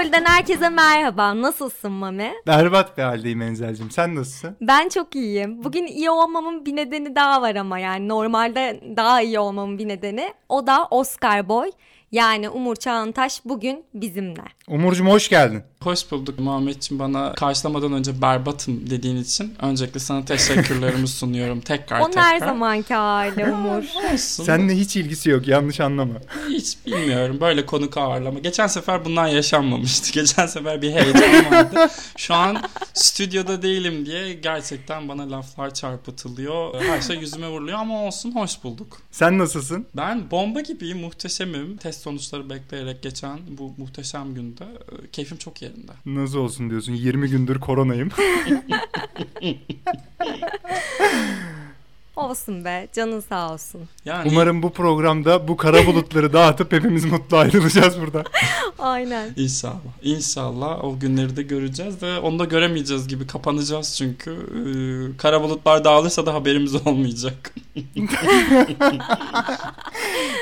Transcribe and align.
Sinepoli'den 0.00 0.24
herkese 0.24 0.68
merhaba. 0.68 1.42
Nasılsın 1.42 1.92
Mami? 1.92 2.32
Berbat 2.46 2.98
bir 2.98 3.02
haldeyim 3.02 3.42
Enzel'cim. 3.42 3.90
Sen 3.90 4.14
nasılsın? 4.14 4.56
Ben 4.60 4.88
çok 4.88 5.16
iyiyim. 5.16 5.64
Bugün 5.64 5.86
iyi 5.86 6.10
olmamın 6.10 6.66
bir 6.66 6.76
nedeni 6.76 7.14
daha 7.14 7.42
var 7.42 7.54
ama 7.54 7.78
yani 7.78 8.08
normalde 8.08 8.80
daha 8.96 9.22
iyi 9.22 9.38
olmamın 9.38 9.78
bir 9.78 9.88
nedeni. 9.88 10.34
O 10.48 10.66
da 10.66 10.88
Oscar 10.90 11.48
Boy. 11.48 11.70
Yani 12.12 12.48
Umur 12.48 12.76
Çağıntaş 12.76 13.40
bugün 13.44 13.84
bizimle. 13.94 14.42
Umurcuğum 14.68 15.06
hoş 15.06 15.28
geldin. 15.28 15.62
Hoş 15.82 16.10
bulduk 16.10 16.38
Muhammedciğim 16.38 16.98
bana 16.98 17.32
karşılamadan 17.34 17.92
önce 17.92 18.22
berbatım 18.22 18.90
dediğin 18.90 19.16
için 19.16 19.54
öncelikle 19.62 20.00
sana 20.00 20.24
teşekkürlerimi 20.24 21.08
sunuyorum 21.08 21.60
tekrar 21.60 22.00
o 22.00 22.06
tekrar. 22.06 22.24
her 22.24 22.38
zamanki 22.38 22.94
hali 22.94 23.44
Umur. 23.44 23.84
Olsun. 24.12 24.44
Seninle 24.44 24.76
hiç 24.76 24.96
ilgisi 24.96 25.30
yok 25.30 25.48
yanlış 25.48 25.80
anlama. 25.80 26.14
Hiç 26.48 26.76
bilmiyorum 26.86 27.38
böyle 27.40 27.66
konuk 27.66 27.96
ağırlama. 27.96 28.38
Geçen 28.38 28.66
sefer 28.66 29.04
bundan 29.04 29.26
yaşanmamıştı. 29.26 30.12
Geçen 30.20 30.46
sefer 30.46 30.82
bir 30.82 30.92
heyecan 30.92 31.52
vardı. 31.52 31.88
Şu 32.16 32.34
an 32.34 32.62
stüdyoda 32.94 33.62
değilim 33.62 34.06
diye 34.06 34.32
gerçekten 34.34 35.08
bana 35.08 35.30
laflar 35.30 35.74
çarpıtılıyor. 35.74 36.80
Her 36.82 37.00
şey 37.00 37.16
yüzüme 37.16 37.48
vuruluyor 37.48 37.78
ama 37.78 38.04
olsun 38.04 38.32
hoş 38.32 38.64
bulduk. 38.64 39.02
Sen 39.10 39.38
nasılsın? 39.38 39.86
Ben 39.96 40.30
bomba 40.30 40.60
gibiyim, 40.60 40.98
muhteşemim. 40.98 41.76
Test 41.76 41.99
sonuçları 42.00 42.50
bekleyerek 42.50 43.02
geçen 43.02 43.38
bu 43.58 43.74
muhteşem 43.76 44.34
günde 44.34 44.64
e, 44.64 45.10
keyfim 45.10 45.38
çok 45.38 45.62
yerinde. 45.62 45.92
Nasıl 46.06 46.38
olsun 46.38 46.70
diyorsun 46.70 46.92
20 46.92 47.28
gündür 47.28 47.60
koronayım. 47.60 48.08
Olsun 52.20 52.64
be 52.64 52.88
canın 52.92 53.20
sağ 53.20 53.52
olsun. 53.52 53.80
Yani 54.04 54.28
Umarım 54.32 54.62
bu 54.62 54.72
programda 54.72 55.48
bu 55.48 55.56
kara 55.56 55.86
bulutları 55.86 56.32
dağıtıp 56.32 56.72
hepimiz 56.72 57.04
mutlu 57.04 57.36
ayrılacağız 57.36 58.00
burada. 58.00 58.24
Aynen. 58.78 59.30
İnşallah. 59.36 59.92
İnşallah 60.02 60.84
o 60.84 60.98
günleri 60.98 61.36
de 61.36 61.42
göreceğiz 61.42 62.00
de 62.00 62.18
onu 62.18 62.38
da 62.38 62.44
göremeyeceğiz 62.44 63.08
gibi 63.08 63.26
kapanacağız 63.26 63.94
çünkü. 63.96 64.30
Ee, 64.30 65.16
kara 65.16 65.42
bulutlar 65.42 65.84
dağılırsa 65.84 66.26
da 66.26 66.34
haberimiz 66.34 66.86
olmayacak. 66.86 67.54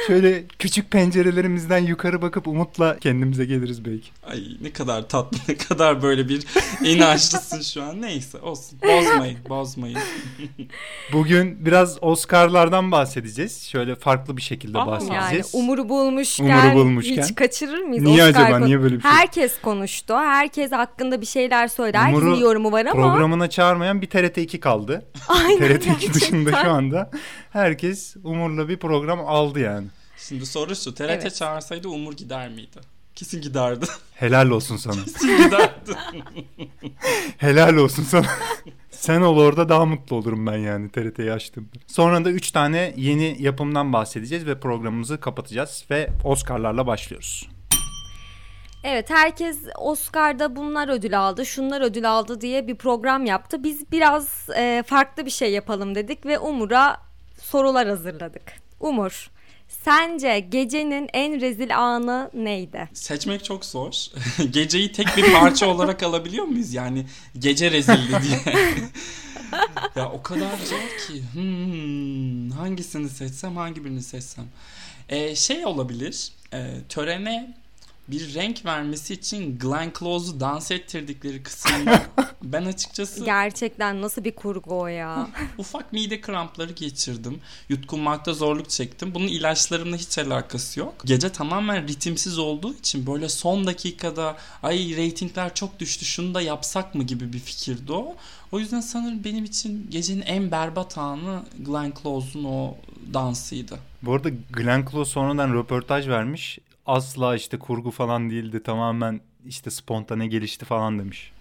Şöyle 0.07 0.45
küçük 0.59 0.91
pencerelerimizden 0.91 1.79
yukarı 1.79 2.23
bakıp 2.23 2.49
umutla 2.49 2.99
kendimize 2.99 3.45
geliriz 3.45 3.85
belki. 3.85 4.09
Ay 4.27 4.43
ne 4.61 4.73
kadar 4.73 5.09
tatlı 5.09 5.39
ne 5.49 5.57
kadar 5.57 6.03
böyle 6.03 6.29
bir 6.29 6.47
inançlısın 6.85 7.61
şu 7.61 7.83
an. 7.83 8.03
Neyse 8.03 8.39
olsun. 8.39 8.79
Bozmayın 8.83 9.39
bozmayın. 9.49 9.99
Bugün 11.13 11.67
biraz 11.69 11.99
Oscar'lardan 12.03 12.93
bahsedeceğiz. 12.93 13.63
Şöyle 13.69 13.95
farklı 13.95 14.37
bir 14.37 14.43
şekilde 14.43 14.79
Aa, 14.79 14.81
Yani 14.81 14.91
bahsedeceğiz. 14.91 15.51
Umur'u 15.53 15.89
bulmuşken, 15.89 16.45
Umur'u 16.67 16.75
bulmuşken. 16.79 17.23
hiç 17.23 17.35
kaçırır 17.35 17.79
mıyız? 17.83 18.05
Niye 18.05 18.25
Oscar 18.25 18.41
acaba? 18.43 18.49
konu- 18.59 18.67
Niye 18.67 18.83
böyle 18.83 18.97
bir 18.97 19.03
şey? 19.03 19.11
Herkes 19.11 19.61
konuştu. 19.61 20.15
Herkes 20.17 20.73
hakkında 20.73 21.21
bir 21.21 21.27
şeyler 21.27 21.69
söyledi. 21.69 21.99
Herkesin 21.99 22.23
Umur'u 22.27 22.37
bir 22.37 22.43
yorumu 22.43 22.73
var 22.73 22.87
ama. 22.87 22.93
Programına 23.03 23.51
çağırmayan 23.51 24.03
bir 24.03 24.07
TRT 24.11 24.39
2 24.43 24.61
kaldı. 24.61 25.07
Aynen, 25.29 25.59
TRT 25.59 25.87
2 25.87 26.15
dışında 26.15 26.63
şu 26.63 26.71
anda 26.71 27.11
herkes 27.51 28.17
Umur'la 28.25 28.69
bir 28.69 28.77
program 28.77 29.21
aldı 29.27 29.61
yani. 29.61 29.87
Şimdi 30.29 30.47
soru 30.47 30.77
şu. 30.77 30.95
TRT 30.95 31.11
Evet. 31.11 31.35
çağırsaydı 31.37 31.89
Umur 31.89 32.17
gider 32.17 32.49
miydi? 32.49 32.77
Kesin 33.15 33.41
giderdi. 33.43 33.87
Helal 34.15 34.51
olsun 34.51 34.77
sana. 34.77 34.95
Kesin 35.05 35.37
giderdi. 35.45 35.93
Helal 37.39 37.75
olsun 37.77 38.03
sana. 38.03 38.27
Sen 38.99 39.21
ol 39.21 39.39
orada 39.39 39.69
daha 39.69 39.87
mutlu 39.87 40.17
olurum 40.17 40.47
ben 40.47 40.57
yani 40.57 40.91
TRT'yi 40.91 41.33
açtım. 41.33 41.69
Sonra 41.87 42.25
da 42.25 42.31
3 42.31 42.51
tane 42.51 42.95
yeni 42.97 43.37
yapımdan 43.39 43.93
bahsedeceğiz 43.93 44.47
ve 44.47 44.61
programımızı 44.61 45.21
kapatacağız 45.21 45.85
ve 45.91 46.09
Oscar'larla 46.25 46.87
başlıyoruz. 46.87 47.49
Evet 48.85 49.11
herkes 49.11 49.59
Oscar'da 49.79 50.57
bunlar 50.57 50.89
ödül 50.89 51.21
aldı, 51.21 51.47
şunlar 51.47 51.81
ödül 51.81 52.11
aldı 52.11 52.41
diye 52.41 52.67
bir 52.67 52.75
program 52.75 53.27
yaptı. 53.27 53.65
Biz 53.65 53.93
biraz 53.93 54.49
e, 54.57 54.83
farklı 54.87 55.27
bir 55.27 55.31
şey 55.31 55.53
yapalım 55.53 55.95
dedik 55.95 56.27
ve 56.27 56.39
Umur'a 56.39 56.97
sorular 57.41 57.89
hazırladık. 57.89 58.53
Umur, 58.81 59.31
sence 59.69 60.41
gecenin 60.41 61.09
en 61.13 61.41
rezil 61.41 61.79
anı 61.79 62.31
neydi? 62.35 62.89
Seçmek 62.93 63.45
çok 63.45 63.65
zor. 63.65 63.93
Geceyi 64.51 64.93
tek 64.93 65.17
bir 65.17 65.33
parça 65.33 65.67
olarak 65.75 66.03
alabiliyor 66.03 66.45
muyuz? 66.45 66.75
Yani 66.75 67.07
gece 67.39 67.71
rezildi 67.71 68.17
diye. 68.23 68.41
ya 69.97 70.13
o 70.13 70.23
kadar 70.23 70.59
zor 70.65 71.07
ki. 71.07 71.23
Hmm, 71.33 72.51
hangisini 72.51 73.09
seçsem 73.09 73.57
hangi 73.57 73.85
birini 73.85 74.03
seçsem. 74.03 74.45
Ee, 75.09 75.37
şey 75.37 75.67
olabilir. 75.67 76.33
E, 76.53 76.75
törene 76.89 77.55
bir 78.09 78.35
renk 78.35 78.65
vermesi 78.65 79.15
için 79.15 79.59
Glenn 79.59 79.93
Close'u 79.99 80.41
dans 80.41 80.71
ettirdikleri 80.71 81.43
kısımda 81.43 82.03
ben 82.43 82.65
açıkçası 82.65 83.25
Gerçekten 83.25 84.03
nasıl 84.03 84.25
bir 84.25 84.35
kurgu 84.35 84.81
o 84.81 84.87
ya? 84.87 85.29
ufak 85.59 85.93
mide 85.93 86.21
krampları 86.21 86.73
geçirdim. 86.73 87.41
Yutkunmakta 87.69 88.33
zorluk 88.33 88.71
çektim. 88.71 89.15
Bunun 89.15 89.27
ilaçlarımla 89.27 89.97
hiç 89.97 90.19
alakası 90.19 90.81
yok. 90.81 90.95
Gece 91.05 91.33
tamamen 91.33 91.89
ritimsiz 91.89 92.39
olduğu 92.39 92.75
için 92.75 93.07
böyle 93.07 93.29
son 93.29 93.67
dakikada 93.67 94.37
ay 94.63 94.97
reytingler 94.97 95.55
çok 95.55 95.81
düştü 95.81 96.05
şunu 96.05 96.35
da 96.35 96.43
yapsak 96.43 96.95
mı 96.95 97.05
gibi 97.05 97.33
bir 97.33 97.39
fikirdi 97.39 97.93
o. 97.93 98.17
O 98.53 98.59
yüzden 98.59 98.81
sanırım 98.81 99.25
benim 99.25 99.45
için 99.45 99.87
gecenin 99.91 100.23
en 100.23 100.51
berbat 100.51 100.99
anı 100.99 101.43
Glenn 101.59 101.93
Close'un 102.03 102.45
o 102.45 102.77
dansıydı. 103.15 103.79
Bu 104.03 104.13
arada 104.13 104.29
Glenn 104.53 104.87
Close 104.91 105.11
sonradan 105.11 105.55
röportaj 105.55 106.09
vermiş. 106.09 106.59
Asla 106.89 107.37
işte 107.37 107.59
kurgu 107.59 107.91
falan 107.91 108.31
değildi 108.31 108.63
tamamen 108.63 109.21
işte 109.47 109.71
spontane 109.71 110.27
gelişti 110.27 110.65
falan 110.65 110.99
demiş. 110.99 111.33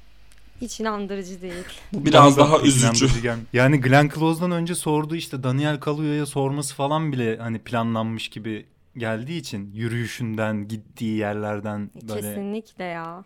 Hiç 0.62 0.80
inandırıcı 0.80 1.41
değil. 1.41 1.66
Bu 1.94 2.06
biraz 2.06 2.38
daha 2.38 2.59
üzücü. 2.59 3.08
Yani 3.53 3.81
Glenn 3.81 4.09
Close'dan 4.16 4.52
önce 4.52 4.75
sorduğu 4.75 5.16
işte 5.16 5.44
Daniel 5.44 5.80
Kaluuya'ya 5.80 6.25
sorması 6.25 6.75
falan 6.75 7.12
bile 7.12 7.38
hani 7.38 7.59
planlanmış 7.59 8.30
gibi 8.30 8.66
geldiği 8.97 9.40
için 9.40 9.72
yürüyüşünden 9.74 10.68
gittiği 10.68 11.18
yerlerden 11.18 11.90
böyle 12.09 12.22
Kesinlikle 12.22 12.84
ya. 12.84 13.24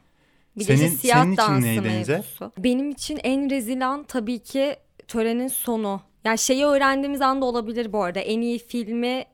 Bir 0.57 0.63
Senin- 0.63 0.81
de 0.81 0.89
siyah 0.89 1.23
senin 1.23 1.33
için 1.33 1.43
dansı 1.43 1.67
neydi 1.67 1.81
mevzusu. 1.81 2.51
Benim 2.57 2.89
için 2.89 3.19
en 3.23 3.49
rezil 3.49 3.87
an 3.87 4.03
tabii 4.03 4.39
ki 4.39 4.75
törenin 5.07 5.47
sonu. 5.47 6.01
Yani 6.23 6.37
şeyi 6.37 6.65
öğrendiğimiz 6.65 7.21
anda 7.21 7.45
olabilir 7.45 7.93
bu 7.93 8.03
arada. 8.03 8.19
En 8.19 8.41
iyi 8.41 8.59
filmi 8.59 9.25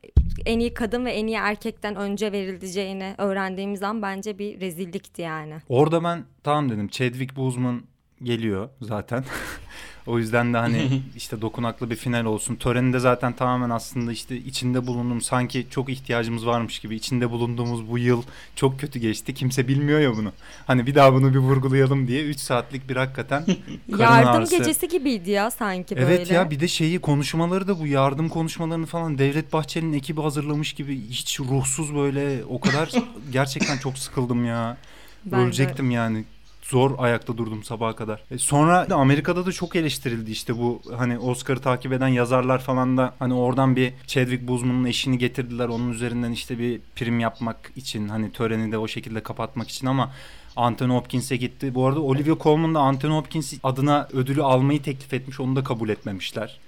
en 0.45 0.59
iyi 0.59 0.73
kadın 0.73 1.05
ve 1.05 1.11
en 1.11 1.27
iyi 1.27 1.37
erkekten 1.37 1.95
önce 1.95 2.31
verileceğini 2.31 3.15
öğrendiğimiz 3.17 3.83
an 3.83 4.01
bence 4.01 4.39
bir 4.39 4.61
rezillikti 4.61 5.21
yani. 5.21 5.53
Orada 5.69 6.03
ben 6.03 6.25
tamam 6.43 6.69
dedim 6.69 6.87
Chadwick 6.87 7.35
Boseman 7.35 7.83
geliyor 8.23 8.69
zaten. 8.81 9.23
o 10.07 10.17
yüzden 10.19 10.53
de 10.53 10.57
hani 10.57 11.01
işte 11.15 11.41
dokunaklı 11.41 11.89
bir 11.89 11.95
final 11.95 12.25
olsun. 12.25 12.55
Töreninde 12.55 12.99
zaten 12.99 13.33
tamamen 13.33 13.69
aslında 13.69 14.11
işte 14.11 14.37
içinde 14.37 14.87
bulunduğum 14.87 15.21
sanki 15.21 15.67
çok 15.69 15.89
ihtiyacımız 15.89 16.45
varmış 16.45 16.79
gibi. 16.79 16.95
içinde 16.95 17.31
bulunduğumuz 17.31 17.89
bu 17.89 17.97
yıl 17.97 18.23
çok 18.55 18.79
kötü 18.79 18.99
geçti. 18.99 19.33
Kimse 19.33 19.67
bilmiyor 19.67 19.99
ya 19.99 20.17
bunu. 20.17 20.31
Hani 20.67 20.87
bir 20.87 20.95
daha 20.95 21.13
bunu 21.13 21.33
bir 21.33 21.39
vurgulayalım 21.39 22.07
diye 22.07 22.23
3 22.23 22.39
saatlik 22.39 22.89
bir 22.89 22.95
hakikaten 22.95 23.45
karın 23.91 23.99
Yardım 23.99 24.29
ağrısı. 24.29 24.57
gecesi 24.57 24.87
gibiydi 24.87 25.31
ya 25.31 25.51
sanki 25.51 25.95
böyle. 25.95 26.05
Evet 26.05 26.31
ya 26.31 26.51
bir 26.51 26.59
de 26.59 26.67
şeyi 26.67 26.99
konuşmaları 26.99 27.67
da 27.67 27.79
bu 27.79 27.87
yardım 27.87 28.29
konuşmalarını 28.29 28.85
falan 28.85 29.17
Devlet 29.17 29.53
Bahçeli'nin 29.53 29.93
ekibi 29.93 30.21
hazırlamış 30.21 30.73
gibi 30.73 31.01
hiç 31.09 31.39
ruhsuz 31.39 31.95
böyle 31.95 32.45
o 32.49 32.59
kadar 32.59 32.89
gerçekten 33.31 33.77
çok 33.77 33.97
sıkıldım 33.97 34.45
ya. 34.45 34.77
Ben 35.25 35.39
de. 35.39 35.43
Ölecektim 35.43 35.91
yani. 35.91 36.25
Zor 36.69 36.91
ayakta 36.97 37.37
durdum 37.37 37.63
sabaha 37.63 37.95
kadar. 37.95 38.23
E 38.31 38.37
sonra 38.37 38.89
da 38.89 38.95
Amerika'da 38.95 39.45
da 39.45 39.51
çok 39.51 39.75
eleştirildi 39.75 40.31
işte 40.31 40.57
bu 40.57 40.81
hani 40.97 41.19
Oscar'ı 41.19 41.59
takip 41.59 41.93
eden 41.93 42.07
yazarlar 42.07 42.59
falan 42.59 42.97
da 42.97 43.13
hani 43.19 43.33
oradan 43.33 43.75
bir 43.75 43.93
Chadwick 44.07 44.47
Boseman'ın 44.47 44.85
eşini 44.85 45.17
getirdiler. 45.17 45.67
Onun 45.67 45.91
üzerinden 45.91 46.31
işte 46.31 46.59
bir 46.59 46.81
prim 46.95 47.19
yapmak 47.19 47.71
için 47.75 48.09
hani 48.09 48.31
töreni 48.31 48.71
de 48.71 48.77
o 48.77 48.87
şekilde 48.87 49.19
kapatmak 49.23 49.69
için 49.69 49.87
ama 49.87 50.11
Anthony 50.55 50.91
Hopkins'e 50.91 51.35
gitti. 51.35 51.75
Bu 51.75 51.85
arada 51.85 51.99
Olivia 51.99 52.35
Colman 52.39 52.75
da 52.75 52.79
Anthony 52.79 53.11
Hopkins 53.11 53.53
adına 53.63 54.07
ödülü 54.13 54.43
almayı 54.43 54.81
teklif 54.81 55.13
etmiş. 55.13 55.39
Onu 55.39 55.55
da 55.55 55.63
kabul 55.63 55.89
etmemişler. 55.89 56.59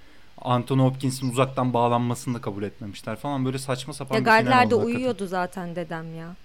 Anthony 0.41 0.81
Hopkins'in 0.81 1.31
uzaktan 1.31 1.73
bağlanmasını 1.73 2.33
da 2.33 2.41
kabul 2.41 2.63
etmemişler 2.63 3.15
falan 3.15 3.45
böyle 3.45 3.59
saçma 3.59 3.93
sapan 3.93 4.15
Ya 4.15 4.25
bir 4.25 4.45
final 4.45 4.65
oldu 4.65 4.85
uyuyordu 4.85 5.27
zaten 5.27 5.75
dedem 5.75 6.15
ya. 6.15 6.35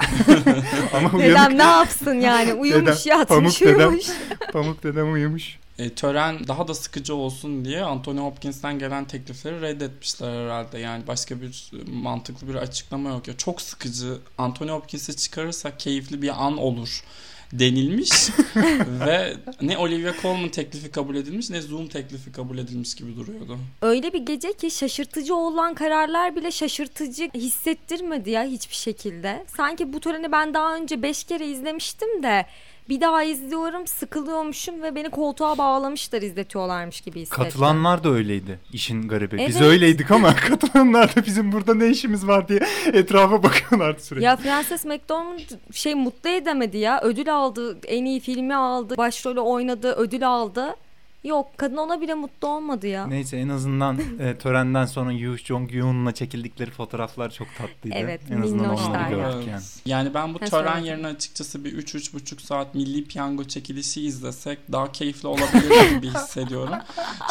Ama 0.94 1.10
uyanık 1.12 1.36
Dedem 1.36 1.58
ne 1.58 1.62
yapsın 1.62 2.14
yani 2.14 2.52
uyumuş 2.54 3.06
Dedem, 3.06 3.18
yatmış 3.18 3.28
pamuk 3.36 3.60
dedem. 3.60 3.88
uyumuş. 3.88 4.06
Pamuk 4.52 4.82
dedem 4.82 5.12
uyumuş. 5.12 5.58
E, 5.78 5.94
tören 5.94 6.48
daha 6.48 6.68
da 6.68 6.74
sıkıcı 6.74 7.14
olsun 7.14 7.64
diye 7.64 7.82
Anthony 7.82 8.18
Hopkins'ten 8.20 8.78
gelen 8.78 9.04
teklifleri 9.04 9.60
reddetmişler 9.60 10.44
herhalde. 10.44 10.78
Yani 10.78 11.06
başka 11.06 11.40
bir 11.40 11.70
mantıklı 11.92 12.48
bir 12.48 12.54
açıklama 12.54 13.10
yok. 13.10 13.28
Ya 13.28 13.36
çok 13.36 13.62
sıkıcı. 13.62 14.18
Anthony 14.38 14.70
Hopkins'i 14.70 15.16
çıkarırsak 15.16 15.80
keyifli 15.80 16.22
bir 16.22 16.44
an 16.46 16.56
olur 16.56 17.02
denilmiş 17.52 18.10
ve 19.06 19.34
ne 19.60 19.78
Olivia 19.78 20.12
Colman 20.22 20.48
teklifi 20.48 20.90
kabul 20.90 21.16
edilmiş 21.16 21.50
ne 21.50 21.60
Zoom 21.60 21.88
teklifi 21.88 22.32
kabul 22.32 22.58
edilmiş 22.58 22.94
gibi 22.94 23.16
duruyordu. 23.16 23.58
Öyle 23.82 24.12
bir 24.12 24.18
gece 24.18 24.52
ki 24.52 24.70
şaşırtıcı 24.70 25.34
olan 25.34 25.74
kararlar 25.74 26.36
bile 26.36 26.50
şaşırtıcı 26.50 27.30
hissettirmedi 27.34 28.30
ya 28.30 28.44
hiçbir 28.44 28.74
şekilde. 28.74 29.44
Sanki 29.56 29.92
bu 29.92 30.00
töreni 30.00 30.32
ben 30.32 30.54
daha 30.54 30.76
önce 30.76 31.02
5 31.02 31.24
kere 31.24 31.46
izlemiştim 31.46 32.22
de 32.22 32.46
bir 32.90 33.00
daha 33.00 33.22
izliyorum 33.22 33.86
sıkılıyormuşum 33.86 34.82
ve 34.82 34.94
beni 34.94 35.10
koltuğa 35.10 35.58
bağlamışlar 35.58 36.22
izletiyorlarmış 36.22 37.00
gibi 37.00 37.20
hissettim. 37.20 37.44
Katılanlar 37.44 38.04
da 38.04 38.08
öyleydi 38.08 38.60
işin 38.72 39.08
garibi. 39.08 39.38
Biz 39.48 39.56
Evet. 39.56 39.66
öyleydik 39.70 40.10
ama 40.10 40.34
katılanlar 40.48 41.16
da 41.16 41.26
bizim 41.26 41.52
burada 41.52 41.74
ne 41.74 41.88
işimiz 41.88 42.26
var 42.26 42.48
diye 42.48 42.60
etrafa 42.92 43.42
bakıyorlardı 43.42 44.02
sürekli. 44.02 44.24
Ya 44.24 44.36
Frances 44.36 44.84
McDormand 44.84 45.40
şey 45.72 45.94
mutlu 45.94 46.30
edemedi 46.30 46.78
ya. 46.78 47.00
Ödül 47.02 47.34
aldı, 47.34 47.78
en 47.86 48.04
iyi 48.04 48.20
filmi 48.20 48.54
aldı, 48.54 48.96
başrolü 48.96 49.40
oynadı, 49.40 49.92
ödül 49.92 50.28
aldı. 50.28 50.76
Yok 51.24 51.58
kadın 51.58 51.76
ona 51.76 52.00
bile 52.00 52.14
mutlu 52.14 52.48
olmadı 52.48 52.86
ya. 52.86 53.06
Neyse 53.06 53.36
en 53.36 53.48
azından 53.48 53.98
e, 54.20 54.38
törenden 54.38 54.86
sonra 54.86 55.12
Yoo 55.12 55.36
Jong 55.36 55.74
Yoon'la 55.74 56.14
çekildikleri 56.14 56.70
fotoğraflar 56.70 57.30
çok 57.30 57.48
tatlıydı. 57.58 57.96
Evet, 57.98 58.20
en 58.30 58.40
azından 58.42 58.76
onları 58.78 59.10
gördük 59.10 59.48
yani. 59.48 59.62
Yani 59.84 60.14
ben 60.14 60.34
bu 60.34 60.40
Ha, 60.40 60.44
tören 60.44 60.72
söyle. 60.74 60.88
yerine 60.88 61.06
açıkçası 61.06 61.64
bir 61.64 61.78
3-3,5 61.78 62.40
saat 62.42 62.74
milli 62.74 63.04
piyango 63.04 63.44
çekilişi 63.44 64.02
izlesek 64.06 64.58
daha 64.72 64.92
keyifli 64.92 65.28
olabilir 65.28 65.90
gibi 65.90 66.08
hissediyorum. 66.10 66.74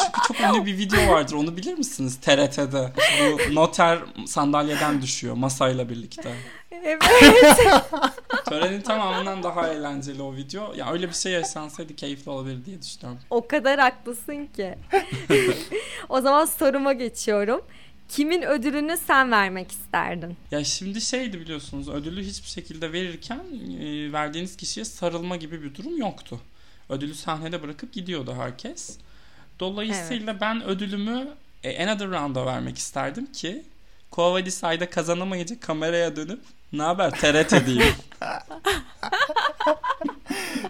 Çünkü 0.04 0.20
çok 0.28 0.56
ünlü 0.56 0.66
bir 0.66 0.78
video 0.78 1.12
vardır 1.12 1.34
onu 1.34 1.56
bilir 1.56 1.74
misiniz 1.78 2.16
TRT'de? 2.20 2.92
Bu 3.50 3.54
noter 3.54 3.98
sandalyeden 4.26 5.02
düşüyor 5.02 5.34
masayla 5.34 5.88
birlikte. 5.88 6.34
Evet. 6.72 7.02
Törenin 8.48 8.80
tamamından 8.80 9.42
daha 9.42 9.68
eğlenceli 9.68 10.22
o 10.22 10.36
video. 10.36 10.74
Ya 10.74 10.92
öyle 10.92 11.08
bir 11.08 11.14
şey 11.14 11.32
yaşansaydı 11.32 11.96
keyifli 11.96 12.30
olabilir 12.30 12.64
diye 12.64 12.82
düşünüyorum. 12.82 13.20
o 13.30 13.48
kadar 13.48 13.80
haklısın 13.80 14.46
ki. 14.46 14.74
o 16.08 16.20
zaman 16.20 16.44
soruma 16.44 16.92
geçiyorum. 16.92 17.60
Kimin 18.08 18.42
ödülünü 18.42 18.96
sen 18.96 19.30
vermek 19.30 19.70
isterdin? 19.72 20.36
Ya 20.50 20.64
şimdi 20.64 21.00
şeydi 21.00 21.40
biliyorsunuz 21.40 21.88
ödülü 21.88 22.22
hiçbir 22.24 22.48
şekilde 22.48 22.92
verirken 22.92 23.40
e, 23.80 24.12
verdiğiniz 24.12 24.56
kişiye 24.56 24.84
sarılma 24.84 25.36
gibi 25.36 25.62
bir 25.62 25.74
durum 25.74 25.96
yoktu. 25.96 26.40
Ödülü 26.88 27.14
sahnede 27.14 27.62
bırakıp 27.62 27.92
gidiyordu 27.92 28.34
herkes. 28.38 28.96
Dolayısıyla 29.60 30.40
ben 30.40 30.64
ödülümü 30.64 31.28
e, 31.64 31.86
Another 31.86 32.08
Round'a 32.10 32.46
vermek 32.46 32.78
isterdim 32.78 33.32
ki 33.32 33.62
Kovadisay'da 34.10 34.90
kazanamayınca 34.90 35.60
kameraya 35.60 36.16
dönüp 36.16 36.40
ne 36.72 36.82
haber 36.82 37.10
TRT 37.10 37.66
diyeyim. 37.66 37.94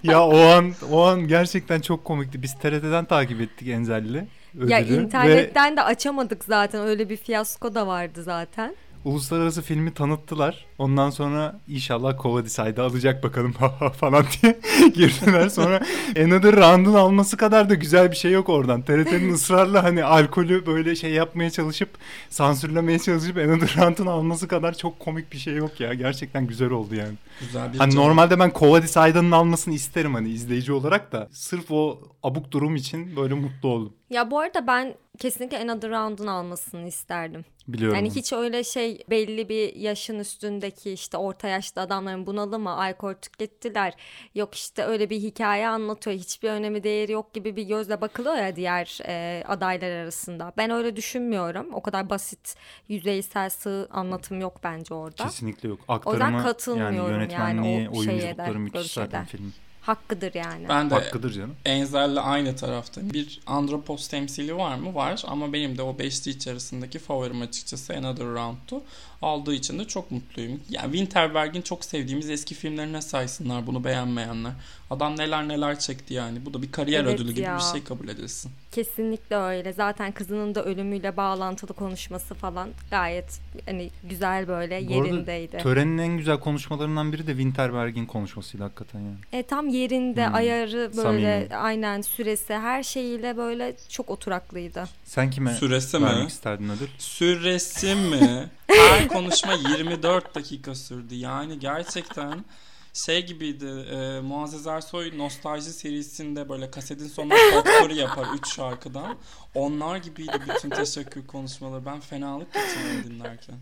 ya 0.02 0.26
o 0.26 0.38
an 0.38 0.72
o 0.90 1.02
an 1.02 1.28
gerçekten 1.28 1.80
çok 1.80 2.04
komikti. 2.04 2.42
Biz 2.42 2.54
TRT'den 2.54 3.04
takip 3.04 3.40
ettik 3.40 3.68
Enzel'le. 3.68 4.24
ya 4.54 4.80
ödülü 4.80 4.96
ve 4.96 5.02
internetten 5.02 5.76
de 5.76 5.82
açamadık 5.82 6.44
zaten. 6.44 6.86
Öyle 6.86 7.08
bir 7.08 7.16
fiyasko 7.16 7.74
da 7.74 7.86
vardı 7.86 8.22
zaten. 8.22 8.74
Uluslararası 9.04 9.62
filmi 9.62 9.94
tanıttılar. 9.94 10.66
Ondan 10.78 11.10
sonra 11.10 11.60
inşallah 11.68 12.18
Kovadisay'da 12.18 12.82
alacak 12.82 13.22
bakalım 13.22 13.52
falan 14.00 14.24
diye 14.42 14.60
girdiler. 14.94 15.48
Sonra 15.48 15.80
Another 16.18 16.56
Round'un 16.56 16.94
alması 16.94 17.36
kadar 17.36 17.70
da 17.70 17.74
güzel 17.74 18.10
bir 18.10 18.16
şey 18.16 18.32
yok 18.32 18.48
oradan. 18.48 18.82
TRT'nin 18.82 19.32
ısrarla 19.34 19.84
hani 19.84 20.04
alkolü 20.04 20.66
böyle 20.66 20.96
şey 20.96 21.10
yapmaya 21.10 21.50
çalışıp 21.50 21.88
sansürlemeye 22.30 22.98
çalışıp 22.98 23.36
Another 23.36 23.76
Round'un 23.76 24.06
alması 24.06 24.48
kadar 24.48 24.74
çok 24.74 25.00
komik 25.00 25.32
bir 25.32 25.38
şey 25.38 25.54
yok 25.54 25.80
ya. 25.80 25.94
Gerçekten 25.94 26.46
güzel 26.46 26.70
oldu 26.70 26.94
yani. 26.94 27.14
Güzel 27.40 27.72
bir 27.72 27.78
Hani 27.78 27.94
normalde 27.94 28.38
ben 28.38 28.50
Kovadisay'danın 28.50 29.30
almasını 29.30 29.74
isterim 29.74 30.14
hani 30.14 30.28
izleyici 30.28 30.72
olarak 30.72 31.12
da. 31.12 31.28
Sırf 31.32 31.70
o 31.70 31.98
abuk 32.22 32.50
durum 32.50 32.76
için 32.76 33.16
böyle 33.16 33.34
mutlu 33.34 33.68
oldum. 33.68 33.92
Ya 34.10 34.30
bu 34.30 34.40
arada 34.40 34.66
ben 34.66 34.94
kesinlikle 35.20 35.58
Another 35.58 35.90
Round'un 35.90 36.26
almasını 36.26 36.88
isterdim. 36.88 37.44
Biliyorum. 37.68 37.96
Yani 37.96 38.10
hiç 38.10 38.32
öyle 38.32 38.64
şey 38.64 39.04
belli 39.10 39.48
bir 39.48 39.76
yaşın 39.76 40.18
üstündeki 40.18 40.92
işte 40.92 41.16
orta 41.16 41.48
yaşlı 41.48 41.82
adamların 41.82 42.26
bunalımı, 42.26 42.70
alkol 42.70 43.14
tükettiler. 43.14 43.94
Yok 44.34 44.54
işte 44.54 44.84
öyle 44.84 45.10
bir 45.10 45.16
hikaye 45.16 45.68
anlatıyor. 45.68 46.16
Hiçbir 46.16 46.50
önemi 46.50 46.82
değeri 46.82 47.12
yok 47.12 47.34
gibi 47.34 47.56
bir 47.56 47.62
gözle 47.62 48.00
bakılıyor 48.00 48.36
ya 48.36 48.56
diğer 48.56 48.98
e, 49.06 49.44
adaylar 49.48 49.90
arasında. 49.90 50.52
Ben 50.56 50.70
öyle 50.70 50.96
düşünmüyorum. 50.96 51.74
O 51.74 51.82
kadar 51.82 52.10
basit, 52.10 52.56
yüzeysel, 52.88 53.50
sığ 53.50 53.88
anlatım 53.90 54.40
yok 54.40 54.60
bence 54.62 54.94
orada. 54.94 55.24
Kesinlikle 55.24 55.68
yok. 55.68 55.80
yüzden 55.80 55.94
Aktarımı 55.94 56.42
katılmıyorum 56.42 56.96
yani 56.96 57.32
yani 57.32 57.56
yönetmenliği, 57.56 57.88
o 57.88 58.02
şeye 58.02 58.20
de, 58.20 58.24
oyunculukları 58.24 58.58
müthiş 58.58 58.74
böyle 58.74 58.88
zaten 58.88 59.24
şeyden. 59.24 59.52
Hakkıdır 59.80 60.34
yani. 60.34 60.68
Ben 60.68 60.90
de 60.90 60.94
Hakkıdır 60.94 61.32
canım. 61.32 61.56
Enzel'le 61.64 62.16
aynı 62.16 62.56
tarafta. 62.56 63.00
Bir 63.12 63.40
Andropos 63.46 64.08
temsili 64.08 64.56
var 64.56 64.76
mı? 64.76 64.94
Var 64.94 65.22
ama 65.26 65.52
benim 65.52 65.78
de 65.78 65.82
o 65.82 65.98
beşli 65.98 66.30
içerisindeki 66.30 66.98
favorim 66.98 67.42
açıkçası 67.42 67.94
Another 67.94 68.26
Round'tu. 68.26 68.82
Aldığı 69.22 69.54
için 69.54 69.78
de 69.78 69.84
çok 69.84 70.10
mutluyum. 70.10 70.60
Yani 70.70 70.92
Winterberg'in 70.92 71.62
çok 71.62 71.84
sevdiğimiz 71.84 72.30
eski 72.30 72.54
filmlerine 72.54 73.02
saysınlar 73.02 73.66
bunu 73.66 73.84
beğenmeyenler. 73.84 74.52
Adam 74.90 75.18
neler 75.18 75.48
neler 75.48 75.78
çekti 75.78 76.14
yani. 76.14 76.46
Bu 76.46 76.54
da 76.54 76.62
bir 76.62 76.72
kariyer 76.72 77.04
Evet 77.04 77.14
ödülü 77.14 77.32
gibi 77.32 77.40
ya. 77.40 77.56
bir 77.56 77.62
şey 77.62 77.84
kabul 77.84 78.08
edilsin. 78.08 78.50
Kesinlikle 78.72 79.36
öyle. 79.36 79.72
Zaten 79.72 80.12
kızının 80.12 80.54
da 80.54 80.64
ölümüyle 80.64 81.16
bağlantılı 81.16 81.72
konuşması 81.72 82.34
falan 82.34 82.68
gayet 82.90 83.40
hani 83.66 83.90
güzel 84.10 84.48
böyle 84.48 84.88
Bu 84.88 84.94
arada 84.94 85.06
yerindeydi. 85.08 85.58
Törenin 85.58 85.98
en 85.98 86.16
güzel 86.16 86.40
konuşmalarından 86.40 87.12
biri 87.12 87.26
de 87.26 87.30
Winterberg'in 87.30 88.06
konuşmasıydı 88.06 88.62
hakikaten 88.62 89.00
yani. 89.00 89.16
E, 89.32 89.42
tam 89.42 89.68
yerinde 89.68 90.26
Hmm, 90.26 90.34
ayarı 90.34 90.90
böyle 90.96 91.48
samimi. 91.48 91.56
aynen 91.62 92.00
süresi 92.00 92.54
her 92.54 92.82
şeyiyle 92.82 93.36
böyle 93.36 93.76
çok 93.88 94.10
oturaklıydı. 94.10 94.84
Sen 95.04 95.30
kime 95.30 95.54
Süresi 95.54 95.98
mi? 95.98 96.24
isterdin 96.26 96.68
ödül? 96.68 96.88
Süresi 96.98 97.94
mi? 97.94 98.48
Her 98.70 99.08
konuşma 99.08 99.52
24 99.52 100.34
dakika 100.34 100.74
sürdü. 100.74 101.14
Yani 101.14 101.58
gerçekten 101.58 102.44
şey 102.92 103.26
gibiydi. 103.26 103.66
E, 103.66 104.20
Muazzez 104.20 104.66
Ersoy 104.66 105.18
Nostalji 105.18 105.70
serisinde 105.72 106.48
böyle 106.48 106.70
kasetin 106.70 107.08
sonuna 107.08 107.34
potpourri 107.52 107.96
yapar 107.96 108.26
3 108.34 108.54
şarkıdan. 108.54 109.16
Onlar 109.54 109.96
gibiydi 109.96 110.38
bütün 110.48 110.70
teşekkür 110.70 111.26
konuşmaları. 111.26 111.86
Ben 111.86 112.00
fenalık 112.00 112.54
geçirdim 112.54 113.10
dinlerken. 113.10 113.56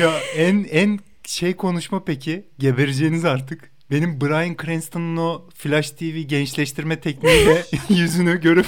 ya 0.00 0.20
en 0.36 0.64
en 0.64 0.98
şey 1.24 1.56
konuşma 1.56 2.04
peki 2.04 2.44
gebereceğiniz 2.58 3.24
artık. 3.24 3.76
Benim 3.90 4.20
Bryan 4.20 4.56
Cranston'ın 4.62 5.16
o 5.16 5.44
Flash 5.54 5.90
TV 5.90 6.20
gençleştirme 6.20 7.00
tekniğiyle 7.00 7.64
yüzünü 7.88 8.40
görüp 8.40 8.66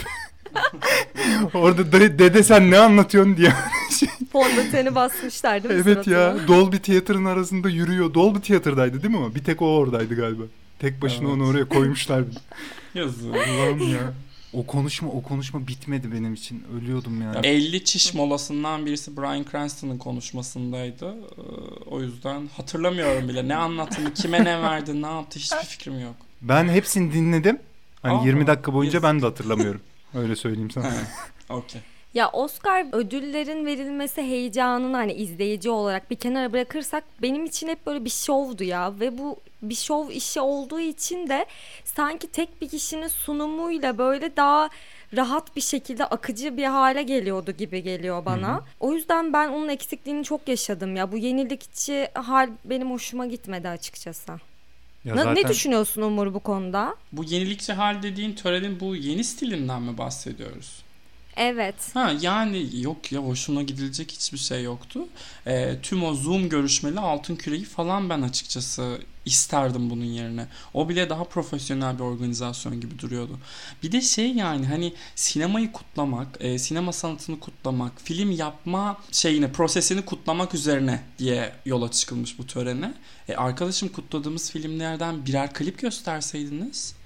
orada 1.54 1.82
"Dede- 1.92 2.42
sen 2.42 2.70
ne 2.70 2.78
anlatıyorsun 2.78 3.36
diye. 3.36 3.52
Fondöteni 4.32 4.94
basmışlar 4.94 5.62
değil 5.62 5.74
mi 5.74 5.80
evet 5.86 6.06
ya 6.06 6.30
suratına? 6.32 6.48
Dolby 6.48 6.76
Theater'ın 6.76 7.24
arasında 7.24 7.68
yürüyor. 7.68 8.14
Dolby 8.14 8.38
Theater'daydı 8.38 9.02
değil 9.02 9.14
mi 9.14 9.20
o? 9.20 9.34
Bir 9.34 9.44
tek 9.44 9.62
o 9.62 9.66
oradaydı 9.76 10.16
galiba. 10.16 10.42
Tek 10.78 11.02
başına 11.02 11.28
onu 11.28 11.42
Evet. 11.44 11.50
oraya 11.54 11.64
koymuşlar. 11.68 12.24
Yazık. 12.94 13.34
Ya. 13.34 14.12
O 14.52 14.66
konuşma 14.66 15.08
o 15.08 15.22
konuşma 15.22 15.66
bitmedi 15.66 16.12
benim 16.12 16.34
için. 16.34 16.64
Ölüyordum 16.78 17.22
yani. 17.22 17.46
50 17.46 17.84
çiş 17.84 18.14
molasından 18.14 18.86
birisi 18.86 19.16
Bryan 19.16 19.44
Cranston'ın 19.52 19.98
konuşmasındaydı. 19.98 21.06
Ee, 21.08 21.42
O 21.90 22.00
yüzden 22.00 22.48
hatırlamıyorum 22.56 23.28
bile. 23.28 23.48
Ne 23.48 23.56
anlattığını, 23.56 24.14
kime 24.14 24.44
ne 24.44 24.62
verdi, 24.62 25.02
ne 25.02 25.06
yaptı 25.06 25.38
hiçbir 25.38 25.56
fikrim 25.66 26.00
yok. 26.00 26.14
Ben 26.42 26.68
hepsini 26.68 27.12
dinledim. 27.12 27.58
Hani 28.02 28.18
Aa, 28.18 28.24
20 28.26 28.46
dakika 28.46 28.74
boyunca 28.74 28.96
yes. 28.96 29.02
ben 29.02 29.22
de 29.22 29.26
hatırlamıyorum. 29.26 29.80
Öyle 30.14 30.36
söyleyeyim 30.36 30.70
sana. 30.70 30.92
Okey. 31.50 31.80
Ya 32.14 32.28
Oscar 32.30 32.86
ödüllerin 32.92 33.66
verilmesi 33.66 34.22
heyecanını 34.22 34.96
hani 34.96 35.12
izleyici 35.12 35.70
olarak 35.70 36.10
bir 36.10 36.16
kenara 36.16 36.52
bırakırsak 36.52 37.04
benim 37.22 37.44
için 37.44 37.68
hep 37.68 37.86
böyle 37.86 38.04
bir 38.04 38.10
şovdu 38.10 38.64
ya 38.64 39.00
ve 39.00 39.18
bu 39.18 39.36
bir 39.62 39.74
şov 39.74 40.10
işi 40.10 40.40
olduğu 40.40 40.80
için 40.80 41.28
de 41.28 41.46
sanki 41.84 42.26
tek 42.26 42.60
bir 42.60 42.68
kişinin 42.68 43.08
sunumuyla 43.08 43.98
böyle 43.98 44.36
daha 44.36 44.68
rahat 45.16 45.56
bir 45.56 45.60
şekilde 45.60 46.04
akıcı 46.04 46.56
bir 46.56 46.64
hale 46.64 47.02
geliyordu 47.02 47.52
gibi 47.52 47.82
geliyor 47.82 48.24
bana. 48.24 48.60
O 48.80 48.92
yüzden 48.92 49.32
ben 49.32 49.48
onun 49.48 49.68
eksikliğini 49.68 50.24
çok 50.24 50.48
yaşadım 50.48 50.96
ya. 50.96 51.12
Bu 51.12 51.16
yenilikçi 51.18 52.08
hal 52.14 52.50
benim 52.64 52.90
hoşuma 52.90 53.26
gitmedi 53.26 53.68
açıkçası. 53.68 54.32
Ya 55.04 55.14
Ne, 55.14 55.22
zaten 55.22 55.44
ne 55.44 55.48
düşünüyorsun 55.48 56.02
Umur 56.02 56.34
bu 56.34 56.40
konuda? 56.40 56.96
Bu 57.12 57.24
yenilikçi 57.24 57.72
hal 57.72 58.02
dediğin 58.02 58.34
törenin 58.34 58.80
bu 58.80 58.96
yeni 58.96 59.24
stilinden 59.24 59.82
mi 59.82 59.98
bahsediyoruz? 59.98 60.82
Evet. 61.38 61.74
Ha 61.94 62.12
yani 62.20 62.68
yok 62.80 63.12
ya 63.12 63.20
hoşuna 63.20 63.62
gidilecek 63.62 64.12
hiçbir 64.12 64.38
şey 64.38 64.62
yoktu. 64.62 65.00
Ee, 65.46 65.76
tüm 65.82 66.04
o 66.04 66.14
Zoom 66.14 66.48
görüşmeli 66.48 67.00
altın 67.00 67.36
küreyi 67.36 67.64
falan 67.64 68.10
ben 68.10 68.22
açıkçası 68.22 68.98
isterdim 69.24 69.90
bunun 69.90 70.04
yerine. 70.04 70.46
O 70.74 70.88
bile 70.88 71.10
daha 71.10 71.24
profesyonel 71.24 71.98
bir 71.98 72.02
organizasyon 72.02 72.80
gibi 72.80 72.98
duruyordu. 72.98 73.38
Bir 73.82 73.92
de 73.92 74.00
şey 74.00 74.34
yani 74.34 74.66
hani 74.66 74.94
sinemayı 75.14 75.72
kutlamak, 75.72 76.28
e, 76.40 76.58
sinema 76.58 76.92
sanatını 76.92 77.40
kutlamak, 77.40 78.00
film 78.02 78.30
yapma 78.30 78.98
şeyini, 79.12 79.52
prosesini 79.52 80.02
kutlamak 80.04 80.54
üzerine 80.54 81.02
diye 81.18 81.52
yola 81.64 81.90
çıkılmış 81.90 82.38
bu 82.38 82.46
törene. 82.46 82.94
E, 83.28 83.34
arkadaşım 83.34 83.88
kutladığımız 83.88 84.50
filmlerden 84.50 85.26
birer 85.26 85.52
klip 85.52 85.78
gösterseydiniz 85.78 86.97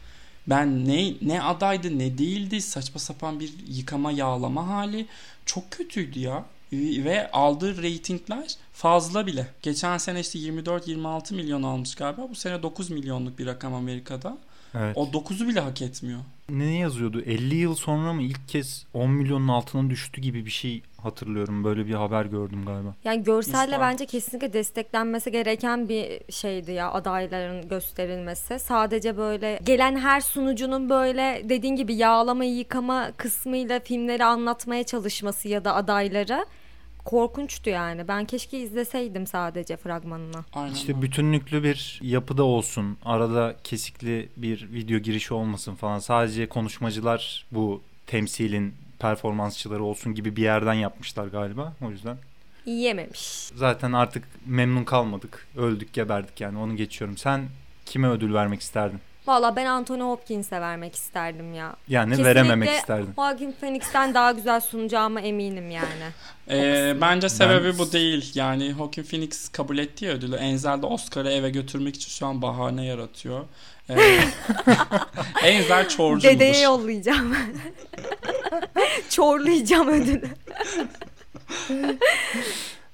ben 0.46 0.88
ne 0.88 1.14
ne 1.22 1.42
adaydı 1.42 1.98
ne 1.98 2.18
değildi 2.18 2.60
saçma 2.60 3.00
sapan 3.00 3.40
bir 3.40 3.52
yıkama 3.68 4.12
yağlama 4.12 4.68
hali 4.68 5.06
çok 5.46 5.70
kötüydü 5.70 6.18
ya 6.18 6.44
ve 6.72 7.30
aldığı 7.30 7.82
reytingler 7.82 8.54
fazla 8.72 9.26
bile. 9.26 9.46
Geçen 9.62 9.98
sene 9.98 10.20
işte 10.20 10.38
24-26 10.38 11.34
milyon 11.34 11.62
almış 11.62 11.94
galiba. 11.94 12.30
Bu 12.30 12.34
sene 12.34 12.62
9 12.62 12.90
milyonluk 12.90 13.38
bir 13.38 13.46
rakam 13.46 13.74
Amerika'da. 13.74 14.38
Evet. 14.74 14.96
O 14.96 15.04
9'u 15.04 15.48
bile 15.48 15.60
hak 15.60 15.82
etmiyor. 15.82 16.20
Ne 16.50 16.76
yazıyordu? 16.78 17.20
50 17.20 17.54
yıl 17.54 17.74
sonra 17.74 18.12
mı 18.12 18.22
ilk 18.22 18.48
kez 18.48 18.86
10 18.94 19.10
milyonun 19.10 19.48
altına 19.48 19.90
düştü 19.90 20.20
gibi 20.20 20.46
bir 20.46 20.50
şey 20.50 20.82
hatırlıyorum. 21.02 21.64
Böyle 21.64 21.86
bir 21.86 21.94
haber 21.94 22.24
gördüm 22.24 22.64
galiba. 22.66 22.94
Yani 23.04 23.24
görselle 23.24 23.64
İnsan- 23.64 23.80
bence 23.80 24.06
kesinlikle 24.06 24.52
desteklenmesi 24.52 25.32
gereken 25.32 25.88
bir 25.88 26.20
şeydi 26.32 26.72
ya 26.72 26.92
adayların 26.92 27.68
gösterilmesi. 27.68 28.58
Sadece 28.58 29.16
böyle 29.16 29.60
gelen 29.64 29.96
her 29.96 30.20
sunucunun 30.20 30.90
böyle 30.90 31.42
dediğin 31.48 31.76
gibi 31.76 31.94
yağlama 31.94 32.44
yıkama 32.44 33.10
kısmıyla 33.16 33.80
filmleri 33.80 34.24
anlatmaya 34.24 34.84
çalışması 34.84 35.48
ya 35.48 35.64
da 35.64 35.74
adayları 35.74 36.46
korkunçtu 37.04 37.70
yani. 37.70 38.08
Ben 38.08 38.24
keşke 38.24 38.58
izleseydim 38.58 39.26
sadece 39.26 39.76
fragmanını. 39.76 40.44
Aynen. 40.52 40.74
İşte 40.74 41.02
bütünlüklü 41.02 41.62
bir 41.62 42.00
yapıda 42.02 42.42
olsun. 42.44 42.96
Arada 43.04 43.56
kesikli 43.64 44.28
bir 44.36 44.72
video 44.72 44.98
girişi 44.98 45.34
olmasın 45.34 45.74
falan. 45.74 45.98
Sadece 45.98 46.48
konuşmacılar 46.48 47.46
bu 47.52 47.82
temsilin 48.06 48.74
performansçıları 48.98 49.84
olsun 49.84 50.14
gibi 50.14 50.36
bir 50.36 50.42
yerden 50.42 50.74
yapmışlar 50.74 51.26
galiba. 51.26 51.72
O 51.82 51.90
yüzden 51.90 52.16
Yiyememiş. 52.66 53.20
zaten 53.54 53.92
artık 53.92 54.24
memnun 54.46 54.84
kalmadık. 54.84 55.46
Öldük 55.56 55.92
geberdik 55.92 56.40
yani 56.40 56.58
onu 56.58 56.76
geçiyorum. 56.76 57.16
Sen 57.16 57.48
kime 57.86 58.08
ödül 58.08 58.34
vermek 58.34 58.60
isterdin? 58.60 59.00
Valla 59.26 59.56
ben 59.56 59.66
Anthony 59.66 60.02
Hopkins'e 60.02 60.60
vermek 60.60 60.94
isterdim 60.96 61.54
ya. 61.54 61.76
Yani 61.88 62.10
Kesinlikle 62.10 62.30
verememek 62.30 62.70
isterdin. 62.70 63.12
Joaquin 63.16 63.52
Phoenix'ten 63.60 64.14
daha 64.14 64.32
güzel 64.32 64.60
sunacağıma 64.60 65.20
eminim 65.20 65.70
yani. 65.70 65.86
Ee, 66.50 66.96
bence 67.00 67.28
sebebi 67.28 67.64
Ben- 67.68 67.78
bu 67.78 67.92
değil. 67.92 68.32
Yani 68.34 68.74
Joaquin 68.78 69.02
Phoenix 69.02 69.48
kabul 69.48 69.78
etti 69.78 70.04
ya 70.04 70.12
ödülü. 70.12 70.36
Enzel 70.36 70.82
de 70.82 70.86
Oscar'ı 70.86 71.30
eve 71.30 71.50
götürmek 71.50 71.96
için 71.96 72.10
şu 72.10 72.26
an 72.26 72.42
bahane 72.42 72.84
yaratıyor. 72.86 73.44
Ee, 73.90 74.20
Enzel 75.44 75.88
çorcu 75.88 76.28
Dedeye 76.28 76.60
yollayacağım. 76.60 77.36
Çorlayacağım 79.10 79.88
ödülü. 79.88 80.28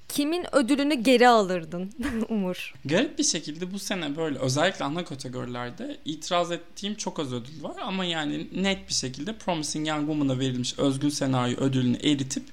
Kimin 0.09 0.55
ödülünü 0.55 0.95
geri 0.95 1.29
alırdın 1.29 1.93
Umur? 2.29 2.75
Garip 2.85 3.19
bir 3.19 3.25
şekilde 3.25 3.73
bu 3.73 3.79
sene 3.79 4.17
böyle 4.17 4.39
özellikle 4.39 4.85
ana 4.85 5.05
kategorilerde 5.05 5.97
itiraz 6.05 6.53
ettiğim 6.53 6.95
çok 6.95 7.19
az 7.19 7.33
ödül 7.33 7.63
var 7.63 7.77
ama 7.83 8.05
yani 8.05 8.49
net 8.55 8.89
bir 8.89 8.95
şekilde 8.95 9.33
Promising 9.33 9.89
Young 9.89 10.01
Woman'a 10.01 10.39
verilmiş 10.39 10.79
özgün 10.79 11.09
senaryo 11.09 11.57
ödülünü 11.57 11.97
eritip 11.97 12.45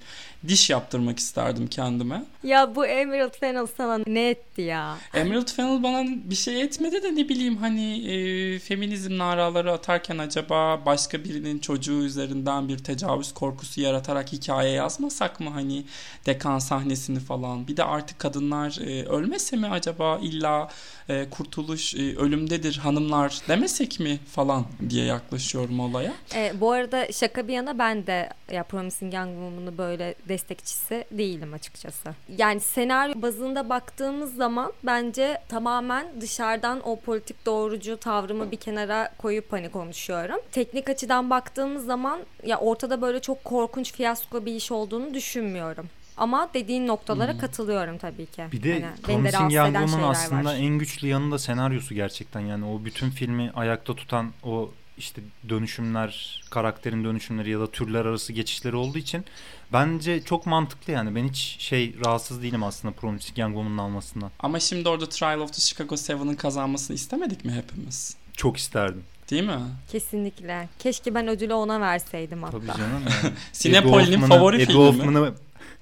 diş 0.48 0.70
yaptırmak 0.70 1.20
isterdim 1.20 1.68
kendime. 1.68 2.24
Ya 2.44 2.76
bu 2.76 2.86
Emerald 2.86 3.40
Fennell 3.40 3.68
sana 3.78 4.04
ne 4.08 4.30
etti 4.30 4.62
ya? 4.62 4.98
Emerald 5.14 5.52
Fennell 5.52 5.84
bana 5.84 6.06
bir 6.24 6.36
şey 6.36 6.62
etmedi 6.62 7.04
de 7.04 7.16
ne 7.16 7.30
bileyim 7.30 7.58
hani 7.58 8.12
e, 8.12 8.60
feminizm 8.60 9.18
naraları 9.18 9.72
atarken 9.72 10.18
acaba 10.18 10.86
başka 10.86 11.24
birinin 11.24 11.60
çocuğu 11.60 12.04
üzerinden 12.04 12.68
bir 12.68 12.78
tecavüz 12.78 13.34
korkusu 13.34 13.82
yaratarak 13.82 14.32
hikaye 14.32 14.72
yazmasak 14.72 15.40
mı 15.40 15.50
hani 15.50 15.84
dekan 16.26 16.60
sahnesini 16.60 17.20
falan. 17.20 17.68
Bir 17.68 17.78
de 17.78 17.84
artık 17.84 18.20
kadınlar 18.20 18.78
e, 18.82 19.06
ölmese 19.06 19.58
mi 19.58 19.68
acaba 19.68 20.20
illa 20.22 20.70
e, 21.10 21.30
kurtuluş 21.30 21.96
e, 21.96 22.16
ölümdedir 22.18 22.78
hanımlar 22.78 23.42
demesek 23.48 24.00
mi 24.00 24.20
falan 24.32 24.66
diye 24.90 25.06
yaklaşıyorum 25.06 25.80
olaya. 25.80 26.14
E, 26.36 26.54
bu 26.60 26.72
arada 26.72 27.12
şaka 27.12 27.48
bir 27.48 27.54
yana 27.54 27.80
ben 27.80 28.08
de 28.08 28.30
ya 28.52 28.64
Promising 28.64 29.14
Young 29.14 29.30
Woman'ı 29.30 29.78
böyle 29.78 30.16
destekçisi 30.30 31.06
değilim 31.12 31.54
açıkçası. 31.54 32.14
Yani 32.38 32.60
senaryo 32.60 33.22
bazında 33.22 33.70
baktığımız 33.70 34.36
zaman 34.36 34.74
bence 34.84 35.38
tamamen 35.50 36.22
dışarıdan 36.22 36.88
o 36.88 37.00
politik 37.00 37.46
doğrucu 37.46 37.98
tavrımı 37.98 38.52
bir 38.52 38.58
kenara 38.58 39.14
koyup 39.18 39.52
hani 39.54 39.70
konuşuyorum. 39.70 40.38
Teknik 40.52 40.90
açıdan 40.90 41.30
baktığımız 41.30 41.86
zaman 41.86 42.20
ya 42.46 42.58
ortada 42.60 43.02
böyle 43.02 43.20
çok 43.20 43.44
korkunç 43.44 43.94
fiyasko 43.94 44.46
bir 44.46 44.56
iş 44.56 44.72
olduğunu 44.72 45.14
düşünmüyorum. 45.14 45.90
Ama 46.18 46.50
dediğin 46.54 46.88
noktalara 46.88 47.38
katılıyorum 47.38 47.98
tabii 47.98 48.26
ki. 48.26 48.44
Bir 48.52 48.64
de 48.64 48.68
de 48.74 48.90
Promising 49.04 49.34
rahatsız 49.34 49.54
Young 49.56 49.70
eden 49.70 49.86
Woman 49.86 50.14
şeyler 50.14 50.26
aslında 50.26 50.50
var. 50.50 50.56
en 50.56 50.78
güçlü 50.80 51.08
yanı 51.08 51.32
da 51.32 51.40
senaryosu 51.40 51.96
gerçekten 51.96 52.40
yani 52.40 52.66
o 52.66 52.86
bütün 52.86 53.10
filmi 53.10 53.52
ayakta 53.56 53.96
tutan 53.96 54.32
o 54.44 54.72
işte 54.98 55.22
dönüşümler, 55.50 56.44
karakterin 56.50 57.04
dönüşümleri 57.04 57.50
ya 57.50 57.60
da 57.60 57.72
türler 57.72 58.06
arası 58.06 58.34
geçişleri 58.34 58.76
olduğu 58.76 58.98
için 58.98 59.26
bence 59.74 60.24
çok 60.24 60.46
mantıklı 60.46 60.94
yani. 60.94 61.16
Ben 61.16 61.28
hiç 61.28 61.58
şey 61.60 61.96
rahatsız 62.06 62.42
değilim 62.42 62.64
aslında 62.64 62.94
Promising 62.94 63.40
Young 63.40 63.54
Woman'ın 63.54 63.78
almasından. 63.78 64.32
Ama 64.40 64.60
şimdi 64.60 64.90
orada 64.90 65.10
Trial 65.10 65.40
of 65.40 65.54
the 65.54 65.62
Chicago 65.62 65.96
7'ın 65.96 66.36
kazanmasını 66.36 66.96
istemedik 66.96 67.46
mi 67.46 67.52
hepimiz? 67.52 68.16
Çok 68.34 68.58
isterdim. 68.58 69.04
Değil 69.32 69.44
mi? 69.44 69.60
Kesinlikle. 69.92 70.70
Keşke 70.80 71.16
ben 71.16 71.28
ödülü 71.28 71.54
ona 71.54 71.82
verseydim 71.82 72.44
hatta. 72.44 72.58
Tabii 72.58 72.68
canım. 72.68 73.02
Yani. 73.24 73.34
Sinepoli'nin 73.54 74.22
favori 74.22 74.66
filmi 74.66 74.72
Abby 74.72 74.78
mi? 74.78 74.86
Hoffman'ı 74.86 75.34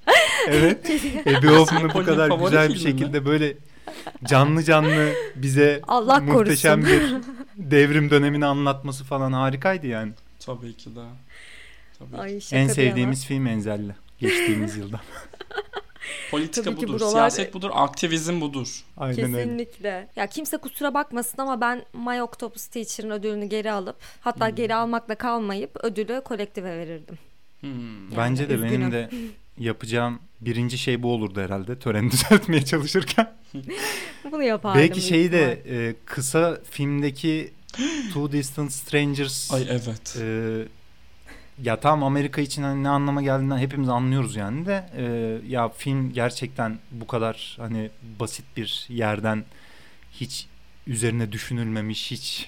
evet. 0.47 0.85
Abby 1.27 1.47
Hoffman'ı 1.47 1.93
bu 1.93 2.05
kadar 2.05 2.29
güzel 2.29 2.69
bir 2.69 2.75
filmi 2.75 2.93
mi? 2.93 2.99
şekilde 2.99 3.25
böyle 3.25 3.57
canlı 4.25 4.63
canlı 4.63 5.13
bize 5.35 5.81
Allah 5.87 6.19
muhteşem 6.19 6.81
korusun. 6.83 7.23
bir 7.57 7.71
devrim 7.71 8.09
dönemini 8.09 8.45
anlatması 8.45 9.03
falan 9.03 9.33
harikaydı 9.33 9.87
yani. 9.87 10.11
Tabii 10.39 10.73
ki 10.73 10.95
de. 10.95 10.99
Tabii. 11.99 12.17
Ay, 12.21 12.39
şaka 12.41 12.55
En 12.61 12.67
bir 12.67 12.73
sevdiğimiz 12.73 13.25
film 13.25 13.47
Enzel'le 13.47 13.91
geçtiğimiz 14.19 14.77
yılda. 14.77 15.01
Politika 16.31 16.63
Tabii 16.63 16.79
ki 16.79 16.87
budur, 16.87 16.99
buralar- 16.99 17.11
siyaset 17.11 17.53
budur, 17.53 17.69
aktivizm 17.73 18.41
budur. 18.41 18.83
Aynen 18.97 19.17
yana. 19.21 19.37
öyle. 19.37 19.43
Kesinlikle. 19.43 20.07
Ya 20.15 20.27
kimse 20.27 20.57
kusura 20.57 20.93
bakmasın 20.93 21.41
ama 21.41 21.61
ben 21.61 21.85
My 21.93 22.21
Octopus 22.21 22.67
Teacher'ın 22.67 23.09
ödülünü 23.11 23.45
geri 23.45 23.71
alıp 23.71 23.95
hatta 24.21 24.49
geri 24.49 24.75
almakla 24.75 25.15
kalmayıp 25.15 25.83
ödülü 25.83 26.21
kolektife 26.25 26.77
verirdim. 26.77 27.17
Hmm. 27.59 28.17
Bence 28.17 28.49
de 28.49 28.53
üzgünüm. 28.53 28.73
benim 28.73 28.91
de 28.91 29.09
yapacağım 29.57 30.19
birinci 30.41 30.77
şey 30.77 31.03
bu 31.03 31.13
olurdu 31.13 31.41
herhalde. 31.41 31.79
Töreni 31.79 32.11
düzeltmeye 32.11 32.65
çalışırken. 32.65 33.31
Bunu 34.31 34.43
yapardım. 34.43 34.81
Belki 34.81 35.01
şeyi 35.01 35.31
de 35.31 35.63
e, 35.69 35.95
kısa 36.05 36.59
filmdeki 36.71 37.53
Two 38.07 38.31
Distant 38.31 38.71
Strangers 38.71 39.53
Ay 39.53 39.67
evet. 39.69 40.17
e, 40.21 40.65
ya 41.63 41.79
tam 41.79 42.03
Amerika 42.03 42.41
için 42.41 42.63
hani 42.63 42.83
ne 42.83 42.89
anlama 42.89 43.21
geldiğinden 43.21 43.57
hepimiz 43.57 43.89
anlıyoruz 43.89 44.35
yani 44.35 44.65
de 44.65 44.89
e, 44.97 45.03
ya 45.47 45.69
film 45.69 46.13
gerçekten 46.13 46.79
bu 46.91 47.07
kadar 47.07 47.57
hani 47.59 47.89
basit 48.19 48.45
bir 48.57 48.85
yerden 48.89 49.43
hiç 50.11 50.47
üzerine 50.87 51.31
düşünülmemiş 51.31 52.11
hiç 52.11 52.47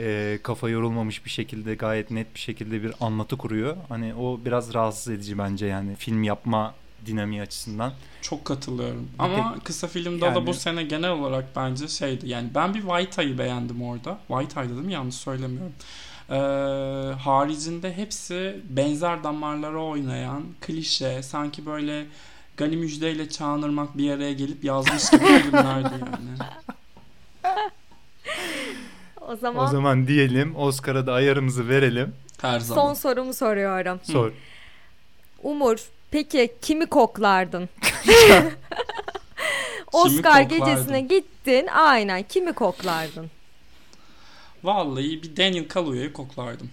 e, 0.00 0.38
kafa 0.42 0.68
yorulmamış 0.68 1.24
bir 1.24 1.30
şekilde 1.30 1.74
gayet 1.74 2.10
net 2.10 2.34
bir 2.34 2.40
şekilde 2.40 2.82
bir 2.82 2.92
anlatı 3.00 3.36
kuruyor. 3.36 3.76
Hani 3.88 4.14
o 4.14 4.40
biraz 4.44 4.74
rahatsız 4.74 5.12
edici 5.12 5.38
bence 5.38 5.66
yani 5.66 5.96
film 5.96 6.22
yapma 6.22 6.74
dinamiği 7.06 7.42
açısından. 7.42 7.92
Çok 8.22 8.44
katılıyorum. 8.44 9.08
Ama 9.18 9.56
kısa 9.64 9.88
filmde 9.88 10.24
yani- 10.24 10.34
da 10.34 10.46
bu 10.46 10.54
sene 10.54 10.82
genel 10.82 11.10
olarak 11.10 11.56
bence 11.56 11.88
şeydi. 11.88 12.28
Yani 12.28 12.48
ben 12.54 12.74
bir 12.74 12.80
White 12.80 13.38
beğendim 13.38 13.82
orada. 13.82 14.18
White 14.28 14.62
mi? 14.62 14.92
Yanlış 14.92 15.14
söylemiyorum. 15.14 15.72
Ee, 16.30 16.34
haricinde 17.14 17.96
hepsi 17.96 18.60
benzer 18.68 19.24
damarlara 19.24 19.82
oynayan 19.82 20.42
klişe 20.60 21.22
sanki 21.22 21.66
böyle 21.66 22.06
Gani 22.56 22.76
Müjde 22.76 23.12
ile 23.12 23.28
Çağan 23.28 23.62
Irmak 23.62 23.98
bir 23.98 24.10
araya 24.10 24.32
gelip 24.32 24.64
yazmış 24.64 25.10
gibi 25.10 25.24
filmlerdi 25.42 25.94
yani. 26.00 26.50
O 29.30 29.36
zaman, 29.36 29.64
O 29.64 29.70
zaman 29.70 30.06
diyelim 30.06 30.56
Oscar'a 30.56 31.06
da 31.06 31.12
ayarımızı 31.12 31.68
verelim. 31.68 32.14
Her 32.40 32.60
zaman. 32.60 32.82
son 32.82 32.94
sorumu 32.94 33.34
soruyorum. 33.34 34.00
Sor. 34.02 34.32
Umur 35.42 35.78
peki 36.10 36.54
kimi 36.62 36.86
koklardın? 36.86 37.68
Oscar 39.92 40.48
koklardın? 40.48 40.48
gecesine 40.48 41.00
gittin 41.00 41.66
aynen 41.66 42.22
kimi 42.22 42.52
koklardın? 42.52 43.30
Vallahi 44.64 45.22
bir 45.22 45.36
Daniel 45.36 45.68
Kaluuya'yı 45.68 46.12
koklardım. 46.12 46.70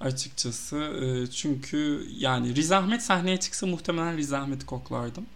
açıkçası. 0.00 0.76
E, 0.76 1.30
çünkü 1.30 2.06
yani 2.18 2.54
Riz 2.54 2.72
Ahmet 2.72 3.02
sahneye 3.02 3.36
çıksa 3.40 3.66
muhtemelen 3.66 4.16
Riz 4.16 4.32
Ahmet'i 4.32 4.66
koklardım. 4.66 5.26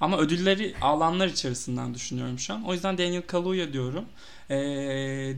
Ama 0.00 0.18
ödülleri 0.18 0.74
alanlar 0.80 1.26
içerisinden 1.28 1.94
düşünüyorum 1.94 2.38
şu 2.38 2.54
an. 2.54 2.64
O 2.64 2.72
yüzden 2.72 2.98
Daniel 2.98 3.22
Kaluuya 3.22 3.72
diyorum. 3.72 4.04
E, 4.50 4.56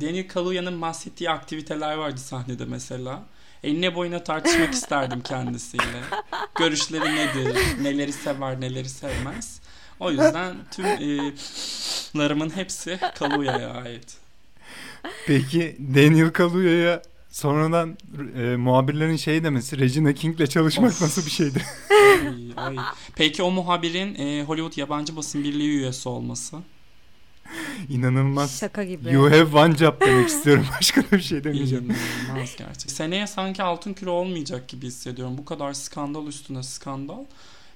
Daniel 0.01 0.29
Kaluya'nın 0.29 0.83
bahsettiği 0.83 1.31
aktiviteler 1.31 1.95
vardı 1.95 2.21
sahnede 2.21 2.65
mesela. 2.65 3.23
Enine 3.63 3.95
boyuna 3.95 4.25
tartışmak 4.25 4.73
isterdim 4.73 5.21
kendisiyle. 5.21 6.01
Görüşleri 6.59 7.17
nedir, 7.17 7.57
neleri 7.83 8.13
sever, 8.13 8.61
neleri 8.61 8.89
sevmez. 8.89 9.61
O 10.01 10.11
yüzden 10.11 10.57
tüm 10.71 10.87
e, 10.87 11.33
larımın 12.17 12.51
hepsi 12.51 12.99
Kaluya'ya 13.15 13.71
ait. 13.71 14.17
Peki 15.27 15.77
Daniel 15.95 16.31
Kaluya'ya 16.31 17.03
sonradan 17.39 17.99
e, 18.37 18.57
muhabirlerin 18.57 19.17
şey 19.17 19.45
demesi 19.45 19.79
Regina 19.79 20.13
King'le 20.13 20.47
çalışmak 20.47 20.91
Of. 20.91 21.03
nasıl 21.03 21.27
bir 21.27 21.31
şeydi? 21.31 21.63
Ay, 22.57 22.77
ay. 22.77 22.77
Peki 23.17 23.43
o 23.43 23.51
muhabirin 23.51 24.15
e, 24.15 24.43
Hollywood 24.43 24.77
Yabancı 24.77 25.17
Basın 25.17 25.45
Birliği 25.45 25.69
üyesi 25.69 26.09
olması? 26.09 26.57
İnanılmaz. 27.89 28.61
Şaka 28.61 28.85
gibi. 28.85 29.13
You 29.13 29.31
have 29.31 29.59
one 29.59 29.77
job 29.77 30.01
demek 30.01 30.29
istiyorum. 30.29 30.67
Başka 30.79 31.03
da 31.03 31.11
bir 31.13 31.21
şey 31.21 31.45
demeyeceğim. 31.45 31.85
İnanılmaz 31.85 32.57
gerçek. 32.57 32.91
Seneye 32.91 33.27
sanki 33.27 33.63
altın 33.63 33.93
küre 33.93 34.11
olmayacak 34.11 34.69
gibi 34.69 34.87
hissediyorum. 34.87 35.39
Bu 35.39 35.45
kadar 35.45 35.73
skandal 35.73 36.27
üstüne 36.27 36.63
skandal. 36.63 37.25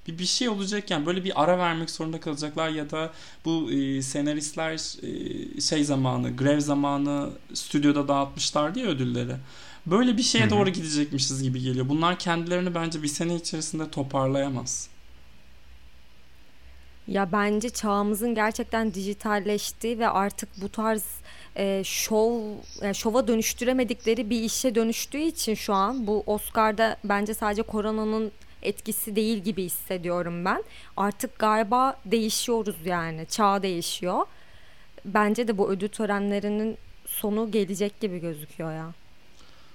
Bir, 0.07 0.17
bir 0.17 0.25
şey 0.25 0.49
olacak 0.49 0.91
yani 0.91 1.05
böyle 1.05 1.23
bir 1.23 1.43
ara 1.43 1.57
vermek 1.57 1.89
zorunda 1.89 2.19
kalacaklar 2.19 2.69
ya 2.69 2.89
da 2.89 3.11
bu 3.45 3.71
e, 3.71 4.01
senaristler 4.01 4.73
e, 5.03 5.61
şey 5.61 5.83
zamanı 5.83 6.37
grev 6.37 6.59
zamanı 6.59 7.29
stüdyoda 7.53 8.07
dağıtmışlar 8.07 8.75
diye 8.75 8.85
ödülleri. 8.85 9.35
Böyle 9.85 10.17
bir 10.17 10.23
şeye 10.23 10.43
Hı 10.43 10.47
hı. 10.47 10.49
doğru 10.49 10.69
gidecekmişiz 10.69 11.43
gibi 11.43 11.61
geliyor. 11.61 11.89
Bunlar 11.89 12.19
kendilerini 12.19 12.75
bence 12.75 13.03
bir 13.03 13.07
sene 13.07 13.35
içerisinde 13.35 13.91
toparlayamaz. 13.91 14.89
Ya 17.07 17.31
bence 17.31 17.69
çağımızın 17.69 18.35
gerçekten 18.35 18.93
dijitalleştiği 18.93 19.99
ve 19.99 20.09
artık 20.09 20.49
bu 20.61 20.69
tarz 20.69 21.03
e, 21.57 21.81
şov 21.85 22.41
yani 22.81 22.95
şova 22.95 23.27
dönüştüremedikleri 23.27 24.29
bir 24.29 24.41
işe 24.41 24.75
dönüştüğü 24.75 25.17
için 25.17 25.53
şu 25.53 25.73
an 25.73 26.07
bu 26.07 26.23
Oscar'da 26.25 26.97
bence 27.03 27.33
sadece 27.33 27.61
koronanın 27.61 28.31
etkisi 28.63 29.15
değil 29.15 29.37
gibi 29.37 29.63
hissediyorum 29.63 30.45
ben. 30.45 30.63
Artık 30.97 31.39
galiba 31.39 31.97
değişiyoruz 32.05 32.75
yani. 32.85 33.25
Çağ 33.29 33.63
değişiyor. 33.63 34.25
Bence 35.05 35.47
de 35.47 35.57
bu 35.57 35.69
ödül 35.69 35.89
törenlerinin 35.89 36.77
sonu 37.05 37.51
gelecek 37.51 37.99
gibi 37.99 38.19
gözüküyor 38.19 38.71
ya. 38.71 38.77
Ya 38.77 38.93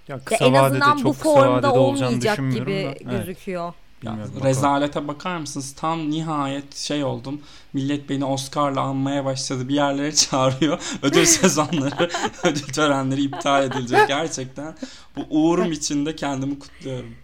Ya 0.08 0.24
kısa 0.24 0.44
en 0.44 0.52
vadede 0.52 0.60
azından 0.60 0.98
bu 0.98 1.02
çok 1.02 1.16
kısa 1.16 1.34
vadede 1.34 1.44
formda 1.50 1.74
olmayacak 1.74 2.36
gibi 2.36 2.66
da. 2.66 2.70
Evet, 2.70 3.10
gözüküyor. 3.10 3.72
Ya, 4.02 4.12
bilmiyorum 4.12 4.40
rezalete 4.44 5.08
bakar 5.08 5.36
mısınız? 5.36 5.74
Tam 5.74 6.10
nihayet 6.10 6.76
şey 6.76 7.04
oldum. 7.04 7.40
Millet 7.72 8.08
beni 8.08 8.24
Oscar'la 8.24 8.80
anmaya 8.80 9.24
başladı. 9.24 9.68
Bir 9.68 9.74
yerlere 9.74 10.14
çağırıyor. 10.14 10.78
Ödül 11.02 11.24
sezonları, 11.24 12.10
ödül 12.44 12.72
törenleri 12.72 13.22
iptal 13.22 13.64
edilecek. 13.64 14.08
Gerçekten 14.08 14.74
bu 15.16 15.20
uğurum 15.30 15.72
içinde 15.72 16.16
kendimi 16.16 16.58
kutluyorum. 16.58 17.14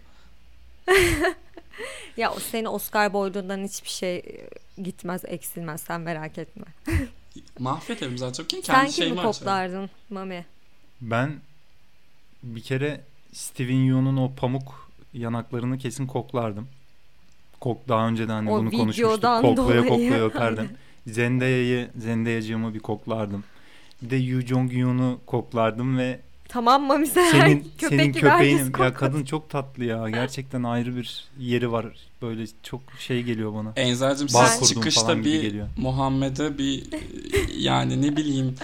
Ya 2.17 2.33
seni 2.51 2.69
Oscar 2.69 3.13
boylundan 3.13 3.63
hiçbir 3.63 3.89
şey 3.89 4.15
e, 4.17 4.49
gitmez, 4.81 5.21
eksilmez 5.25 5.81
sen 5.81 6.01
merak 6.01 6.37
etme. 6.37 6.65
Mahvederim 7.59 8.17
zaten. 8.17 8.45
Kim 8.45 8.63
Sen 8.63 8.75
kendi 8.75 8.85
kimi 8.91 8.93
şeyimi 8.95 9.19
açarım. 9.19 9.31
koklardın 9.33 9.89
Mami? 10.09 10.45
Ben 11.01 11.33
bir 12.43 12.61
kere 12.61 13.01
Steven 13.33 13.75
Yeun'un 13.75 14.17
o 14.17 14.31
pamuk 14.35 14.89
yanaklarını 15.13 15.77
kesin 15.77 16.07
koklardım. 16.07 16.67
Kok 17.59 17.87
daha 17.87 18.07
önceden 18.07 18.33
hani 18.33 18.51
O 18.51 18.59
bunu 18.59 18.71
konuşmuştuk. 18.71 19.21
Koklaya 19.21 19.57
dolayı. 19.57 19.81
koklaya 19.87 20.25
öperdim. 20.25 20.69
Zendaya'yı, 21.07 21.89
Zendaya'cığımı 21.97 22.73
bir 22.73 22.79
koklardım. 22.79 23.43
Bir 24.01 24.09
de 24.09 24.15
Yu 24.15 24.41
Jong 24.41 24.73
Yoon'u 24.73 25.19
koklardım 25.25 25.97
ve 25.97 26.19
Tamam 26.49 26.83
Mami 26.83 27.07
sen 27.07 27.31
senin 27.31 27.59
köpek 27.77 27.89
senin 27.99 28.13
gibi 28.13 28.19
köpeğin 28.19 28.73
ya 28.79 28.93
kadın 28.93 29.25
çok 29.25 29.49
tatlı 29.49 29.83
ya. 29.83 30.09
Gerçekten 30.13 30.63
ayrı 30.63 30.95
bir 30.95 31.25
yeri 31.39 31.71
var. 31.71 31.85
Böyle 32.21 32.43
çok 32.63 32.81
şey 32.99 33.23
geliyor 33.23 33.53
bana. 33.53 33.69
Bağ 34.33 34.45
siz 34.47 34.69
çıkışta 34.69 35.17
bir 35.17 35.41
geliyor. 35.41 35.67
Muhammed'e 35.77 36.57
bir 36.57 36.83
yani 37.57 38.01
ne 38.01 38.17
bileyim 38.17 38.55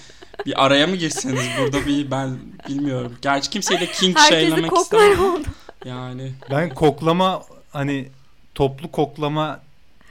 bir 0.45 0.65
araya 0.65 0.87
mı 0.87 0.95
girseniz 0.95 1.41
burada 1.59 1.85
bir 1.85 2.11
ben 2.11 2.37
bilmiyorum. 2.69 3.13
Gerçi 3.21 3.49
kimseyi 3.49 3.79
de 3.79 3.85
king 3.91 4.17
Herkesi 4.17 4.41
şeylemek 4.41 4.77
istemem. 4.77 5.43
Yani 5.85 6.31
Ben 6.51 6.69
koklama 6.69 7.43
hani 7.71 8.09
toplu 8.55 8.91
koklama 8.91 9.59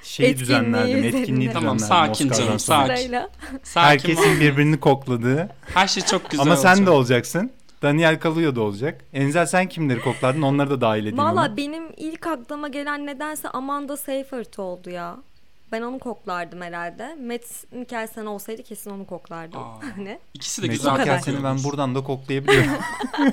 şeyi 0.02 0.26
Etkinliği 0.30 0.40
düzenlerdim. 0.48 0.98
üzerinde. 0.98 1.18
Etkinliği 1.20 1.52
Tamam, 1.52 1.78
düzenlerdim 1.78 2.14
sakin 2.14 2.30
Oscar'dan 2.30 2.46
canım, 2.46 2.58
sakin. 2.58 3.14
Sakin 3.62 3.88
Herkesin 4.08 4.40
birbirini 4.40 4.80
kokladığı. 4.80 5.48
Her 5.74 5.88
şey 5.88 6.02
çok 6.02 6.30
güzel 6.30 6.46
Ama 6.46 6.56
sen 6.56 6.68
olacak. 6.68 6.86
de 6.86 6.90
olacaksın. 6.90 7.50
Daniel 7.82 8.20
Kaluuya 8.20 8.56
da 8.56 8.60
olacak. 8.60 9.04
Enzel 9.12 9.46
sen 9.46 9.68
kimleri 9.68 10.00
koklardın? 10.00 10.42
Onları 10.42 10.70
da 10.70 10.80
dahil 10.80 11.00
edeyim. 11.00 11.18
Valla 11.18 11.56
benim 11.56 11.84
ilk 11.96 12.26
aklıma 12.26 12.68
gelen 12.68 13.06
nedense 13.06 13.48
Amanda 13.48 13.96
Seyfried 13.96 14.58
oldu 14.58 14.90
ya. 14.90 15.16
Ben 15.72 15.82
onu 15.82 15.98
koklardım 15.98 16.60
herhalde. 16.60 17.14
Matt 17.14 17.72
Mikkelsen 17.72 18.26
olsaydı 18.26 18.62
kesin 18.62 18.90
onu 18.90 19.06
koklardım. 19.06 19.60
Aa. 19.60 19.80
Hani? 19.96 20.18
İkisi 20.34 20.62
de 20.62 20.66
güzel 20.66 20.92
kadar. 20.92 21.04
Kelsen'i 21.04 21.44
ben 21.44 21.64
buradan 21.64 21.94
da 21.94 22.04
koklayabiliyorum. 22.04 22.70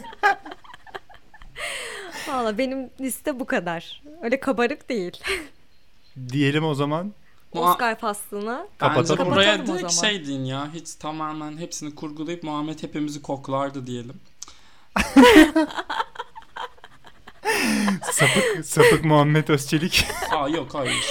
Valla 2.28 2.58
benim 2.58 2.90
liste 3.02 3.40
bu 3.40 3.46
kadar. 3.46 4.02
Öyle 4.22 4.40
kabarık 4.40 4.90
değil. 4.90 5.18
Diyelim 6.30 6.66
o 6.66 6.74
zaman. 6.74 7.14
Oscar 7.54 8.00
faslını. 8.00 8.68
Bence 8.82 8.88
Kapatalım. 8.94 9.32
buraya 9.32 9.52
Kapatalım 9.52 9.76
o 9.76 9.80
direkt 9.80 9.94
zaman. 9.94 10.10
şey 10.10 10.28
deyin 10.28 10.46
ya. 10.46 10.74
Hiç 10.74 10.96
tamamen 10.96 11.58
hepsini 11.58 11.96
kurgulayıp 11.96 12.44
Muhammed 12.44 12.84
hepimizi 12.84 13.22
koklardı 13.22 13.88
diyelim. 13.88 14.16
Sapık, 18.12 18.66
sapık 18.66 19.06
Muhammed 19.06 19.48
Özçelik. 19.48 20.08
Aa 20.32 20.50
yok 20.50 20.74
hayır. 20.74 21.06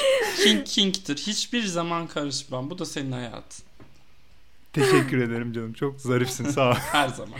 King 0.44 0.66
King'tir. 0.66 1.16
Hiçbir 1.16 1.64
zaman 1.66 2.06
karışmam. 2.06 2.70
Bu 2.70 2.78
da 2.78 2.86
senin 2.86 3.12
hayatın. 3.12 3.64
Teşekkür 4.72 5.18
ederim 5.22 5.52
canım. 5.52 5.72
Çok 5.72 6.00
zarifsin 6.00 6.50
sağ 6.50 6.70
ol. 6.70 6.74
Her 6.92 7.08
zaman. 7.08 7.34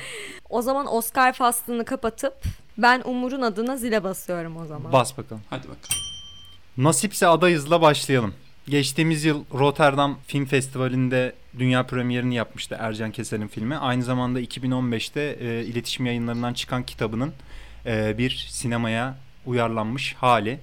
O 0.51 0.63
zaman 0.63 0.95
Oscar 0.95 1.33
faslını 1.33 1.85
kapatıp 1.85 2.35
ben 2.79 3.03
Umur'un 3.05 3.43
adına 3.43 3.77
zile 3.77 4.05
basıyorum 4.05 4.57
o 4.57 4.67
zaman. 4.67 4.93
Bas 4.93 5.19
bakalım. 5.19 5.43
Hadi 5.51 5.63
bakalım. 5.63 6.03
Nasipse 6.77 7.27
adayızla 7.27 7.81
başlayalım. 7.81 8.35
Geçtiğimiz 8.69 9.25
yıl 9.25 9.45
Rotterdam 9.55 10.19
Film 10.27 10.45
Festivali'nde 10.45 11.33
dünya 11.59 11.87
premierini 11.87 12.35
yapmıştı 12.35 12.77
Ercan 12.81 13.11
Keser'in 13.13 13.49
filmi. 13.49 13.77
Aynı 13.77 14.03
zamanda 14.03 14.41
2015'te 14.41 15.37
e, 15.41 15.65
iletişim 15.65 16.07
yayınlarından 16.07 16.55
çıkan 16.55 16.83
kitabının 16.83 17.33
e, 17.87 18.19
bir 18.19 18.47
sinemaya 18.51 19.17
uyarlanmış 19.47 20.15
hali. 20.15 20.59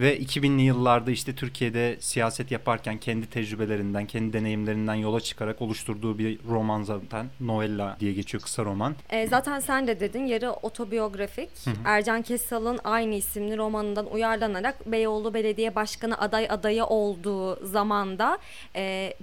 Ve 0.00 0.18
2000'li 0.18 0.62
yıllarda 0.62 1.10
işte 1.10 1.34
Türkiye'de 1.34 1.96
siyaset 2.00 2.50
yaparken 2.50 2.98
kendi 2.98 3.26
tecrübelerinden, 3.30 4.06
kendi 4.06 4.32
deneyimlerinden 4.32 4.94
yola 4.94 5.20
çıkarak 5.20 5.62
oluşturduğu 5.62 6.18
bir 6.18 6.38
roman 6.48 6.82
zaten. 6.82 7.26
Novella 7.40 7.96
diye 8.00 8.12
geçiyor 8.12 8.42
kısa 8.42 8.64
roman. 8.64 8.94
E, 9.10 9.26
zaten 9.26 9.60
sen 9.60 9.86
de 9.86 10.00
dedin 10.00 10.26
yarı 10.26 10.52
otobiyografik. 10.52 11.50
Ercan 11.84 12.22
Kesal'ın 12.22 12.78
aynı 12.84 13.14
isimli 13.14 13.56
romanından 13.56 14.12
uyarlanarak 14.12 14.92
Beyoğlu 14.92 15.34
Belediye 15.34 15.74
Başkanı 15.74 16.18
aday 16.18 16.46
adayı 16.50 16.84
olduğu 16.84 17.66
zamanda 17.66 18.38
e, 18.76 19.14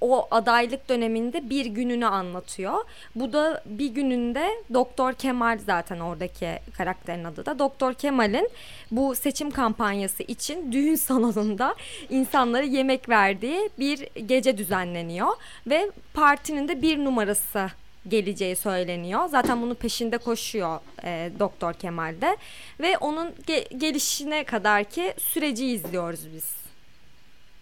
o 0.00 0.28
adaylık 0.30 0.88
döneminde 0.88 1.50
bir 1.50 1.66
gününü 1.66 2.06
anlatıyor. 2.06 2.84
Bu 3.14 3.32
da 3.32 3.62
bir 3.66 3.88
gününde 3.88 4.50
Doktor 4.74 5.12
Kemal 5.12 5.58
zaten 5.66 6.00
oradaki 6.00 6.48
karakterin 6.76 7.24
adı 7.24 7.46
da. 7.46 7.58
Doktor 7.58 7.94
Kemal'in 7.94 8.48
bu 8.90 9.14
seçim 9.14 9.50
kampanyası 9.50 10.22
için 10.22 10.72
düğün 10.72 10.94
salonunda 11.06 11.74
insanlara 12.10 12.62
yemek 12.62 13.08
verdiği 13.08 13.70
bir 13.78 13.98
gece 14.26 14.58
düzenleniyor 14.58 15.28
ve 15.66 15.90
partinin 16.14 16.68
de 16.68 16.82
bir 16.82 17.04
numarası 17.04 17.66
geleceği 18.08 18.56
söyleniyor. 18.56 19.28
Zaten 19.28 19.62
bunun 19.62 19.74
peşinde 19.74 20.18
koşuyor 20.18 20.80
e, 21.04 21.30
Doktor 21.38 21.72
Kemal'de 21.72 22.36
ve 22.80 22.98
onun 22.98 23.30
ge- 23.46 23.78
gelişine 23.78 24.44
kadar 24.44 24.84
ki 24.84 25.14
süreci 25.18 25.66
izliyoruz 25.66 26.20
biz. 26.34 26.65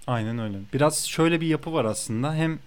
Aynen 0.07 0.39
öyle. 0.39 0.59
Biraz 0.73 1.07
şöyle 1.07 1.41
bir 1.41 1.47
yapı 1.47 1.73
var 1.73 1.85
aslında. 1.85 2.35
Hem 2.35 2.59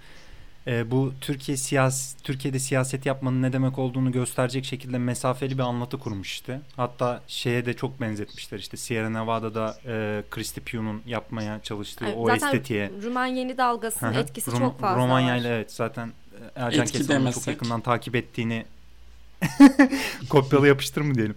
e, 0.67 0.91
bu 0.91 1.13
Türkiye 1.21 1.57
siyas 1.57 2.15
Türkiye'de 2.23 2.59
siyaset 2.59 3.05
yapmanın 3.05 3.41
ne 3.41 3.53
demek 3.53 3.79
olduğunu 3.79 4.11
gösterecek 4.11 4.65
şekilde 4.65 4.97
mesafeli 4.97 5.57
bir 5.57 5.63
anlatı 5.63 5.99
kurmuş 5.99 6.31
işte. 6.31 6.61
Hatta 6.75 7.21
şeye 7.27 7.65
de 7.65 7.73
çok 7.73 8.01
benzetmişler 8.01 8.59
işte 8.59 8.77
Sierra 8.77 9.09
Nevada'da 9.09 9.77
e, 9.85 10.23
Christy 10.31 10.59
Pugh'un 10.59 11.01
yapmaya 11.05 11.59
çalıştığı 11.63 12.05
Yani 12.05 12.15
o 12.15 12.27
zaten 12.27 12.47
estetiğe. 12.47 12.91
Rumen 13.03 13.25
yeni 13.25 13.57
dalgasının 13.57 14.13
etkisi 14.13 14.51
Rom- 14.51 14.59
çok 14.59 14.79
fazla 14.79 15.01
Romanya 15.01 15.35
ile 15.35 15.47
evet 15.47 15.71
zaten 15.71 16.11
Ercan 16.55 16.85
Kesal'ın 16.85 17.31
çok 17.31 17.47
yakından 17.47 17.81
takip 17.81 18.15
ettiğini 18.15 18.65
kopyala 20.29 20.67
yapıştır 20.67 21.01
mı 21.01 21.15
diyelim. 21.15 21.35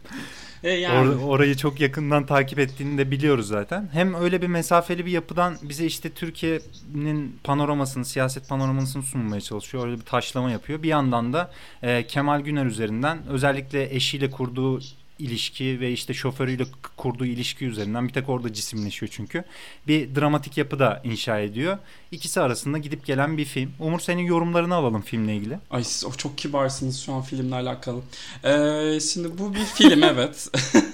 E 0.64 0.70
yani. 0.70 1.08
Or- 1.08 1.24
orayı 1.24 1.56
çok 1.56 1.80
yakından 1.80 2.26
takip 2.26 2.58
ettiğini 2.58 2.98
de 2.98 3.10
biliyoruz 3.10 3.48
zaten. 3.48 3.88
Hem 3.92 4.14
öyle 4.14 4.42
bir 4.42 4.46
mesafeli 4.46 5.06
bir 5.06 5.10
yapıdan 5.10 5.56
bize 5.62 5.86
işte 5.86 6.10
Türkiye'nin 6.10 7.38
panoramasını, 7.44 8.04
siyaset 8.04 8.48
panoramasını 8.48 9.02
sunmaya 9.02 9.40
çalışıyor. 9.40 9.86
Öyle 9.86 10.00
bir 10.00 10.04
taşlama 10.04 10.50
yapıyor. 10.50 10.82
Bir 10.82 10.88
yandan 10.88 11.32
da 11.32 11.50
e, 11.82 12.06
Kemal 12.06 12.40
Güner 12.40 12.66
üzerinden 12.66 13.18
özellikle 13.28 13.94
eşiyle 13.94 14.30
kurduğu 14.30 14.80
ilişki 15.20 15.80
ve 15.80 15.92
işte 15.92 16.14
şoförüyle 16.14 16.64
kurduğu 16.96 17.26
ilişki 17.26 17.64
üzerinden 17.66 18.08
bir 18.08 18.12
tek 18.12 18.28
orada 18.28 18.52
cisimleşiyor 18.52 19.12
çünkü. 19.12 19.44
Bir 19.86 20.14
dramatik 20.14 20.58
yapı 20.58 20.78
da 20.78 21.00
inşa 21.04 21.38
ediyor. 21.38 21.78
İkisi 22.10 22.40
arasında 22.40 22.78
gidip 22.78 23.06
gelen 23.06 23.36
bir 23.38 23.44
film. 23.44 23.72
Umur 23.78 24.00
senin 24.00 24.22
yorumlarını 24.22 24.74
alalım 24.74 25.02
filmle 25.02 25.36
ilgili. 25.36 25.58
Ay 25.70 25.84
siz 25.84 26.04
o 26.04 26.12
çok 26.12 26.38
kibarsınız 26.38 27.00
şu 27.00 27.12
an 27.12 27.22
filmle 27.22 27.54
alakalı. 27.54 28.00
Ee, 28.44 29.00
şimdi 29.00 29.38
bu 29.38 29.54
bir 29.54 29.64
film 29.64 30.02
evet. 30.04 30.48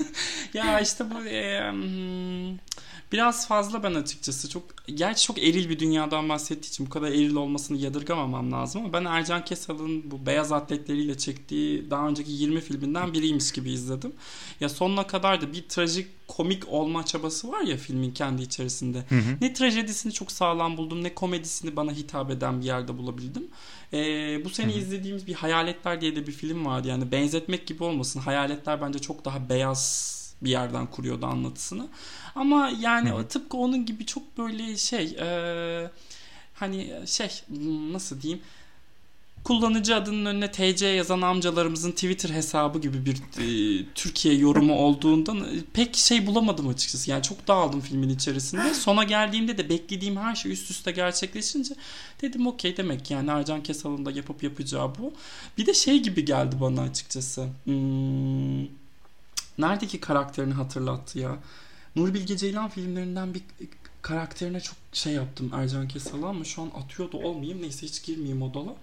ya 0.54 0.80
işte 0.80 1.04
bu 1.10 1.28
e, 1.28 1.72
biraz 3.12 3.48
fazla 3.48 3.82
ben 3.82 3.94
açıkçası 3.94 4.48
çok 4.48 4.62
gerçi 4.94 5.24
çok 5.24 5.38
eril 5.38 5.68
bir 5.68 5.78
dünyadan 5.78 6.28
bahsettiği 6.28 6.70
için 6.70 6.86
bu 6.86 6.90
kadar 6.90 7.08
eril 7.08 7.34
olmasını 7.34 7.76
yadırgamamam 7.76 8.52
lazım 8.52 8.84
ama 8.84 8.92
ben 8.92 9.04
Ercan 9.04 9.44
Kesal'ın 9.44 10.10
bu 10.10 10.26
beyaz 10.26 10.52
atletleriyle 10.52 11.18
çektiği 11.18 11.90
daha 11.90 12.08
önceki 12.08 12.30
20 12.30 12.60
filminden 12.60 13.12
biriymiş 13.12 13.52
gibi 13.52 13.70
izledim. 13.70 14.12
Ya 14.60 14.68
sonuna 14.68 15.06
kadar 15.06 15.40
da 15.40 15.52
bir 15.52 15.68
trajik 15.68 16.08
komik 16.28 16.68
olma 16.68 17.06
çabası 17.06 17.52
var 17.52 17.60
ya 17.60 17.76
filmin 17.76 18.10
kendi 18.10 18.42
içerisinde. 18.42 18.98
Hı 18.98 19.14
hı. 19.14 19.36
Ne 19.40 19.52
trajedisini 19.52 20.12
çok 20.12 20.32
sağlam 20.32 20.76
buldum 20.76 21.04
ne 21.04 21.14
komedisini 21.14 21.76
bana 21.76 21.92
hitap 21.92 22.30
eden 22.30 22.60
bir 22.60 22.66
yerde 22.66 22.98
bulabildim. 22.98 23.48
Ee, 23.92 24.44
bu 24.44 24.50
sene 24.50 24.74
izlediğimiz 24.74 25.26
bir 25.26 25.34
Hayaletler 25.34 26.00
diye 26.00 26.16
de 26.16 26.26
bir 26.26 26.32
film 26.32 26.66
vardı. 26.66 26.88
Yani 26.88 27.12
benzetmek 27.12 27.66
gibi 27.66 27.84
olmasın. 27.84 28.20
Hayaletler 28.20 28.80
bence 28.80 28.98
çok 28.98 29.24
daha 29.24 29.48
beyaz 29.48 30.16
bir 30.42 30.50
yerden 30.50 30.86
kuruyordu 30.86 31.26
anlatısını. 31.26 31.88
Ama 32.34 32.70
yani 32.80 33.10
hı. 33.10 33.28
tıpkı 33.28 33.56
onun 33.56 33.86
gibi 33.86 34.06
çok 34.06 34.38
böyle 34.38 34.76
şey 34.76 35.16
e, 35.20 35.90
hani 36.54 36.92
şey 37.06 37.30
nasıl 37.92 38.20
diyeyim 38.20 38.42
kullanıcı 39.46 39.96
adının 39.96 40.26
önüne 40.26 40.52
TC 40.52 40.86
yazan 40.86 41.22
amcalarımızın 41.22 41.90
Twitter 41.90 42.30
hesabı 42.30 42.78
gibi 42.78 43.06
bir 43.06 43.16
e, 43.16 43.84
Türkiye 43.94 44.34
yorumu 44.34 44.74
olduğundan 44.78 45.40
e, 45.40 45.48
pek 45.72 45.96
şey 45.96 46.26
bulamadım 46.26 46.68
açıkçası. 46.68 47.10
Yani 47.10 47.22
çok 47.22 47.48
dağıldım 47.48 47.80
filmin 47.80 48.08
içerisinde. 48.08 48.74
Sona 48.74 49.04
geldiğimde 49.04 49.58
de 49.58 49.68
beklediğim 49.68 50.16
her 50.16 50.34
şey 50.34 50.52
üst 50.52 50.70
üste 50.70 50.92
gerçekleşince 50.92 51.74
dedim 52.22 52.46
okey 52.46 52.76
demek 52.76 53.10
yani 53.10 53.30
Ercan 53.30 53.62
Kesal'ın 53.62 54.06
da 54.06 54.10
yapıp 54.10 54.42
yapacağı 54.42 54.98
bu. 54.98 55.12
Bir 55.58 55.66
de 55.66 55.74
şey 55.74 56.02
gibi 56.02 56.24
geldi 56.24 56.56
bana 56.60 56.82
açıkçası. 56.82 57.48
Hmm, 57.64 58.64
neredeki 59.58 60.00
karakterini 60.00 60.54
hatırlattı 60.54 61.18
ya. 61.18 61.36
Nuri 61.96 62.14
Bilge 62.14 62.36
Ceylan 62.36 62.68
filmlerinden 62.68 63.34
bir 63.34 63.42
karakterine 64.02 64.60
çok 64.60 64.76
şey 64.92 65.12
yaptım 65.12 65.50
Ercan 65.54 65.88
Kesal'a 65.88 66.26
ama 66.26 66.44
şu 66.44 66.62
an 66.62 66.70
atıyor 66.82 67.12
da 67.12 67.16
olmayayım. 67.16 67.62
Neyse 67.62 67.86
hiç 67.86 68.02
girmeyeyim 68.04 68.42
o 68.42 68.54
dala. 68.54 68.74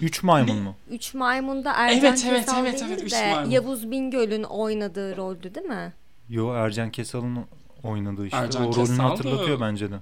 Üç 0.00 0.22
maymun 0.22 0.56
Ne? 0.56 0.60
mu? 0.60 0.74
Üç 0.90 1.14
Maymun'da 1.14 1.72
Ercan 1.72 1.98
Evet, 2.10 2.24
evet, 2.28 2.40
Kesal 2.46 2.66
evet, 2.66 2.80
değil 2.80 2.92
evet, 2.92 3.02
Üç 3.02 3.12
de 3.12 3.30
Maymun. 3.34 3.50
Yavuz 3.50 3.90
Bingöl'ün 3.90 4.42
oynadığı 4.42 5.16
roldü 5.16 5.54
değil 5.54 5.66
mi? 5.66 5.92
Yo 6.28 6.54
Ercan 6.54 6.90
Kesal'ın 6.90 7.38
oynadığı 7.82 8.24
işte. 8.24 8.36
Ercan 8.36 8.62
o 8.62 8.66
rolünü 8.66 8.74
Kesal 8.86 8.98
da- 8.98 9.10
hatırlatıyor 9.10 9.60
bence 9.60 9.90
de. 9.90 9.94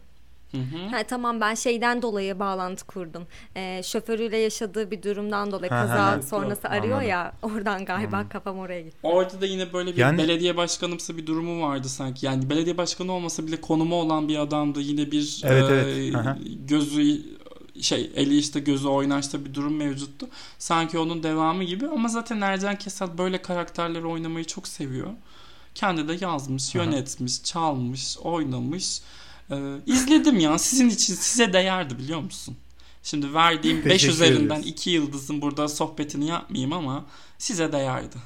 Hı 0.52 0.56
hı. 0.58 0.86
Ha, 0.90 1.02
tamam 1.02 1.40
ben 1.40 1.54
şeyden 1.54 2.02
dolayı 2.02 2.38
bağlantı 2.38 2.86
kurdum. 2.86 3.26
Ee, 3.56 3.80
şoförüyle 3.84 4.36
yaşadığı 4.36 4.90
bir 4.90 5.02
durumdan 5.02 5.52
dolayı 5.52 5.70
Ha, 5.70 5.80
kaza 5.82 6.06
ha. 6.06 6.22
sonrası 6.22 6.68
arıyor 6.68 6.92
Anladım. 6.92 7.08
ya 7.10 7.32
oradan 7.42 7.84
galiba 7.84 8.16
Anladım. 8.16 8.28
kafam 8.32 8.58
oraya 8.58 8.80
gitti. 8.80 8.96
Orada 9.02 9.40
da 9.40 9.46
yine 9.46 9.72
böyle 9.72 9.92
bir 9.92 9.96
Yani- 9.96 10.18
belediye 10.18 10.56
başkanımsı 10.56 11.16
bir 11.16 11.26
durumu 11.26 11.62
vardı 11.62 11.88
sanki. 11.88 12.26
Yani 12.26 12.50
belediye 12.50 12.76
başkanı 12.76 13.12
olmasa 13.12 13.46
bile 13.46 13.60
konumu 13.60 13.94
olan 13.94 14.28
bir 14.28 14.36
adamdı. 14.38 14.80
Yine 14.80 15.10
bir 15.10 15.42
Evet, 15.44 15.70
e, 15.70 15.74
evet. 15.74 16.14
Aha. 16.16 16.38
gözü 16.68 17.22
şey 17.80 18.10
eli 18.14 18.38
işte 18.38 18.60
gözü 18.60 18.88
oynaşta 18.88 19.44
bir 19.44 19.54
durum 19.54 19.76
mevcuttu. 19.76 20.28
Sanki 20.58 20.98
onun 20.98 21.22
devamı 21.22 21.64
gibi 21.64 21.86
ama 21.88 22.08
zaten 22.08 22.40
Ercan 22.40 22.76
Kesal 22.76 23.18
böyle 23.18 23.42
karakterleri 23.42 24.06
oynamayı 24.06 24.44
çok 24.44 24.68
seviyor. 24.68 25.08
Kendi 25.74 26.08
de 26.08 26.16
yazmış, 26.20 26.76
Aha. 26.76 26.84
yönetmiş, 26.84 27.42
çalmış, 27.42 28.18
oynamış. 28.18 29.00
Ee, 29.50 29.56
izledim 29.86 30.38
ya 30.38 30.58
sizin 30.58 30.88
için 30.88 31.14
size 31.14 31.52
değerdi 31.52 31.98
biliyor 31.98 32.20
musun? 32.20 32.56
Şimdi 33.02 33.34
verdiğim 33.34 33.84
5 33.84 33.92
Teşekkür 33.92 34.12
üzerinden 34.14 34.54
ederiz. 34.54 34.66
2 34.66 34.90
yıldızın 34.90 35.42
burada 35.42 35.68
sohbetini 35.68 36.26
yapmayayım 36.26 36.72
ama 36.72 37.04
size 37.38 37.72
değerdi. 37.72 38.16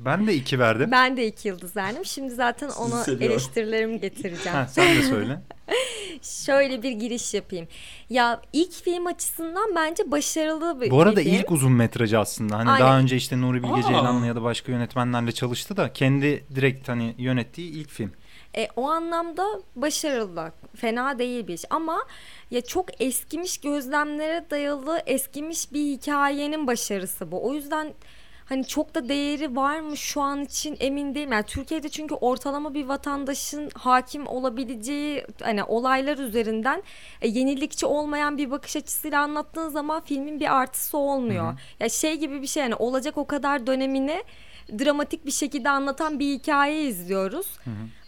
Ben 0.00 0.26
de 0.26 0.34
iki 0.34 0.58
verdim. 0.58 0.90
Ben 0.90 1.16
de 1.16 1.26
iki 1.26 1.48
yıldız 1.48 1.76
verdim. 1.76 2.04
Şimdi 2.04 2.34
zaten 2.34 2.68
ona 2.68 3.04
seviyorum. 3.04 3.30
eleştirilerimi 3.36 4.00
getireceğim. 4.00 4.58
Ha, 4.58 4.66
sen 4.66 4.96
de 4.96 5.02
söyle. 5.02 5.40
Şöyle 6.22 6.82
bir 6.82 6.90
giriş 6.90 7.34
yapayım. 7.34 7.68
Ya 8.10 8.40
ilk 8.52 8.72
film 8.72 9.06
açısından 9.06 9.74
bence 9.76 10.10
başarılı 10.10 10.80
bir 10.80 10.90
Bu 10.90 11.00
arada 11.02 11.16
bir 11.16 11.24
film. 11.24 11.34
ilk 11.34 11.50
uzun 11.50 11.72
metrajı 11.72 12.18
aslında. 12.18 12.58
Hani 12.58 12.70
Aynen. 12.70 12.86
daha 12.86 12.98
önce 12.98 13.16
işte 13.16 13.40
Nuri 13.40 13.62
Bilge. 13.62 13.82
Ceylan'la 13.82 14.26
ya 14.26 14.36
da 14.36 14.42
başka 14.42 14.72
yönetmenlerle 14.72 15.32
çalıştı 15.32 15.76
da 15.76 15.92
kendi 15.92 16.44
direkt 16.54 16.88
hani 16.88 17.14
yönettiği 17.18 17.70
ilk 17.70 17.90
film. 17.90 18.12
E, 18.56 18.68
o 18.76 18.88
anlamda 18.90 19.44
başarılı. 19.76 20.52
Fena 20.76 21.18
değil 21.18 21.46
bir 21.46 21.54
iş. 21.54 21.64
Ama 21.70 22.04
ya 22.50 22.60
çok 22.60 23.02
eskimiş 23.02 23.58
gözlemlere 23.58 24.46
dayalı 24.50 25.02
eskimiş 25.06 25.72
bir 25.72 25.84
hikayenin 25.84 26.66
başarısı 26.66 27.32
bu. 27.32 27.46
O 27.46 27.54
yüzden 27.54 27.94
hani 28.44 28.66
çok 28.66 28.94
da 28.94 29.08
değeri 29.08 29.56
var 29.56 29.80
mı 29.80 29.96
şu 29.96 30.20
an 30.20 30.42
için 30.42 30.76
emin 30.80 31.14
değilim. 31.14 31.32
Yani 31.32 31.44
Türkiye'de 31.44 31.88
çünkü 31.88 32.14
ortalama 32.14 32.74
bir 32.74 32.84
vatandaşın 32.84 33.70
hakim 33.74 34.26
olabileceği 34.26 35.26
hani 35.42 35.64
olaylar 35.64 36.18
üzerinden 36.18 36.82
e, 37.22 37.28
yenilikçi 37.28 37.86
olmayan 37.86 38.38
bir 38.38 38.50
bakış 38.50 38.76
açısıyla 38.76 39.20
anlattığın 39.20 39.68
zaman 39.68 40.00
filmin 40.00 40.40
bir 40.40 40.56
artısı 40.56 40.98
olmuyor. 40.98 41.58
Ya 41.80 41.88
şey 41.88 42.16
gibi 42.16 42.42
bir 42.42 42.46
şey 42.46 42.62
yani 42.62 42.74
olacak 42.74 43.18
o 43.18 43.26
kadar 43.26 43.66
dönemini 43.66 44.22
dramatik 44.78 45.26
bir 45.26 45.30
şekilde 45.30 45.70
anlatan 45.70 46.18
bir 46.18 46.32
hikaye 46.32 46.82
izliyoruz. 46.82 47.46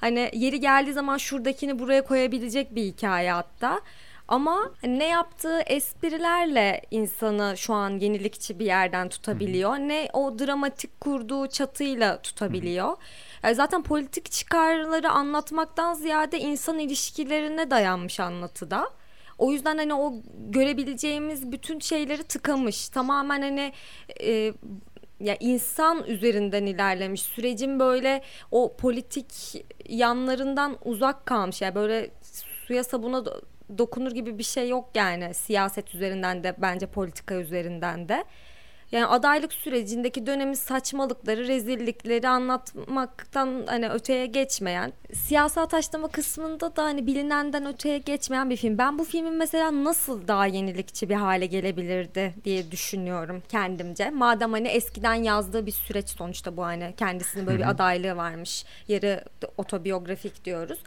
Hani 0.01 0.31
yeri 0.35 0.61
geldiği 0.61 0.93
zaman 0.93 1.17
şuradakini 1.17 1.79
buraya 1.79 2.05
koyabilecek 2.05 2.75
bir 2.75 2.83
hikaye 2.83 3.33
hatta. 3.33 3.81
Ama 4.29 4.71
hani 4.81 4.99
ne 4.99 5.07
yaptığı 5.07 5.61
esprilerle 5.61 6.83
insanı 6.91 7.55
şu 7.57 7.75
an 7.75 7.91
yenilikçi 7.91 8.59
bir 8.59 8.67
yerden 8.67 9.09
tutabiliyor. 9.09 9.77
Ne 9.77 10.09
o 10.13 10.39
dramatik 10.39 11.01
kurduğu 11.01 11.47
çatıyla 11.47 12.23
tutabiliyor. 12.23 12.97
Yani 13.43 13.55
zaten 13.55 13.83
politik 13.83 14.31
çıkarları 14.31 15.11
anlatmaktan 15.11 15.95
ziyade 15.95 16.39
insan 16.39 16.79
ilişkilerine 16.79 17.71
dayanmış 17.71 18.21
anlatıda. 18.21 18.91
O 19.39 19.53
yüzden 19.53 19.79
hani 19.79 19.95
o 19.95 20.15
görebileceğimiz 20.49 21.53
bütün 21.53 21.81
şeyleri 21.81 22.23
tıkamış. 22.23 22.89
Tamamen 22.89 23.43
hani 23.43 23.73
e, 24.21 24.53
ya 25.21 25.37
insan 25.41 26.05
üzerinden 26.05 26.67
ilerlemiş. 26.67 27.23
Sürecin 27.23 27.81
böyle 27.81 28.23
o 28.51 28.77
politik 28.77 29.27
yanlarından 29.89 30.77
uzak 30.85 31.27
kalmış. 31.27 31.63
Yani 31.63 31.75
böyle 31.75 32.11
suya 32.67 32.85
sabuna 32.85 33.17
do- 33.19 33.43
dokunur 33.79 34.11
gibi 34.13 34.39
bir 34.39 34.43
şey 34.43 34.69
yok 34.69 34.89
yani 34.95 35.35
siyaset 35.35 35.95
üzerinden 35.95 36.45
de 36.45 36.55
bence 36.59 36.87
politika 36.87 37.35
üzerinden 37.35 38.09
de. 38.09 38.25
Yani 38.93 39.07
adaylık 39.07 39.53
sürecindeki 39.53 40.27
dönemin 40.27 40.55
saçmalıkları, 40.55 41.49
rezillikleri 41.49 42.29
anlatmaktan 42.29 43.65
hani 43.67 43.89
öteye 43.89 44.27
geçmeyen, 44.27 44.93
siyasal 45.13 45.67
taşlama 45.67 46.09
kısmında 46.09 46.77
da 46.77 46.85
hani 46.85 47.07
bilinenden 47.07 47.67
öteye 47.67 47.99
geçmeyen 47.99 48.51
bir 48.51 48.57
film. 48.57 48.79
Ben 48.79 48.99
bu 48.99 49.05
filmin 49.05 49.35
mesela 49.35 49.85
nasıl 49.85 50.29
daha 50.29 50.47
yenilikçi 50.47 51.09
bir 51.09 51.15
hale 51.15 51.47
gelebilirdi 51.47 52.35
diye 52.45 52.71
düşünüyorum 52.71 53.43
kendimce. 53.49 54.11
Madem 54.11 54.53
hani 54.53 54.69
eskiden 54.69 55.15
yazdığı 55.15 55.67
bir 55.67 55.73
süreç 55.73 56.09
sonuçta 56.09 56.57
bu 56.57 56.65
hani 56.65 56.95
kendisinin 56.97 57.47
böyle 57.47 57.59
bir 57.59 57.71
adaylığı 57.71 58.17
varmış. 58.17 58.65
Yarı 58.89 59.25
otobiyografik 59.57 60.45
diyoruz. 60.45 60.79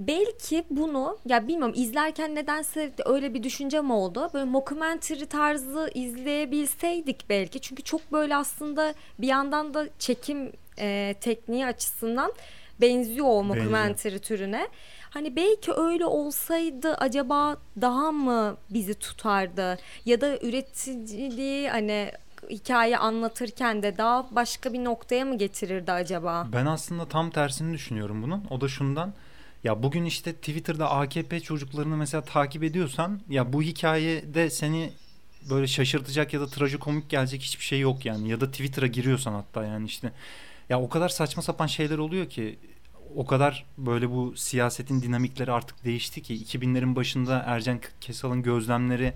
Belki 0.00 0.64
bunu 0.70 1.18
ya 1.26 1.48
bilmiyorum 1.48 1.74
izlerken 1.76 2.34
nedense 2.34 2.92
öyle 3.04 3.34
bir 3.34 3.42
düşüncem 3.42 3.90
oldu. 3.90 4.30
Böyle 4.34 4.44
mockumentary 4.44 5.24
tarzı 5.24 5.90
izleyebilseydik 5.94 7.28
belki. 7.28 7.60
Çünkü 7.60 7.82
çok 7.82 8.12
böyle 8.12 8.36
aslında 8.36 8.94
bir 9.18 9.26
yandan 9.26 9.74
da 9.74 9.88
çekim 9.98 10.52
e, 10.78 11.14
tekniği 11.20 11.66
açısından 11.66 12.32
benziyor 12.80 13.26
o 13.28 13.42
mockumentary 13.44 14.18
türüne. 14.18 14.68
Hani 15.10 15.36
belki 15.36 15.72
öyle 15.72 16.06
olsaydı 16.06 16.94
acaba 16.94 17.56
daha 17.80 18.12
mı 18.12 18.56
bizi 18.70 18.94
tutardı? 18.94 19.78
Ya 20.04 20.20
da 20.20 20.38
üreticiliği 20.38 21.70
hani 21.70 22.10
hikaye 22.50 22.98
anlatırken 22.98 23.82
de 23.82 23.98
daha 23.98 24.26
başka 24.30 24.72
bir 24.72 24.84
noktaya 24.84 25.24
mı 25.24 25.38
getirirdi 25.38 25.92
acaba? 25.92 26.46
Ben 26.52 26.66
aslında 26.66 27.08
tam 27.08 27.30
tersini 27.30 27.74
düşünüyorum 27.74 28.22
bunun. 28.22 28.44
O 28.50 28.60
da 28.60 28.68
şundan. 28.68 29.12
Ya 29.64 29.82
bugün 29.82 30.04
işte 30.04 30.32
Twitter'da 30.32 30.90
AKP 30.90 31.40
çocuklarını 31.40 31.96
mesela 31.96 32.24
takip 32.24 32.62
ediyorsan 32.64 33.20
ya 33.28 33.52
bu 33.52 33.62
hikayede 33.62 34.50
seni 34.50 34.92
böyle 35.50 35.66
şaşırtacak 35.66 36.34
ya 36.34 36.40
da 36.40 36.46
trajikomik 36.46 37.10
gelecek 37.10 37.42
hiçbir 37.42 37.64
şey 37.64 37.80
yok 37.80 38.06
yani. 38.06 38.28
Ya 38.28 38.40
da 38.40 38.50
Twitter'a 38.50 38.86
giriyorsan 38.86 39.32
hatta 39.32 39.64
yani 39.64 39.86
işte 39.86 40.12
Ya 40.68 40.80
o 40.80 40.88
kadar 40.88 41.08
saçma 41.08 41.42
sapan 41.42 41.66
şeyler 41.66 41.98
oluyor 41.98 42.28
ki 42.28 42.58
o 43.16 43.26
kadar 43.26 43.66
böyle 43.78 44.10
bu 44.10 44.36
siyasetin 44.36 45.02
dinamikleri 45.02 45.52
artık 45.52 45.84
değişti 45.84 46.22
ki 46.22 46.34
2000'lerin 46.34 46.96
başında 46.96 47.44
Ercan 47.46 47.80
Kesal'ın 48.00 48.42
gözlemleri 48.42 49.12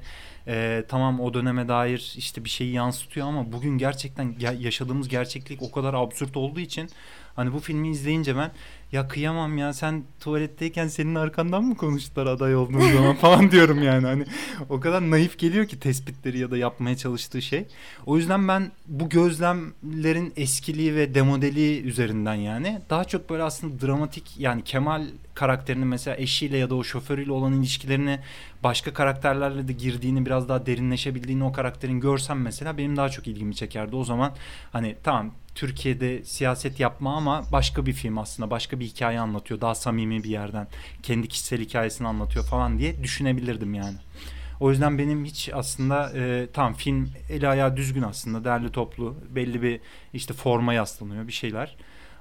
e, 0.47 0.85
tamam 0.89 1.21
o 1.21 1.35
döneme 1.35 1.69
dair 1.69 2.15
işte 2.17 2.45
bir 2.45 2.49
şeyi 2.49 2.73
yansıtıyor 2.73 3.27
ama 3.27 3.53
bugün 3.53 3.79
gerçekten 3.79 4.37
yaşadığımız 4.59 5.09
gerçeklik 5.09 5.63
o 5.63 5.71
kadar 5.71 5.95
absürt 5.95 6.37
olduğu 6.37 6.61
için 6.61 6.91
hani 7.37 7.53
bu 7.53 7.59
filmi 7.59 7.91
izleyince 7.91 8.37
ben 8.37 8.51
ya 8.93 9.09
kıyamam 9.09 9.59
ya 9.59 9.73
sen 9.73 10.05
tuvaletteyken 10.21 10.89
senin 10.89 11.15
arkandan 11.15 11.65
mı 11.65 11.77
konuştular 11.77 12.27
aday 12.27 12.57
olduğun 12.57 12.93
zaman 12.93 13.17
falan 13.21 13.51
diyorum 13.51 13.83
yani 13.83 14.07
hani 14.07 14.25
o 14.69 14.81
kadar 14.81 15.11
naif 15.11 15.39
geliyor 15.39 15.67
ki 15.67 15.81
tespitleri 15.81 16.39
ya 16.39 16.51
da 16.51 16.57
yapmaya 16.57 16.97
çalıştığı 16.97 17.43
şey. 17.43 17.67
O 18.07 18.17
yüzden 18.17 18.49
ben 18.49 18.73
bu 18.87 19.09
gözlemlerin 19.09 20.33
eskiliği 20.37 20.95
ve 20.95 21.15
demodeliği 21.15 21.83
üzerinden 21.83 22.35
yani 22.35 22.81
daha 22.91 23.05
çok 23.05 23.31
böyle 23.31 23.43
aslında 23.43 23.87
dramatik 23.87 24.41
yani 24.41 24.65
Kemal 24.65 25.07
karakterinin 25.39 25.87
mesela 25.87 26.17
eşiyle 26.17 26.57
ya 26.57 26.71
da 26.71 26.75
o 26.75 26.85
şoförüyle 26.85 27.33
olan 27.33 27.53
ilişkilerini 27.53 28.21
başka 28.65 28.95
karakterlerle 28.95 29.69
de 29.69 29.73
girdiğini 29.73 30.27
biraz 30.27 30.49
daha 30.49 30.67
derinleşebildiğini 30.67 31.45
o 31.45 31.53
karakterin 31.53 32.01
görsem 32.01 32.43
mesela 32.43 32.79
benim 32.79 32.97
daha 32.97 33.09
çok 33.09 33.27
ilgimi 33.27 33.55
çekerdi. 33.55 33.97
O 33.97 34.05
zaman 34.05 34.33
hani 34.73 34.97
tamam 35.03 35.35
Türkiye'de 35.55 36.25
siyaset 36.25 36.81
yapma 36.81 37.17
ama 37.17 37.45
başka 37.53 37.87
bir 37.87 37.93
film 37.93 38.19
aslında 38.19 38.51
başka 38.51 38.81
bir 38.81 38.87
hikaye 38.87 39.21
anlatıyor. 39.21 39.61
Daha 39.61 39.75
samimi 39.75 40.25
bir 40.25 40.31
yerden 40.31 40.67
kendi 41.03 41.29
kişisel 41.29 41.61
hikayesini 41.61 42.09
anlatıyor 42.09 42.45
falan 42.45 42.79
diye 42.79 43.03
düşünebilirdim 43.03 43.75
yani. 43.75 43.97
O 44.61 44.71
yüzden 44.71 44.99
benim 44.99 45.25
hiç 45.25 45.51
aslında 45.55 46.13
e, 46.15 46.49
tam 46.53 46.75
film 46.75 47.11
eli 47.31 47.49
ayağı 47.49 47.77
düzgün 47.77 48.03
aslında 48.03 48.45
derli 48.45 48.73
toplu 48.73 49.17
belli 49.31 49.63
bir 49.63 49.81
işte 50.13 50.35
forma 50.35 50.75
yaslanıyor 50.75 51.27
bir 51.29 51.33
şeyler. 51.33 51.77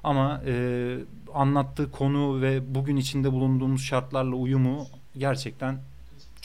Ama 0.07 0.41
e, 0.45 0.97
anlattığı 1.33 1.91
konu 1.91 2.41
ve 2.41 2.75
bugün 2.75 2.97
içinde 2.97 3.31
bulunduğumuz 3.31 3.83
şartlarla 3.83 4.35
uyumu 4.35 4.87
gerçekten 5.17 5.79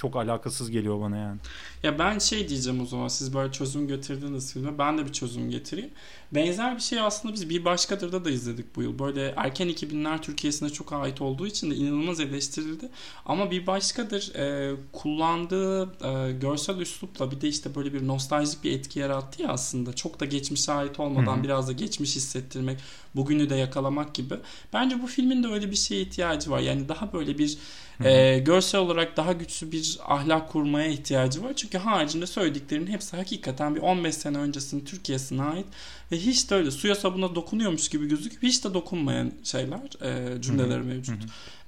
çok 0.02 0.16
alakasız 0.16 0.70
geliyor 0.70 1.00
bana 1.00 1.16
yani. 1.16 1.38
Ya 1.82 1.98
ben 1.98 2.18
şey 2.18 2.48
diyeceğim 2.48 2.82
o 2.82 2.86
zaman 2.86 3.08
siz 3.08 3.34
böyle 3.34 3.52
çözüm 3.52 3.88
getirdiniz 3.88 4.52
filme 4.52 4.78
ben 4.78 4.98
de 4.98 5.06
bir 5.06 5.12
çözüm 5.12 5.50
getireyim. 5.50 5.90
Benzer 6.32 6.76
bir 6.76 6.80
şey 6.80 7.00
aslında 7.00 7.34
biz 7.34 7.50
Bir 7.50 7.64
Başkadır'da 7.64 8.24
da 8.24 8.30
izledik 8.30 8.76
bu 8.76 8.82
yıl. 8.82 8.98
Böyle 8.98 9.34
erken 9.36 9.68
2000'ler 9.68 10.20
Türkiye'sine 10.20 10.70
çok 10.70 10.92
ait 10.92 11.20
olduğu 11.20 11.46
için 11.46 11.70
de 11.70 11.74
inanılmaz 11.74 12.20
eleştirildi. 12.20 12.88
Ama 13.26 13.50
Bir 13.50 13.66
Başkadır 13.66 14.34
e, 14.34 14.76
kullandığı 14.92 15.82
e, 15.82 16.32
görsel 16.32 16.78
üslupla 16.78 17.30
bir 17.30 17.40
de 17.40 17.48
işte 17.48 17.74
böyle 17.74 17.92
bir 17.92 18.06
nostaljik 18.08 18.64
bir 18.64 18.72
etki 18.72 18.98
yarattı 18.98 19.42
ya 19.42 19.48
aslında. 19.48 19.92
Çok 19.92 20.20
da 20.20 20.24
geçmişe 20.24 20.72
ait 20.72 21.00
olmadan 21.00 21.34
Hı-hı. 21.36 21.44
biraz 21.44 21.68
da 21.68 21.72
geçmiş 21.72 22.16
hissettirmek, 22.16 22.78
bugünü 23.14 23.50
de 23.50 23.54
yakalamak 23.54 24.14
gibi. 24.14 24.34
Bence 24.72 25.02
bu 25.02 25.06
filmin 25.06 25.42
de 25.42 25.48
öyle 25.48 25.70
bir 25.70 25.76
şeye 25.76 26.02
ihtiyacı 26.02 26.50
var. 26.50 26.60
Yani 26.60 26.88
daha 26.88 27.12
böyle 27.12 27.38
bir 27.38 27.58
e, 28.04 28.38
görsel 28.38 28.80
olarak 28.80 29.16
daha 29.16 29.32
güçlü 29.32 29.72
bir 29.72 29.98
ahlak 30.06 30.48
kurmaya 30.48 30.88
ihtiyacı 30.88 31.42
var. 31.42 31.52
Çünkü 31.56 31.78
haricinde 31.78 32.26
söylediklerinin 32.26 32.86
hepsi 32.86 33.16
hakikaten 33.16 33.74
bir 33.74 33.80
15 33.80 34.14
sene 34.14 34.38
öncesinin 34.38 34.84
Türkiye'sine 34.84 35.42
ait 35.42 35.66
ve 36.12 36.16
hiç 36.16 36.50
de 36.50 36.54
öyle 36.54 36.70
suya 36.70 36.94
sabuna 36.94 37.34
dokunuyormuş 37.34 37.88
gibi 37.88 38.08
gözüküp 38.08 38.42
hiç 38.42 38.64
de 38.64 38.74
dokunmayan 38.74 39.32
şeyler, 39.44 39.80
e, 40.02 40.42
cümleler 40.42 40.80
mevcut. 40.82 41.22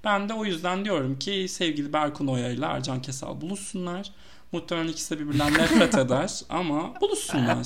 Ben 0.04 0.28
de 0.28 0.34
o 0.34 0.44
yüzden 0.44 0.84
diyorum 0.84 1.18
ki 1.18 1.46
sevgili 1.48 1.92
Berkun 1.92 2.26
Oya 2.26 2.50
ile 2.50 2.64
Ercan 2.64 3.02
Kesal 3.02 3.40
buluşsunlar. 3.40 4.12
Muhtemelen 4.54 4.88
ikisi 4.88 5.14
de 5.14 5.20
birbirinden 5.20 5.54
nefret 5.54 5.94
eder 5.94 6.40
ama 6.48 7.00
buluşsunlar. 7.00 7.58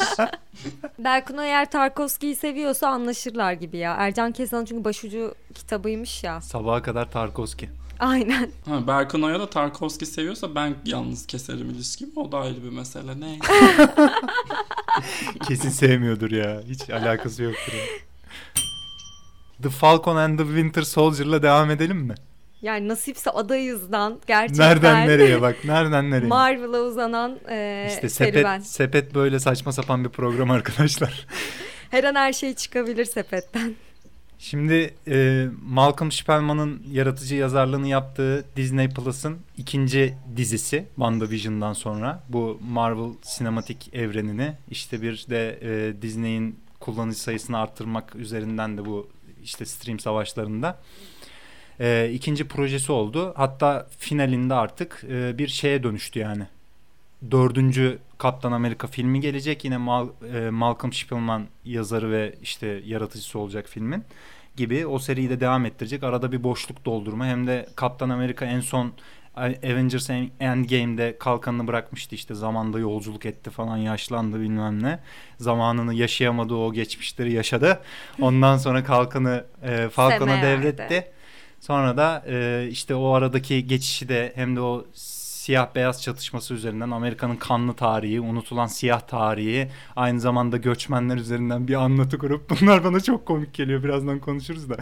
Berkun 0.98 1.36
Oyer 1.36 1.70
Tarkovski'yi 1.70 2.36
seviyorsa 2.36 2.88
anlaşırlar 2.88 3.52
gibi 3.52 3.76
ya. 3.76 3.94
Ercan 3.94 4.32
Kesal'ın 4.32 4.64
çünkü 4.64 4.84
başucu 4.84 5.34
kitabıymış 5.54 6.24
ya. 6.24 6.40
Sabaha 6.40 6.82
kadar 6.82 7.10
Tarkovski. 7.10 7.70
Aynen. 7.98 8.50
Ha, 8.68 8.86
Berkun 8.86 9.22
Oya 9.22 9.40
da 9.40 9.50
Tarkovski 9.50 10.06
seviyorsa 10.06 10.54
ben 10.54 10.74
yalnız 10.84 11.26
keserim 11.26 11.70
ilişkimi. 11.70 12.10
O 12.16 12.32
da 12.32 12.38
ayrı 12.38 12.64
bir 12.64 12.70
mesele. 12.70 13.20
Ne? 13.20 13.38
Kesin 15.48 15.70
sevmiyordur 15.70 16.30
ya. 16.30 16.62
Hiç 16.68 16.90
alakası 16.90 17.42
yoktur. 17.42 17.72
Ya. 17.72 17.84
The 19.62 19.70
Falcon 19.70 20.16
and 20.16 20.38
the 20.38 20.44
Winter 20.44 20.82
Soldier'la 20.82 21.42
devam 21.42 21.70
edelim 21.70 21.98
mi? 21.98 22.14
Yani 22.62 22.88
nasipse 22.88 23.30
adayızdan 23.30 24.20
gerçekten. 24.26 24.70
Nereden 24.70 25.08
nereye 25.08 25.42
bak 25.42 25.56
nereden 25.64 26.10
nereye. 26.10 26.26
Marvel'a 26.26 26.80
uzanan 26.80 27.38
e, 27.48 27.86
işte 27.88 28.08
sepet, 28.08 28.34
serüven. 28.34 28.60
sepet 28.60 29.14
böyle 29.14 29.40
saçma 29.40 29.72
sapan 29.72 30.04
bir 30.04 30.08
program 30.08 30.50
arkadaşlar. 30.50 31.26
her 31.90 32.04
an 32.04 32.14
her 32.14 32.32
şey 32.32 32.54
çıkabilir 32.54 33.04
sepetten. 33.04 33.74
Şimdi 34.38 34.94
e, 35.08 35.46
Malcolm 35.62 36.12
Spellman'ın 36.12 36.82
yaratıcı 36.90 37.34
yazarlığını 37.34 37.88
yaptığı 37.88 38.44
Disney 38.56 38.88
Plus'ın 38.88 39.38
ikinci 39.56 40.14
dizisi 40.36 40.84
WandaVision'dan 40.94 41.72
sonra 41.72 42.22
bu 42.28 42.60
Marvel 42.70 43.12
sinematik 43.22 43.94
evrenini 43.94 44.54
işte 44.70 45.02
bir 45.02 45.26
de 45.30 45.58
e, 45.62 46.02
Disney'in 46.02 46.60
kullanıcı 46.80 47.20
sayısını 47.20 47.58
arttırmak 47.58 48.16
üzerinden 48.16 48.78
de 48.78 48.84
bu 48.84 49.08
işte 49.42 49.64
stream 49.64 49.98
savaşlarında 49.98 50.78
e, 51.80 52.10
ikinci 52.12 52.48
projesi 52.48 52.92
oldu. 52.92 53.32
Hatta 53.36 53.86
finalinde 53.98 54.54
artık 54.54 55.04
e, 55.10 55.38
bir 55.38 55.48
şeye 55.48 55.82
dönüştü 55.82 56.18
yani. 56.18 56.46
Dördüncü 57.30 57.98
Kaptan 58.18 58.52
Amerika 58.52 58.86
filmi 58.86 59.20
gelecek. 59.20 59.64
Yine 59.64 59.76
Mal, 59.76 60.08
e, 60.34 60.50
Malcolm 60.50 60.92
Spellman 60.92 61.46
yazarı 61.64 62.10
ve 62.10 62.34
işte 62.42 62.82
yaratıcısı 62.84 63.38
olacak 63.38 63.66
filmin 63.68 64.04
gibi 64.56 64.86
o 64.86 64.98
seriyi 64.98 65.30
de 65.30 65.40
devam 65.40 65.66
ettirecek. 65.66 66.02
Arada 66.02 66.32
bir 66.32 66.42
boşluk 66.42 66.84
doldurma 66.84 67.26
hem 67.26 67.46
de 67.46 67.66
Kaptan 67.76 68.10
Amerika 68.10 68.44
en 68.44 68.60
son 68.60 68.92
Avengers 69.36 70.10
Endgame'de 70.40 71.18
kalkanını 71.18 71.66
bırakmıştı 71.66 72.14
işte 72.14 72.34
zamanda 72.34 72.78
yolculuk 72.78 73.26
etti 73.26 73.50
falan 73.50 73.76
yaşlandı 73.76 74.40
bilmem 74.40 74.82
ne. 74.82 74.98
Zamanını 75.38 75.94
yaşayamadı 75.94 76.54
o 76.54 76.72
geçmişleri 76.72 77.32
yaşadı. 77.32 77.80
Ondan 78.20 78.56
sonra 78.56 78.84
kalkanı 78.84 79.44
e, 79.62 79.88
Falcon'a 79.88 80.42
devretti. 80.42 81.17
Sonra 81.60 81.96
da 81.96 82.24
e, 82.26 82.68
işte 82.70 82.94
o 82.94 83.12
aradaki 83.12 83.66
geçişi 83.66 84.08
de 84.08 84.32
hem 84.34 84.56
de 84.56 84.60
o 84.60 84.86
siyah 85.48 85.74
beyaz 85.74 86.02
çatışması 86.02 86.54
üzerinden 86.54 86.90
Amerika'nın 86.90 87.36
kanlı 87.36 87.74
tarihi, 87.74 88.20
unutulan 88.20 88.66
siyah 88.66 89.00
tarihi, 89.00 89.68
aynı 89.96 90.20
zamanda 90.20 90.56
göçmenler 90.56 91.16
üzerinden 91.16 91.68
bir 91.68 91.74
anlatı 91.74 92.18
kurup 92.18 92.50
bunlar 92.60 92.84
bana 92.84 93.00
çok 93.00 93.26
komik 93.26 93.54
geliyor. 93.54 93.82
Birazdan 93.82 94.18
konuşuruz 94.18 94.70
da. 94.70 94.76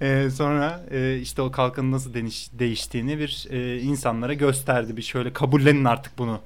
Ee, 0.00 0.30
sonra 0.30 0.84
e, 0.90 1.18
işte 1.18 1.42
o 1.42 1.50
kalkanın 1.50 1.92
nasıl 1.92 2.14
deniş, 2.14 2.48
değiştiğini 2.52 3.18
bir 3.18 3.46
e, 3.50 3.80
insanlara 3.80 4.34
gösterdi. 4.34 4.96
Bir 4.96 5.02
şöyle 5.02 5.32
kabullenin 5.32 5.84
artık 5.84 6.18
bunu 6.18 6.40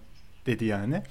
dedi 0.47 0.65
yani. 0.65 1.03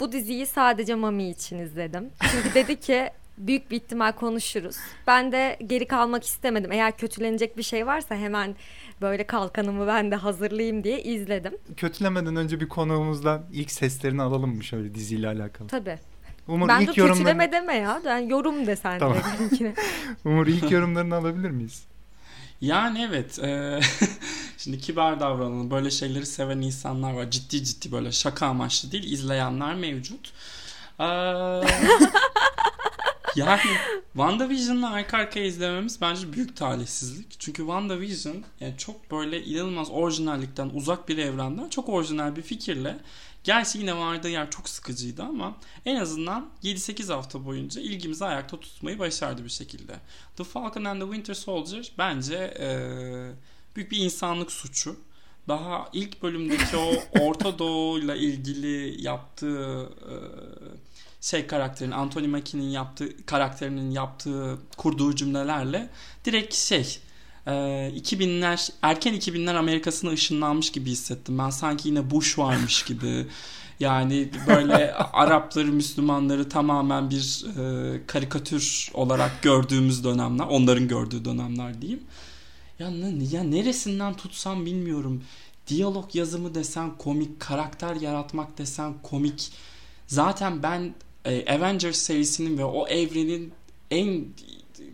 Bu 0.00 0.12
diziyi 0.12 0.46
sadece 0.46 0.94
Mami 0.94 1.30
için 1.30 1.58
izledim. 1.58 2.10
Çünkü 2.32 2.54
dedi 2.54 2.80
ki 2.80 3.10
büyük 3.46 3.70
bir 3.70 3.76
ihtimal 3.76 4.12
konuşuruz. 4.12 4.76
Ben 5.06 5.32
de 5.32 5.58
geri 5.66 5.86
kalmak 5.86 6.24
istemedim. 6.24 6.72
Eğer 6.72 6.96
kötülenecek 6.96 7.56
bir 7.56 7.62
şey 7.62 7.86
varsa 7.86 8.14
hemen 8.16 8.56
böyle 9.00 9.26
kalkanımı 9.26 9.86
ben 9.86 10.10
de 10.10 10.16
hazırlayayım 10.16 10.84
diye 10.84 11.02
izledim. 11.02 11.52
Kötülemeden 11.76 12.36
önce 12.36 12.60
bir 12.60 12.68
konuğumuzdan 12.68 13.46
ilk 13.52 13.70
seslerini 13.70 14.22
alalım 14.22 14.56
mı 14.56 14.64
şöyle 14.64 14.94
diziyle 14.94 15.28
alakalı? 15.28 15.68
Tabii. 15.68 15.98
Umur 16.48 16.68
ben 16.68 16.80
ilk 16.80 16.96
de 16.96 17.00
yorumlarını... 17.00 17.24
kötüleme 17.24 17.52
deme 17.52 17.74
ya. 17.74 18.00
Ben 18.04 18.18
yorum 18.18 18.66
desen 18.66 18.98
tamam. 18.98 19.18
Umur 20.24 20.46
ilk 20.46 20.70
yorumlarını 20.70 21.14
alabilir 21.14 21.50
miyiz? 21.50 21.84
Yani 22.60 23.06
evet. 23.08 23.38
E, 23.38 23.80
şimdi 24.58 24.78
kibar 24.78 25.20
davranın. 25.20 25.70
Böyle 25.70 25.90
şeyleri 25.90 26.26
seven 26.26 26.60
insanlar 26.60 27.12
var. 27.12 27.30
Ciddi 27.30 27.64
ciddi 27.64 27.92
böyle 27.92 28.12
şaka 28.12 28.46
amaçlı 28.46 28.92
değil. 28.92 29.12
izleyenler 29.12 29.74
mevcut. 29.74 30.32
Ee, 31.00 31.04
yani 33.36 33.60
WandaVision'la 34.12 34.90
arka 34.90 35.16
arkaya 35.16 35.46
izlememiz 35.46 36.00
bence 36.00 36.32
büyük 36.32 36.56
talihsizlik. 36.56 37.40
Çünkü 37.40 37.62
WandaVision 37.62 38.44
yani 38.60 38.74
çok 38.78 39.10
böyle 39.10 39.44
inanılmaz 39.44 39.90
orijinallikten 39.90 40.70
uzak 40.74 41.08
bir 41.08 41.18
evrenden 41.18 41.68
çok 41.68 41.88
orijinal 41.88 42.36
bir 42.36 42.42
fikirle 42.42 42.98
Gerçi 43.44 43.78
yine 43.78 43.96
vardığı 43.96 44.28
yer 44.28 44.50
çok 44.50 44.68
sıkıcıydı 44.68 45.22
ama 45.22 45.56
en 45.84 45.96
azından 45.96 46.50
7-8 46.62 47.12
hafta 47.12 47.44
boyunca 47.44 47.80
ilgimizi 47.80 48.24
ayakta 48.24 48.60
tutmayı 48.60 48.98
başardı 48.98 49.44
bir 49.44 49.50
şekilde. 49.50 49.92
The 50.36 50.44
Falcon 50.44 50.84
and 50.84 51.00
the 51.00 51.06
Winter 51.06 51.34
Soldier 51.34 51.92
bence 51.98 52.54
ee, 52.60 53.76
büyük 53.76 53.90
bir 53.90 53.98
insanlık 53.98 54.52
suçu. 54.52 54.96
Daha 55.48 55.88
ilk 55.92 56.22
bölümdeki 56.22 56.76
o 56.76 56.94
Orta 57.20 57.58
Doğu'yla 57.58 58.16
ilgili 58.16 59.02
yaptığı 59.02 59.82
e, 59.82 60.14
şey 61.20 61.46
karakterin 61.46 61.90
Anthony 61.90 62.26
Mackie'nin 62.26 62.68
yaptığı 62.68 63.26
karakterinin 63.26 63.90
yaptığı 63.90 64.58
kurduğu 64.76 65.14
cümlelerle 65.14 65.88
direkt 66.24 66.54
şey 66.54 66.98
e, 67.46 67.50
2000'ler 67.50 68.72
erken 68.82 69.14
2000'ler 69.14 69.56
Amerika'sına 69.56 70.10
ışınlanmış 70.10 70.72
gibi 70.72 70.90
hissettim. 70.90 71.38
Ben 71.38 71.50
sanki 71.50 71.88
yine 71.88 72.10
Bush 72.10 72.38
varmış 72.38 72.82
gibi 72.82 73.26
Yani 73.80 74.28
böyle 74.46 74.94
Arapları, 74.94 75.66
Müslümanları 75.66 76.48
tamamen 76.48 77.10
bir 77.10 77.44
e, 77.58 78.06
karikatür 78.06 78.90
olarak 78.94 79.42
gördüğümüz 79.42 80.04
dönemler, 80.04 80.46
onların 80.46 80.88
gördüğü 80.88 81.24
dönemler 81.24 81.82
diyeyim. 81.82 82.02
Ya, 82.78 82.90
ya 83.30 83.42
neresinden 83.42 84.14
tutsam 84.14 84.66
bilmiyorum. 84.66 85.22
Diyalog 85.66 86.14
yazımı 86.14 86.54
desen 86.54 86.96
komik, 86.98 87.40
karakter 87.40 87.96
yaratmak 87.96 88.58
desen 88.58 88.94
komik. 89.02 89.52
Zaten 90.06 90.62
ben 90.62 90.94
e, 91.24 91.54
Avengers 91.54 91.98
serisinin 91.98 92.58
ve 92.58 92.64
o 92.64 92.88
evrenin 92.88 93.52
en 93.90 94.24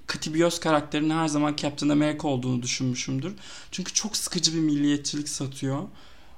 Katibios 0.06 0.60
karakterinin 0.60 1.10
her 1.10 1.28
zaman 1.28 1.56
Captain 1.56 1.88
America 1.88 2.28
olduğunu 2.28 2.62
düşünmüşümdür. 2.62 3.34
Çünkü 3.70 3.94
çok 3.94 4.16
sıkıcı 4.16 4.54
bir 4.54 4.60
milliyetçilik 4.60 5.28
satıyor. 5.28 5.82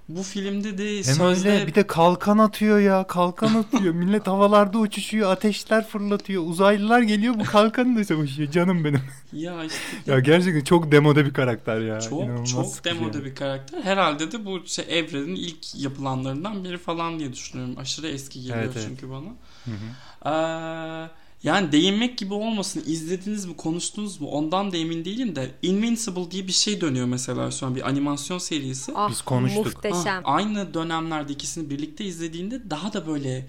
Bu 0.09 0.23
filmde 0.23 0.79
de 0.79 0.97
Hem 0.97 1.03
sözde... 1.15 1.53
öyle 1.53 1.67
bir 1.67 1.75
de 1.75 1.87
kalkan 1.87 2.39
atıyor 2.39 2.79
ya 2.81 3.07
kalkan 3.07 3.55
atıyor. 3.55 3.95
Millet 3.95 4.27
havalarda 4.27 4.79
uçuşuyor 4.79 5.31
ateşler 5.33 5.87
fırlatıyor. 5.89 6.43
Uzaylılar 6.47 7.03
geliyor 7.03 7.35
bu 7.39 7.45
kalkanı 7.45 7.99
da 7.99 8.05
savaşıyor 8.05 8.51
canım 8.51 8.85
benim. 8.85 9.01
Ya 9.33 9.65
işte 9.65 9.79
ya 10.07 10.21
gerçekten 10.21 10.65
çok 10.65 10.93
demode 10.93 11.25
bir 11.27 11.33
karakter 11.33 11.81
ya. 11.81 12.01
çok 12.01 12.25
İnanılmaz 12.25 12.51
çok 12.51 12.85
demode 12.85 13.17
yani. 13.19 13.25
bir 13.27 13.35
karakter. 13.35 13.83
Herhalde 13.83 14.33
de 14.33 14.45
bu 14.47 14.67
şey 14.67 14.85
evrenin 14.89 15.35
ilk 15.35 15.75
yapılanlarından 15.75 16.65
biri 16.65 16.79
falan 16.79 17.19
diye 17.19 17.33
düşünüyorum. 17.33 17.75
Aşırı 17.79 18.09
eski 18.09 18.41
geliyor 18.41 18.59
Evet, 18.59 18.71
evet. 18.77 18.87
çünkü 18.89 19.11
bana. 19.11 19.29
Hı 19.65 19.71
hı. 19.71 20.31
Ee, 20.31 21.11
yani 21.43 21.73
değinmek 21.73 22.19
gibi 22.19 22.35
olmasın. 22.35 22.83
İzlediniz 22.87 23.45
mi, 23.45 23.57
konuştunuz 23.57 24.21
mu? 24.21 24.29
Ondan 24.29 24.73
da 24.73 24.77
emin 24.77 25.05
değilim 25.05 25.37
de 25.37 25.51
Invincible 25.63 26.31
diye 26.31 26.47
bir 26.47 26.53
şey 26.53 26.81
dönüyor 26.81 27.07
mesela 27.07 27.51
şu 27.51 27.67
an 27.67 27.75
bir 27.77 27.89
animasyon 27.89 28.39
serisi. 28.39 28.93
Ah, 28.95 29.11
Biz 29.11 29.23
konuştuk. 29.23 29.65
Muhteşem. 29.67 30.23
Ah, 30.25 30.35
aynı 30.35 30.75
dönemlerde 30.75 31.33
ikisini 31.33 31.71
birlikte 31.71 32.05
izlediğinde 32.05 32.71
daha 32.71 32.93
da 32.93 33.07
böyle 33.07 33.49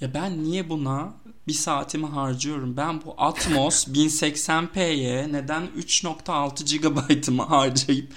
ya 0.00 0.14
ben 0.14 0.44
niye 0.44 0.68
buna 0.70 1.14
bir 1.48 1.52
saatimi 1.52 2.06
harcıyorum? 2.06 2.76
Ben 2.76 3.02
bu 3.04 3.14
Atmos 3.18 3.86
1080p'ye 3.88 5.32
neden 5.32 5.62
3.6 5.78 6.78
GB'ımı 6.78 7.42
harcayıp 7.42 8.12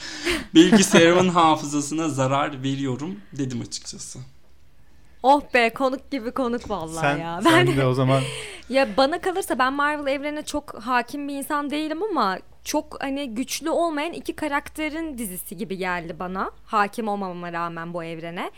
bilgisayarımın 0.55 1.29
hafızasına 1.33 2.09
zarar 2.09 2.63
veriyorum 2.63 3.19
dedim 3.37 3.61
açıkçası. 3.61 4.19
Oh 5.23 5.41
be 5.53 5.69
konuk 5.69 6.11
gibi 6.11 6.31
konuk 6.31 6.69
vallahi 6.69 7.01
Sen, 7.01 7.17
ya. 7.17 7.41
sen 7.41 7.67
Ben 7.67 7.77
de 7.77 7.85
o 7.85 7.93
zaman 7.93 8.21
ya 8.69 8.87
bana 8.97 9.21
kalırsa 9.21 9.59
ben 9.59 9.73
Marvel 9.73 10.13
evrenine 10.13 10.45
çok 10.45 10.75
hakim 10.83 11.27
bir 11.27 11.33
insan 11.33 11.69
değilim 11.69 12.03
ama 12.03 12.39
çok 12.63 13.03
hani 13.03 13.35
güçlü 13.35 13.69
olmayan 13.69 14.13
iki 14.13 14.35
karakterin 14.35 15.17
dizisi 15.17 15.57
gibi 15.57 15.77
geldi 15.77 16.15
bana. 16.19 16.51
Hakim 16.65 17.07
olmamama 17.07 17.53
rağmen 17.53 17.93
bu 17.93 18.03
evrene. 18.03 18.51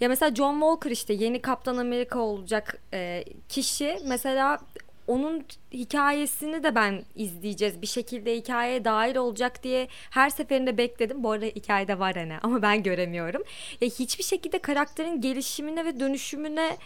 Ya 0.00 0.08
mesela 0.08 0.34
John 0.34 0.52
Walker 0.52 0.90
işte 0.90 1.14
yeni 1.14 1.42
Kaptan 1.42 1.76
Amerika 1.76 2.18
olacak 2.18 2.82
e, 2.92 3.24
kişi 3.48 3.98
mesela 4.06 4.58
onun 5.06 5.44
hikayesini 5.72 6.62
de 6.62 6.74
ben 6.74 7.04
izleyeceğiz. 7.14 7.82
Bir 7.82 7.86
şekilde 7.86 8.36
hikayeye 8.36 8.84
dahil 8.84 9.16
olacak 9.16 9.62
diye 9.62 9.88
her 10.10 10.30
seferinde 10.30 10.78
bekledim. 10.78 11.24
Bu 11.24 11.30
arada 11.30 11.46
hikayede 11.46 11.98
var 11.98 12.14
hani 12.14 12.38
ama 12.42 12.62
ben 12.62 12.82
göremiyorum. 12.82 13.42
Ya 13.80 13.88
hiçbir 13.88 14.24
şekilde 14.24 14.58
karakterin 14.58 15.20
gelişimine 15.20 15.84
ve 15.84 16.00
dönüşümüne 16.00 16.76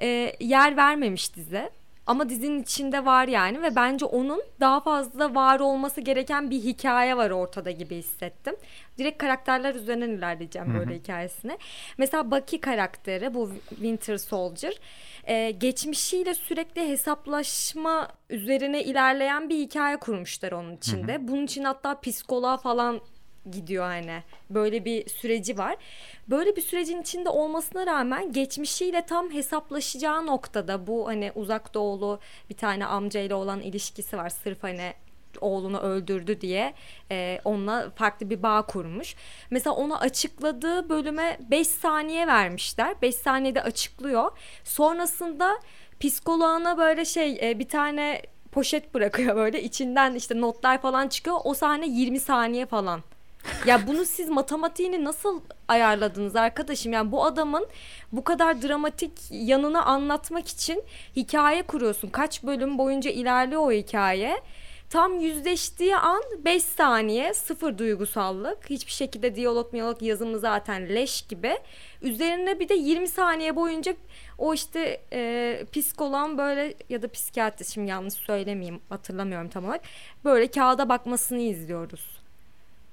e, 0.00 0.32
yer 0.40 0.76
vermemiş 0.76 1.36
dizi. 1.36 1.70
Ama 2.06 2.28
dizinin 2.28 2.62
içinde 2.62 3.04
var 3.04 3.28
yani 3.28 3.62
ve 3.62 3.76
bence 3.76 4.04
onun 4.04 4.42
daha 4.60 4.80
fazla 4.80 5.34
var 5.34 5.60
olması 5.60 6.00
gereken 6.00 6.50
bir 6.50 6.58
hikaye 6.58 7.16
var 7.16 7.30
ortada 7.30 7.70
gibi 7.70 7.96
hissettim. 7.96 8.56
Direkt 8.98 9.18
karakterler 9.18 9.74
üzerinden 9.74 10.10
ilerleyeceğim 10.10 10.74
böyle 10.78 10.94
hikayesine. 10.94 11.58
Mesela 11.98 12.30
Bucky 12.30 12.60
karakteri 12.60 13.34
bu 13.34 13.50
Winter 13.68 14.16
Soldier 14.16 14.74
e, 15.24 15.50
geçmişiyle 15.50 16.34
sürekli 16.34 16.88
hesaplaşma 16.88 18.08
üzerine 18.30 18.84
ilerleyen 18.84 19.48
bir 19.48 19.58
hikaye 19.58 19.96
kurmuşlar 19.96 20.52
onun 20.52 20.76
içinde. 20.76 21.28
Bunun 21.28 21.44
için 21.44 21.64
hatta 21.64 22.00
psikoloğa 22.00 22.56
falan 22.56 23.00
gidiyor 23.50 23.84
hani. 23.84 24.22
Böyle 24.50 24.84
bir 24.84 25.08
süreci 25.08 25.58
var. 25.58 25.76
Böyle 26.28 26.56
bir 26.56 26.62
sürecin 26.62 27.02
içinde 27.02 27.28
olmasına 27.28 27.86
rağmen 27.86 28.32
geçmişiyle 28.32 29.06
tam 29.06 29.30
hesaplaşacağı 29.30 30.26
noktada 30.26 30.86
bu 30.86 31.08
hani 31.08 31.32
uzak 31.34 31.74
doğulu 31.74 32.20
bir 32.50 32.56
tane 32.56 32.86
amcayla 32.86 33.36
olan 33.36 33.60
ilişkisi 33.60 34.16
var. 34.16 34.28
Sırf 34.28 34.62
hani 34.62 34.92
oğlunu 35.40 35.78
öldürdü 35.78 36.40
diye 36.40 36.74
e, 37.10 37.40
onunla 37.44 37.90
farklı 37.90 38.30
bir 38.30 38.42
bağ 38.42 38.62
kurmuş. 38.62 39.14
Mesela 39.50 39.76
onu 39.76 39.98
açıkladığı 39.98 40.88
bölüme 40.88 41.38
5 41.50 41.68
saniye 41.68 42.26
vermişler. 42.26 43.02
5 43.02 43.14
saniyede 43.14 43.62
açıklıyor. 43.62 44.38
Sonrasında 44.64 45.58
psikoloğuna 46.00 46.78
böyle 46.78 47.04
şey 47.04 47.38
e, 47.42 47.58
bir 47.58 47.68
tane 47.68 48.22
poşet 48.52 48.94
bırakıyor 48.94 49.36
böyle 49.36 49.62
içinden 49.62 50.14
işte 50.14 50.40
notlar 50.40 50.82
falan 50.82 51.08
çıkıyor. 51.08 51.36
O 51.44 51.54
sahne 51.54 51.86
20 51.88 52.20
saniye 52.20 52.66
falan. 52.66 53.02
Ya 53.66 53.86
bunu 53.86 54.04
siz 54.04 54.28
matematiğini 54.28 55.04
nasıl 55.04 55.40
ayarladınız 55.68 56.36
arkadaşım? 56.36 56.92
Yani 56.92 57.12
bu 57.12 57.24
adamın 57.24 57.66
bu 58.12 58.24
kadar 58.24 58.62
dramatik 58.62 59.12
yanını 59.30 59.84
anlatmak 59.84 60.48
için 60.48 60.82
hikaye 61.16 61.62
kuruyorsun. 61.62 62.08
Kaç 62.08 62.42
bölüm 62.42 62.78
boyunca 62.78 63.10
ilerliyor 63.10 63.62
o 63.62 63.72
hikaye. 63.72 64.42
Tam 64.90 65.20
yüzleştiği 65.20 65.96
an 65.96 66.22
5 66.44 66.62
saniye 66.62 67.34
sıfır 67.34 67.78
duygusallık. 67.78 68.70
Hiçbir 68.70 68.92
şekilde 68.92 69.34
diyalog 69.34 69.72
miyalog 69.72 70.02
yazımı 70.02 70.38
zaten 70.38 70.88
leş 70.88 71.22
gibi. 71.22 71.58
Üzerine 72.02 72.60
bir 72.60 72.68
de 72.68 72.74
20 72.74 73.08
saniye 73.08 73.56
boyunca 73.56 73.94
o 74.38 74.54
işte 74.54 75.00
e, 75.12 75.64
psikoloğun 75.72 76.38
böyle 76.38 76.74
ya 76.88 77.02
da 77.02 77.08
psikiyatrist 77.08 77.74
şimdi 77.74 77.90
yanlış 77.90 78.14
söylemeyeyim 78.14 78.80
hatırlamıyorum 78.88 79.48
tam 79.48 79.64
olarak. 79.64 79.82
Böyle 80.24 80.50
kağıda 80.50 80.88
bakmasını 80.88 81.40
izliyoruz. 81.40 82.15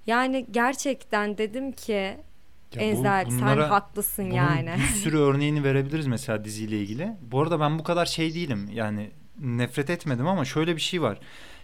Yani 0.08 0.46
gerçekten 0.52 1.38
dedim 1.38 1.72
ki 1.72 1.92
Ya 1.92 2.80
bu- 2.82 2.84
Enzel 2.86 3.26
sen 3.30 3.40
bunlara- 3.42 3.70
haklısın 3.70 4.26
bunun 4.26 4.36
yani. 4.36 4.70
bir 4.78 4.96
sürü 4.96 5.18
örneğini 5.18 5.64
verebiliriz 5.64 6.08
mesela 6.08 6.46
diziyle 6.46 6.80
ilgili. 6.82 7.12
Bu 7.22 7.42
arada 7.42 7.60
ben 7.60 7.80
bu 7.80 7.84
kadar 7.84 8.06
şey 8.06 8.34
değilim. 8.34 8.70
Yani 8.74 9.12
nefret 9.40 9.90
etmedim 9.90 10.28
ama 10.28 10.46
şöyle 10.46 10.76
bir 10.76 10.82
şey 10.82 11.02
var. 11.02 11.20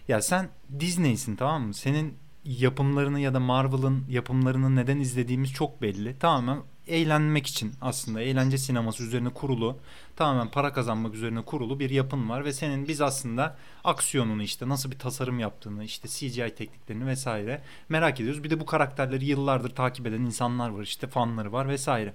Ya 0.07 0.21
sen 0.21 0.49
Disney'sin 0.79 1.35
tamam 1.35 1.63
mı? 1.67 1.73
Senin 1.73 2.13
yapımlarını 2.45 3.19
ya 3.19 3.33
da 3.33 3.39
Marvel'ın 3.39 4.05
yapımlarını 4.09 4.75
neden 4.75 4.99
izlediğimiz 4.99 5.53
çok 5.53 5.81
belli. 5.81 6.19
Tamamen 6.19 6.59
eğlenmek 6.89 7.47
için 7.47 7.73
aslında 7.81 8.21
eğlence 8.21 8.57
sineması 8.57 9.03
üzerine 9.03 9.29
kurulu 9.29 9.77
tamamen 10.15 10.47
para 10.47 10.73
kazanmak 10.73 11.13
üzerine 11.13 11.41
kurulu 11.41 11.79
bir 11.79 11.89
yapın 11.89 12.29
var 12.29 12.45
ve 12.45 12.53
senin 12.53 12.87
biz 12.87 13.01
aslında 13.01 13.57
aksiyonunu 13.83 14.43
işte 14.43 14.69
nasıl 14.69 14.91
bir 14.91 14.99
tasarım 14.99 15.39
yaptığını 15.39 15.83
işte 15.83 16.07
CGI 16.07 16.55
tekniklerini 16.55 17.05
vesaire 17.05 17.61
merak 17.89 18.19
ediyoruz. 18.19 18.43
Bir 18.43 18.49
de 18.49 18.59
bu 18.59 18.65
karakterleri 18.65 19.25
yıllardır 19.25 19.69
takip 19.69 20.07
eden 20.07 20.21
insanlar 20.21 20.69
var 20.69 20.83
işte 20.83 21.07
fanları 21.07 21.51
var 21.51 21.67
vesaire. 21.67 22.13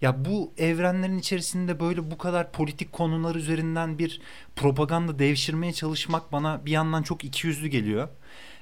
Ya 0.00 0.24
bu 0.24 0.52
evrenlerin 0.58 1.18
içerisinde 1.18 1.80
böyle 1.80 2.10
bu 2.10 2.18
kadar 2.18 2.52
politik 2.52 2.92
konular 2.92 3.34
üzerinden 3.34 3.98
bir 3.98 4.20
propaganda 4.56 5.18
devşirmeye 5.18 5.72
çalışmak 5.72 6.32
bana 6.32 6.66
bir 6.66 6.70
yandan 6.70 7.02
çok 7.02 7.24
ikiyüzlü 7.24 7.68
geliyor. 7.68 8.08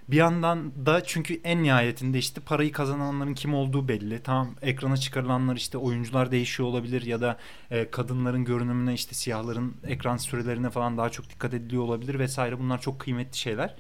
Bir 0.09 0.17
yandan 0.17 0.87
da 0.87 1.05
çünkü 1.05 1.41
en 1.45 1.63
nihayetinde 1.63 2.19
işte 2.19 2.41
parayı 2.41 2.73
kazananların 2.73 3.35
kim 3.35 3.55
olduğu 3.55 3.89
belli. 3.89 4.23
Tamam 4.23 4.49
ekrana 4.63 4.97
çıkarılanlar 4.97 5.57
işte 5.57 5.79
oyuncular 5.79 6.31
değişiyor 6.31 6.69
olabilir 6.69 7.03
ya 7.03 7.21
da 7.21 7.37
e, 7.71 7.91
kadınların 7.91 8.45
görünümüne 8.45 8.95
işte 8.95 9.15
siyahların 9.15 9.75
ekran 9.87 10.17
sürelerine 10.17 10.71
falan 10.71 10.99
daha 10.99 11.11
çok 11.11 11.31
dikkat 11.31 11.55
ediliyor 11.55 11.83
olabilir 11.83 12.19
vesaire. 12.19 12.59
Bunlar 12.59 12.81
çok 12.81 13.01
kıymetli 13.01 13.39
şeyler. 13.39 13.75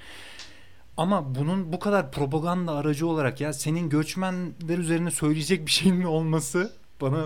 Ama 0.97 1.35
bunun 1.35 1.73
bu 1.73 1.79
kadar 1.79 2.13
propaganda 2.13 2.73
aracı 2.73 3.07
olarak 3.07 3.41
ya 3.41 3.53
senin 3.53 3.89
göçmenler 3.89 4.79
üzerine 4.79 5.11
söyleyecek 5.11 5.67
bir 5.67 5.71
şeyin 5.71 6.03
olması 6.03 6.73
bana 7.01 7.25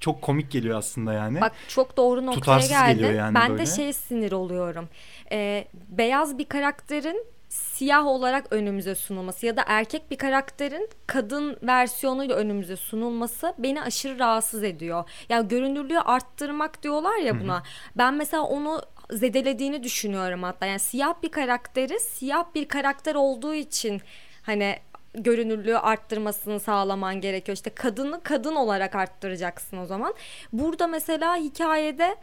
çok 0.00 0.22
komik 0.22 0.50
geliyor 0.50 0.78
aslında 0.78 1.12
yani. 1.12 1.40
Bak 1.40 1.52
çok 1.68 1.96
doğru 1.96 2.26
noktaya 2.26 2.40
Tutarsız 2.40 2.70
geldin. 2.70 3.14
yani 3.14 3.34
ben 3.34 3.50
böyle. 3.50 3.62
de 3.62 3.66
şey 3.66 3.92
sinir 3.92 4.32
oluyorum. 4.32 4.88
Ee, 5.32 5.68
beyaz 5.88 6.38
bir 6.38 6.44
karakterin 6.44 7.26
siyah 7.72 8.06
olarak 8.06 8.46
önümüze 8.50 8.94
sunulması 8.94 9.46
ya 9.46 9.56
da 9.56 9.64
erkek 9.66 10.10
bir 10.10 10.18
karakterin 10.18 10.88
kadın 11.06 11.56
versiyonuyla 11.62 12.36
önümüze 12.36 12.76
sunulması 12.76 13.54
beni 13.58 13.82
aşırı 13.82 14.18
rahatsız 14.18 14.62
ediyor. 14.62 15.04
Ya 15.28 15.40
görünürlüğü 15.40 15.98
arttırmak 15.98 16.82
diyorlar 16.82 17.18
ya 17.18 17.40
buna. 17.40 17.62
Ben 17.96 18.14
mesela 18.14 18.42
onu 18.42 18.82
zedelediğini 19.10 19.82
düşünüyorum 19.82 20.42
hatta. 20.42 20.66
Yani 20.66 20.78
siyah 20.78 21.14
bir 21.22 21.28
karakteri 21.28 22.00
siyah 22.00 22.44
bir 22.54 22.68
karakter 22.68 23.14
olduğu 23.14 23.54
için 23.54 24.00
hani 24.42 24.76
görünürlüğü 25.14 25.78
arttırmasını 25.78 26.60
sağlaman 26.60 27.20
gerekiyor. 27.20 27.56
İşte 27.56 27.70
kadını 27.70 28.22
kadın 28.22 28.54
olarak 28.54 28.94
arttıracaksın 28.94 29.76
o 29.76 29.86
zaman. 29.86 30.14
Burada 30.52 30.86
mesela 30.86 31.36
hikayede 31.36 32.16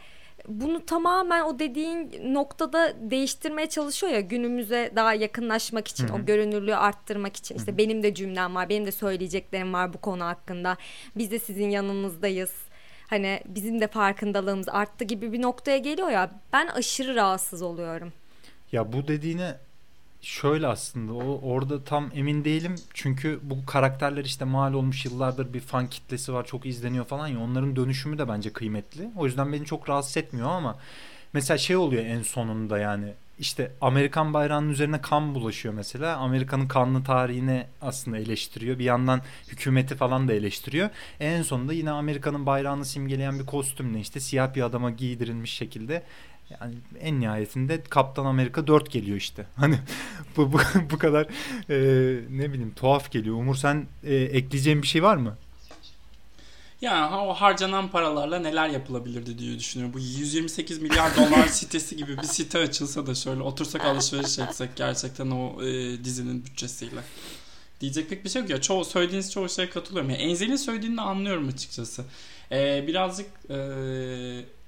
bunu 0.48 0.86
tamamen 0.86 1.44
o 1.44 1.60
dediğin 1.60 2.12
noktada 2.34 2.94
değiştirmeye 3.12 3.70
çalışıyor 3.70 4.14
ya 4.14 4.20
günümüze 4.20 4.92
daha 4.96 5.14
yakınlaşmak 5.14 5.88
için 5.88 6.08
o 6.08 6.26
görünürlüğü 6.26 6.76
arttırmak 6.76 7.36
için. 7.36 7.56
İşte 7.56 7.78
benim 7.78 8.04
de 8.04 8.14
cümlem 8.14 8.56
var 8.56 8.70
benim 8.70 8.86
de 8.86 8.92
söyleyeceklerim 8.92 9.74
var 9.74 9.94
bu 9.94 9.98
konu 9.98 10.26
hakkında. 10.26 10.78
Biz 11.16 11.32
de 11.32 11.40
sizin 11.40 11.70
yanınızdayız. 11.70 12.52
Hani 13.08 13.42
bizim 13.46 13.82
de 13.82 13.88
farkındalığımız 13.88 14.70
arttı 14.70 15.04
gibi 15.04 15.34
bir 15.34 15.42
noktaya 15.42 15.78
geliyor 15.78 16.10
ya 16.10 16.32
ben 16.54 16.68
aşırı 16.68 17.16
rahatsız 17.16 17.62
oluyorum. 17.62 18.14
Ya 18.72 18.94
bu 18.94 19.08
dediğine 19.08 19.56
şöyle 20.22 20.68
aslında 20.68 21.14
o 21.14 21.40
orada 21.44 21.84
tam 21.84 22.12
emin 22.16 22.46
değilim 22.46 22.76
çünkü 22.94 23.40
bu 23.44 23.66
karakterler 23.66 24.26
işte 24.26 24.46
mal 24.46 24.74
olmuş 24.74 25.06
yıllardır 25.06 25.54
bir 25.54 25.60
fan 25.60 25.88
kitlesi 25.90 26.34
var 26.34 26.46
çok 26.46 26.66
izleniyor 26.66 27.06
falan 27.06 27.28
ya 27.28 27.40
onların 27.40 27.76
dönüşümü 27.76 28.18
de 28.18 28.28
bence 28.28 28.54
kıymetli. 28.54 29.10
O 29.16 29.26
yüzden 29.26 29.54
beni 29.54 29.66
çok 29.66 29.90
rahatsız 29.90 30.18
etmiyor 30.18 30.50
ama 30.50 30.78
mesela 31.34 31.58
şey 31.58 31.76
oluyor 31.76 32.06
en 32.06 32.22
sonunda 32.22 32.80
yani 32.80 33.14
işte 33.40 33.72
Amerikan 33.82 34.34
bayrağının 34.34 34.70
üzerine 34.70 35.02
kan 35.02 35.36
bulaşıyor 35.36 35.74
mesela. 35.74 36.18
Amerika'nın 36.18 36.68
kanlı 36.68 37.04
tarihini 37.04 37.66
aslında 37.82 38.18
eleştiriyor. 38.18 38.80
Bir 38.80 38.84
yandan 38.84 39.22
hükümeti 39.48 39.96
falan 39.96 40.28
da 40.28 40.34
eleştiriyor. 40.34 40.90
En 41.20 41.42
sonunda 41.42 41.74
yine 41.74 41.92
Amerika'nın 41.92 42.46
bayrağını 42.46 42.86
simgeleyen 42.86 43.40
bir 43.40 43.46
kostümle 43.46 44.00
işte 44.00 44.20
siyah 44.20 44.56
bir 44.56 44.62
adama 44.62 44.92
giydirilmiş 44.92 45.54
şekilde 45.54 46.04
yani 46.50 46.76
en 47.00 47.20
nihayetinde 47.20 47.84
Kaptan 47.84 48.26
Amerika 48.26 48.68
4 48.68 48.92
geliyor 48.92 49.18
işte. 49.18 49.46
Hani 49.56 49.80
bu, 50.38 50.54
bu, 50.54 50.60
bu 50.92 50.98
kadar 50.98 51.28
e, 51.70 51.78
ne 52.30 52.54
bileyim 52.54 52.74
tuhaf 52.76 53.12
geliyor. 53.12 53.36
Umur 53.36 53.56
sen 53.56 53.88
e, 54.04 54.16
ekleyeceğin 54.16 54.82
bir 54.82 54.88
şey 54.88 55.04
var 55.04 55.16
mı? 55.16 55.38
Yani 56.82 57.16
o 57.16 57.34
harcanan 57.34 57.88
paralarla 57.92 58.40
neler 58.40 58.70
yapılabilirdi 58.70 59.38
diye 59.38 59.60
düşünüyorum. 59.60 59.94
Bu 59.94 60.00
128 60.00 60.80
milyar 60.82 61.18
dolar 61.18 61.48
sitesi 61.48 61.98
gibi 61.98 62.18
bir 62.18 62.24
site 62.24 62.60
açılsa 62.60 63.08
da 63.08 63.16
şöyle 63.16 63.42
otursak 63.42 63.86
alışveriş 63.86 64.40
etsek 64.40 64.76
gerçekten 64.76 65.32
o 65.32 65.64
e, 65.64 66.04
dizinin 66.04 66.46
bütçesiyle. 66.46 67.02
Diyecek 67.82 68.10
pek 68.10 68.26
bir 68.26 68.30
şey 68.30 68.42
yok 68.42 68.52
ya. 68.52 68.62
Çoğu, 68.62 68.86
söylediğiniz 68.86 69.32
çoğu 69.32 69.50
şeye 69.50 69.70
katılıyorum. 69.70 70.10
Yani 70.10 70.22
Enzel'in 70.22 70.56
söylediğini 70.56 71.02
anlıyorum 71.02 71.48
açıkçası. 71.48 72.06
E, 72.52 72.88
birazcık 72.88 73.30
e, 73.50 73.56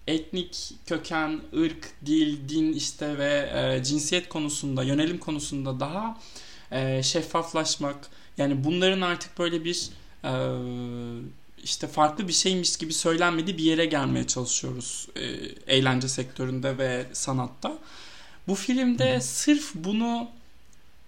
etnik 0.07 0.71
köken, 0.85 1.41
ırk, 1.57 1.93
dil, 2.05 2.49
din 2.49 2.73
işte 2.73 3.17
ve 3.17 3.51
e, 3.55 3.83
cinsiyet 3.83 4.29
konusunda, 4.29 4.83
yönelim 4.83 5.17
konusunda 5.17 5.79
daha 5.79 6.17
e, 6.71 7.03
şeffaflaşmak. 7.03 8.07
Yani 8.37 8.63
bunların 8.63 9.01
artık 9.01 9.39
böyle 9.39 9.65
bir 9.65 9.89
e, 10.23 10.31
işte 11.63 11.87
farklı 11.87 12.27
bir 12.27 12.33
şeymiş 12.33 12.77
gibi 12.77 12.93
söylenmediği 12.93 13.57
bir 13.57 13.63
yere 13.63 13.85
gelmeye 13.85 14.27
çalışıyoruz 14.27 15.07
e, 15.15 15.21
eğlence 15.75 16.07
sektöründe 16.07 16.77
ve 16.77 17.05
sanatta. 17.13 17.77
Bu 18.47 18.55
filmde 18.55 19.15
Hı. 19.15 19.21
sırf 19.21 19.71
bunu 19.75 20.27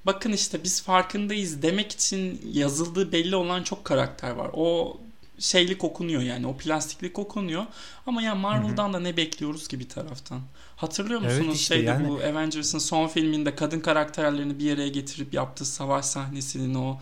bakın 0.05 0.31
işte 0.31 0.63
biz 0.63 0.81
farkındayız 0.81 1.61
demek 1.61 1.91
için 1.91 2.41
yazıldığı 2.53 3.11
belli 3.11 3.35
olan 3.35 3.63
çok 3.63 3.85
karakter 3.85 4.31
var. 4.31 4.49
O 4.53 4.97
şeylik 5.39 5.83
okunuyor 5.83 6.21
yani 6.21 6.47
o 6.47 6.57
plastiklik 6.57 7.19
okunuyor. 7.19 7.65
Ama 8.07 8.21
ya 8.21 8.35
Marvel'dan 8.35 8.93
da 8.93 8.99
ne 8.99 9.17
bekliyoruz 9.17 9.67
ki 9.67 9.79
bir 9.79 9.89
taraftan? 9.89 10.41
Hatırlıyor 10.75 11.21
musunuz 11.21 11.45
evet 11.45 11.55
işte 11.55 11.75
şeyde 11.75 11.89
yani... 11.89 12.09
bu 12.09 12.15
Avengers'ın 12.15 12.79
son 12.79 13.07
filminde 13.07 13.55
kadın 13.55 13.79
karakterlerini 13.79 14.59
bir 14.59 14.63
yere 14.63 14.89
getirip 14.89 15.33
yaptığı 15.33 15.65
savaş 15.65 16.05
sahnesinin 16.05 16.75
o 16.75 16.99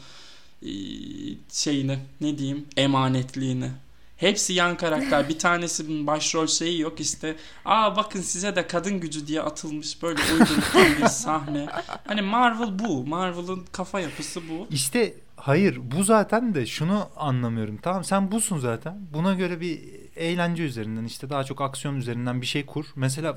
şeyini 1.51 1.99
ne 2.21 2.37
diyeyim 2.37 2.65
emanetliğini. 2.77 3.71
Hepsi 4.17 4.53
yan 4.53 4.77
karakter. 4.77 5.29
Bir 5.29 5.39
tanesinin 5.39 6.07
başrol 6.07 6.47
şeyi 6.47 6.79
yok 6.79 6.99
işte. 6.99 7.35
Aa 7.65 7.95
bakın 7.95 8.21
size 8.21 8.55
de 8.55 8.67
kadın 8.67 8.99
gücü 8.99 9.27
diye 9.27 9.41
atılmış 9.41 10.01
böyle 10.01 10.21
uyduruk 10.33 10.99
bir 11.01 11.07
sahne. 11.07 11.67
Hani 12.07 12.21
Marvel 12.21 12.79
bu. 12.79 13.05
Marvel'ın 13.05 13.65
kafa 13.71 13.99
yapısı 13.99 14.41
bu. 14.49 14.67
İşte 14.71 15.13
hayır 15.41 15.79
bu 15.83 16.03
zaten 16.03 16.55
de 16.55 16.65
şunu 16.65 17.09
anlamıyorum. 17.15 17.77
Tamam 17.77 18.03
sen 18.03 18.31
busun 18.31 18.57
zaten. 18.57 19.07
Buna 19.13 19.33
göre 19.33 19.61
bir 19.61 19.79
eğlence 20.15 20.63
üzerinden 20.63 21.05
işte 21.05 21.29
daha 21.29 21.43
çok 21.43 21.61
aksiyon 21.61 21.95
üzerinden 21.95 22.41
bir 22.41 22.45
şey 22.45 22.65
kur. 22.65 22.85
Mesela 22.95 23.35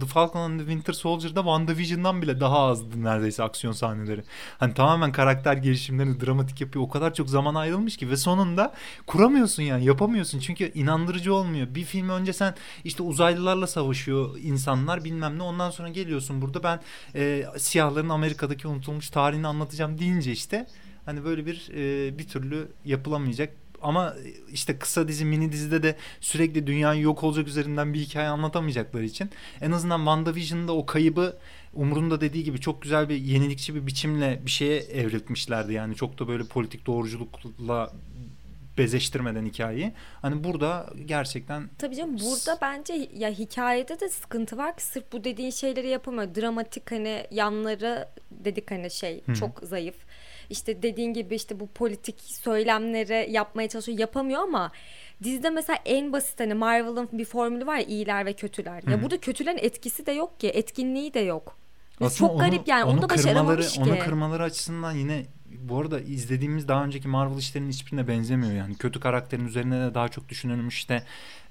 The 0.00 0.06
Falcon 0.06 0.40
and 0.40 0.60
the 0.60 0.66
Winter 0.66 0.92
Soldier'da 0.92 1.40
WandaVision'dan 1.40 2.22
bile 2.22 2.40
daha 2.40 2.58
azdı 2.58 3.04
neredeyse 3.04 3.42
aksiyon 3.42 3.72
sahneleri. 3.72 4.24
Hani 4.58 4.74
tamamen 4.74 5.12
karakter 5.12 5.56
gelişimlerini 5.56 6.20
dramatik 6.20 6.60
yapıyor. 6.60 6.84
O 6.84 6.88
kadar 6.88 7.14
çok 7.14 7.30
zaman 7.30 7.54
ayrılmış 7.54 7.96
ki 7.96 8.10
ve 8.10 8.16
sonunda 8.16 8.74
kuramıyorsun 9.06 9.62
yani 9.62 9.84
yapamıyorsun. 9.84 10.38
Çünkü 10.38 10.72
inandırıcı 10.74 11.34
olmuyor. 11.34 11.74
Bir 11.74 11.84
film 11.84 12.08
önce 12.08 12.32
sen 12.32 12.54
işte 12.84 13.02
uzaylılarla 13.02 13.66
savaşıyor 13.66 14.38
insanlar 14.42 15.04
bilmem 15.04 15.38
ne. 15.38 15.42
Ondan 15.42 15.70
sonra 15.70 15.88
geliyorsun 15.88 16.42
burada 16.42 16.62
ben 16.62 16.80
e, 17.14 17.44
siyahların 17.58 18.08
Amerika'daki 18.08 18.68
unutulmuş 18.68 19.10
tarihini 19.10 19.46
anlatacağım 19.46 19.98
deyince 19.98 20.32
işte 20.32 20.66
hani 21.10 21.24
böyle 21.24 21.46
bir 21.46 21.70
e, 21.74 22.18
bir 22.18 22.28
türlü 22.28 22.68
yapılamayacak 22.84 23.52
ama 23.82 24.14
işte 24.52 24.78
kısa 24.78 25.08
dizi 25.08 25.24
mini 25.24 25.52
dizide 25.52 25.82
de 25.82 25.96
sürekli 26.20 26.66
dünyayı 26.66 27.02
yok 27.02 27.24
olacak 27.24 27.48
üzerinden 27.48 27.94
bir 27.94 28.00
hikaye 28.00 28.28
anlatamayacakları 28.28 29.04
için 29.04 29.30
en 29.60 29.70
azından 29.70 29.98
WandaVision'da 29.98 30.72
o 30.72 30.86
kaybı 30.86 31.36
Umur'un 31.74 32.20
dediği 32.20 32.44
gibi 32.44 32.60
çok 32.60 32.82
güzel 32.82 33.08
bir 33.08 33.16
yenilikçi 33.16 33.74
bir 33.74 33.86
biçimle 33.86 34.40
bir 34.46 34.50
şeye 34.50 34.80
evriltmişlerdi. 34.80 35.72
Yani 35.72 35.94
çok 35.94 36.18
da 36.18 36.28
böyle 36.28 36.44
politik 36.44 36.86
doğruculukla 36.86 37.92
bezeştirmeden 38.78 39.46
hikayeyi. 39.46 39.92
Hani 40.22 40.44
burada 40.44 40.86
gerçekten... 41.04 41.70
Tabii 41.78 41.96
canım 41.96 42.16
burada 42.18 42.58
bence 42.62 43.08
ya 43.14 43.30
hikayede 43.30 44.00
de 44.00 44.08
sıkıntı 44.08 44.56
var 44.56 44.76
ki 44.76 44.84
sırf 44.84 45.12
bu 45.12 45.24
dediğin 45.24 45.50
şeyleri 45.50 45.88
yapamıyor. 45.88 46.34
Dramatik 46.34 46.90
hani 46.92 47.26
yanları 47.30 48.08
dedik 48.30 48.70
hani 48.70 48.90
şey 48.90 49.22
Hı-hı. 49.26 49.36
çok 49.36 49.60
zayıf 49.62 49.96
işte 50.50 50.82
dediğin 50.82 51.14
gibi 51.14 51.34
işte 51.34 51.60
bu 51.60 51.66
politik 51.66 52.20
söylemleri 52.20 53.32
yapmaya 53.32 53.68
çalışıyor 53.68 53.98
yapamıyor 53.98 54.42
ama 54.42 54.72
dizide 55.22 55.50
mesela 55.50 55.78
en 55.84 56.12
basit 56.12 56.40
hani 56.40 56.54
Marvel'ın 56.54 57.08
bir 57.12 57.24
formülü 57.24 57.66
var 57.66 57.76
ya 57.76 57.84
iyiler 57.84 58.26
ve 58.26 58.32
kötüler. 58.32 58.82
Hı. 58.82 58.90
Ya 58.90 59.02
burada 59.02 59.20
kötülerin 59.20 59.58
etkisi 59.58 60.06
de 60.06 60.12
yok 60.12 60.40
ki 60.40 60.48
etkinliği 60.48 61.14
de 61.14 61.20
yok. 61.20 61.56
Aslında 62.00 62.28
çok 62.28 62.30
onu, 62.30 62.38
garip 62.38 62.68
yani 62.68 62.84
onu, 62.84 62.92
onu 62.92 63.02
da 63.02 63.08
başaramamış 63.08 63.72
ki. 63.72 63.80
Onu 63.80 63.98
kırmaları 63.98 64.42
açısından 64.42 64.92
yine 64.92 65.26
bu 65.58 65.78
arada 65.78 66.00
izlediğimiz 66.00 66.68
daha 66.68 66.84
önceki 66.84 67.08
Marvel 67.08 67.38
işlerinin 67.38 67.68
hiçbirine 67.68 68.08
benzemiyor 68.08 68.52
yani. 68.52 68.74
Kötü 68.74 69.00
karakterin 69.00 69.46
üzerine 69.46 69.80
de 69.80 69.94
daha 69.94 70.08
çok 70.08 70.28
düşünülmüş 70.28 70.76
işte 70.76 71.02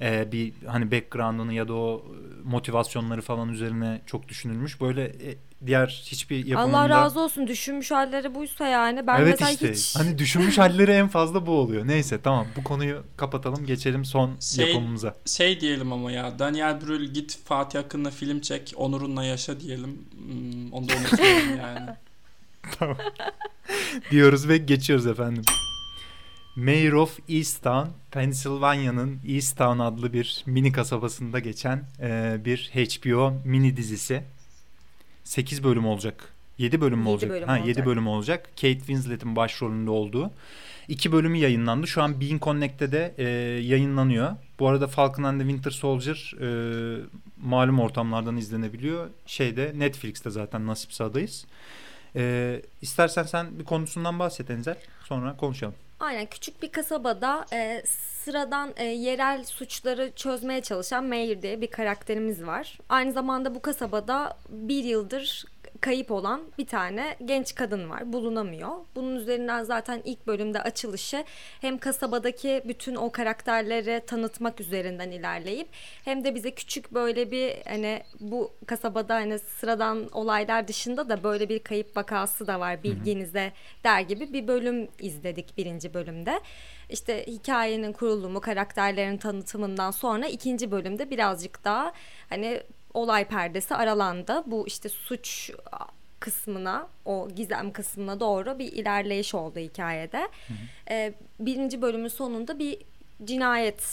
e, 0.01 0.31
bir 0.31 0.53
hani 0.65 0.91
background'ını 0.91 1.53
ya 1.53 1.67
da 1.67 1.73
o 1.73 2.05
motivasyonları 2.43 3.21
falan 3.21 3.49
üzerine 3.49 4.01
çok 4.05 4.27
düşünülmüş. 4.27 4.81
Böyle 4.81 5.03
e, 5.03 5.37
diğer 5.65 6.03
hiçbir 6.05 6.45
yapımında... 6.45 6.79
Allah 6.79 6.89
razı 6.89 7.19
olsun 7.19 7.47
düşünmüş 7.47 7.91
halleri 7.91 8.35
buysa 8.35 8.67
yani. 8.67 9.07
Ben 9.07 9.21
evet 9.21 9.41
işte 9.41 9.71
hiç... 9.71 9.95
hani 9.95 10.17
düşünmüş 10.17 10.57
halleri 10.57 10.91
en 10.91 11.07
fazla 11.07 11.45
bu 11.45 11.51
oluyor. 11.51 11.87
Neyse 11.87 12.21
tamam 12.21 12.47
bu 12.55 12.63
konuyu 12.63 13.03
kapatalım 13.17 13.65
geçelim 13.65 14.05
son 14.05 14.39
şey, 14.39 14.67
yapımımıza. 14.67 15.15
Şey 15.25 15.61
diyelim 15.61 15.93
ama 15.93 16.11
ya 16.11 16.39
Daniel 16.39 16.81
Brühl 16.81 17.03
git 17.03 17.37
Fatih 17.45 17.79
hakkında 17.79 18.11
film 18.11 18.41
çek 18.41 18.73
onurunla 18.75 19.23
yaşa 19.23 19.59
diyelim. 19.59 20.05
Hmm, 20.11 20.73
onu 20.73 20.89
da 20.89 20.93
unutmayalım 20.93 21.57
yani. 21.57 21.89
tamam. 22.79 22.97
Diyoruz 24.11 24.47
ve 24.47 24.57
geçiyoruz 24.57 25.07
efendim. 25.07 25.43
Mayor 26.55 26.93
of 26.93 27.19
Easttown, 27.29 27.89
Pennsylvania'nın 28.11 29.19
Easttown 29.27 29.79
adlı 29.79 30.13
bir 30.13 30.43
mini 30.45 30.71
kasabasında 30.71 31.39
geçen 31.39 31.83
e, 31.99 32.37
bir 32.45 32.71
HBO 32.73 33.33
mini 33.45 33.77
dizisi. 33.77 34.23
8 35.29 35.63
bölüm 35.63 35.85
olacak. 35.85 36.33
7 36.57 36.81
bölüm 36.81 36.99
mü 36.99 37.09
olacak? 37.09 37.29
Bölüm 37.31 37.47
ha 37.47 37.53
olacak. 37.53 37.67
7 37.67 37.85
bölüm 37.85 38.07
olacak. 38.07 38.49
Kate 38.55 38.77
Winslet'in 38.77 39.35
başrolünde 39.35 39.89
olduğu. 39.89 40.31
2 40.87 41.11
bölümü 41.11 41.37
yayınlandı. 41.37 41.87
Şu 41.87 42.03
an 42.03 42.21
Bean 42.21 42.39
Connect'te 42.39 42.91
de 42.91 43.13
e, 43.17 43.23
yayınlanıyor. 43.61 44.35
Bu 44.59 44.67
arada 44.67 44.87
Falcon 44.87 45.23
and 45.23 45.39
the 45.41 45.47
Winter 45.47 45.71
Soldier 45.71 46.33
e, 46.41 46.47
malum 47.41 47.79
ortamlardan 47.79 48.37
izlenebiliyor. 48.37 49.09
Şeyde 49.25 49.73
Netflix'te 49.75 50.29
zaten 50.29 50.67
nasipse 50.67 51.03
adayız. 51.03 51.45
E, 52.15 52.61
istersen 52.81 53.23
sen 53.23 53.59
bir 53.59 53.65
konusundan 53.65 54.19
bahset 54.19 54.49
Enzel. 54.49 54.77
Sonra 55.03 55.37
konuşalım. 55.37 55.75
Aynen 55.99 56.25
küçük 56.25 56.61
bir 56.61 56.71
kasabada 56.71 57.45
e, 57.53 57.83
sıradan 57.85 58.73
e, 58.77 58.85
yerel 58.85 59.43
suçları 59.43 60.11
çözmeye 60.15 60.61
çalışan 60.61 61.03
Mayor 61.03 61.41
diye 61.41 61.61
bir 61.61 61.67
karakterimiz 61.67 62.45
var. 62.45 62.77
Aynı 62.89 63.11
zamanda 63.11 63.55
bu 63.55 63.61
kasabada 63.61 64.37
bir 64.49 64.83
yıldır 64.83 65.45
kayıp 65.81 66.11
olan 66.11 66.41
bir 66.57 66.67
tane 66.67 67.15
genç 67.25 67.55
kadın 67.55 67.89
var. 67.89 68.13
Bulunamıyor. 68.13 68.69
Bunun 68.95 69.15
üzerinden 69.15 69.63
zaten 69.63 70.01
ilk 70.05 70.27
bölümde 70.27 70.61
açılışı 70.61 71.23
hem 71.61 71.77
kasabadaki 71.77 72.61
bütün 72.65 72.95
o 72.95 73.11
karakterleri 73.11 74.01
tanıtmak 74.05 74.61
üzerinden 74.61 75.11
ilerleyip 75.11 75.67
hem 76.05 76.23
de 76.23 76.35
bize 76.35 76.51
küçük 76.51 76.93
böyle 76.93 77.31
bir 77.31 77.53
hani 77.67 78.03
bu 78.19 78.53
kasabada 78.65 79.15
hani 79.15 79.39
sıradan 79.39 80.09
olaylar 80.11 80.67
dışında 80.67 81.09
da 81.09 81.23
böyle 81.23 81.49
bir 81.49 81.59
kayıp 81.59 81.97
vakası 81.97 82.47
da 82.47 82.59
var 82.59 82.83
bilginize 82.83 83.53
der 83.83 84.01
gibi 84.01 84.33
bir 84.33 84.47
bölüm 84.47 84.87
izledik 84.99 85.57
birinci 85.57 85.93
bölümde. 85.93 86.39
İşte 86.89 87.25
hikayenin 87.27 87.93
kurulumu, 87.93 88.41
karakterlerin 88.41 89.17
tanıtımından 89.17 89.91
sonra 89.91 90.27
ikinci 90.27 90.71
bölümde 90.71 91.09
birazcık 91.09 91.63
daha 91.63 91.93
hani 92.29 92.63
olay 92.93 93.25
perdesi 93.27 93.75
aralandı. 93.75 94.43
Bu 94.45 94.67
işte 94.67 94.89
suç 94.89 95.51
kısmına, 96.19 96.87
o 97.05 97.27
gizem 97.35 97.71
kısmına 97.71 98.19
doğru 98.19 98.59
bir 98.59 98.71
ilerleyiş 98.73 99.35
oldu 99.35 99.59
hikayede. 99.59 100.19
Hı 100.19 100.53
hı. 100.53 100.57
Ee, 100.89 101.13
birinci 101.39 101.81
bölümün 101.81 102.07
sonunda 102.07 102.59
bir 102.59 102.77
cinayet 103.23 103.83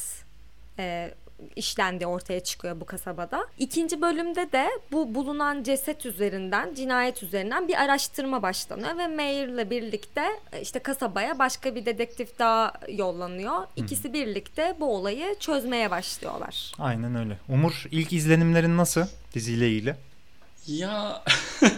e, 0.79 1.15
işlendiği 1.57 2.07
ortaya 2.07 2.41
çıkıyor 2.41 2.81
bu 2.81 2.85
kasabada. 2.85 3.47
İkinci 3.59 4.03
bölümde 4.03 4.53
de 4.53 4.69
bu 4.93 5.15
bulunan 5.15 5.63
ceset 5.63 6.07
üzerinden, 6.07 6.75
cinayet 6.75 7.23
üzerinden 7.23 7.69
bir 7.69 7.83
araştırma 7.83 8.43
başlanıyor 8.43 8.99
ve 8.99 9.07
Mayer'la 9.09 9.71
birlikte 9.71 10.23
e, 10.53 10.61
işte 10.61 10.79
kasabaya 10.79 11.39
başka 11.39 11.75
bir 11.75 11.87
dedektif 11.87 12.39
daha 12.39 12.73
yollanıyor. 12.89 13.67
İkisi 13.77 14.13
birlikte 14.13 14.77
bu 14.81 14.95
olayı 14.95 15.39
çözmeye 15.41 15.91
başlıyorlar. 15.91 16.73
Aynen 16.79 17.17
öyle. 17.17 17.39
Umur 17.49 17.85
ilk 17.91 18.13
izlenimlerin 18.13 18.77
nasıl 18.77 19.07
diziyle 19.35 19.71
ilgili? 19.71 19.97
Ya 20.67 21.23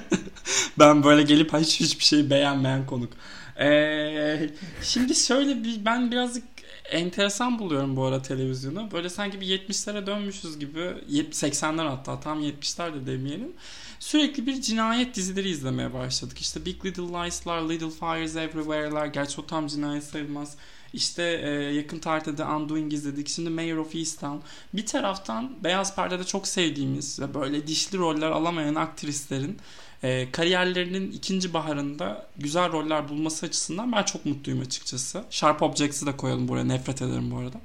ben 0.78 1.04
böyle 1.04 1.22
gelip 1.22 1.52
hiç 1.52 1.80
hiçbir 1.80 2.04
şey 2.04 2.30
beğenmeyen 2.30 2.86
konuk. 2.86 3.12
Ee, 3.60 4.50
şimdi 4.82 5.14
şöyle 5.14 5.64
bir 5.64 5.84
ben 5.84 6.10
birazcık 6.10 6.44
enteresan 6.90 7.58
buluyorum 7.58 7.96
bu 7.96 8.04
ara 8.04 8.22
televizyonu. 8.22 8.90
Böyle 8.92 9.08
sanki 9.08 9.40
bir 9.40 9.46
70'lere 9.46 10.06
dönmüşüz 10.06 10.58
gibi 10.58 10.80
80'ler 11.10 11.88
hatta 11.88 12.20
tam 12.20 12.42
70'ler 12.42 12.94
de 12.94 13.06
demeyelim. 13.06 13.52
Sürekli 14.00 14.46
bir 14.46 14.60
cinayet 14.60 15.14
dizileri 15.14 15.50
izlemeye 15.50 15.94
başladık. 15.94 16.38
İşte 16.38 16.64
Big 16.64 16.86
Little 16.86 17.02
Lies'lar, 17.02 17.68
Little 17.68 17.90
Fires 17.90 18.36
Everywhere'lar. 18.36 19.06
Gerçi 19.06 19.40
o 19.40 19.46
tam 19.46 19.66
cinayet 19.66 20.04
sayılmaz. 20.04 20.56
İşte 20.92 21.40
e, 21.44 21.50
yakın 21.50 21.98
tarihte 21.98 22.38
de 22.38 22.44
Undoing 22.44 22.92
izledik. 22.92 23.28
Şimdi 23.28 23.50
Mayor 23.50 23.78
of 23.78 23.94
Easttown. 23.94 24.36
Bir 24.74 24.86
taraftan 24.86 25.64
Beyaz 25.64 25.96
Perde'de 25.96 26.24
çok 26.24 26.48
sevdiğimiz 26.48 27.20
ve 27.20 27.34
böyle 27.34 27.66
dişli 27.66 27.98
roller 27.98 28.30
alamayan 28.30 28.74
aktrislerin 28.74 29.58
e, 30.02 30.32
kariyerlerinin 30.32 31.12
ikinci 31.12 31.54
baharında 31.54 32.26
güzel 32.36 32.72
roller 32.72 33.08
bulması 33.08 33.46
açısından 33.46 33.92
ben 33.92 34.02
çok 34.02 34.26
mutluyum 34.26 34.60
açıkçası. 34.60 35.24
Sharp 35.30 35.62
Objects'ı 35.62 36.06
da 36.06 36.16
koyalım 36.16 36.48
buraya. 36.48 36.64
Nefret 36.64 37.02
ederim 37.02 37.30
bu 37.30 37.38
arada. 37.38 37.60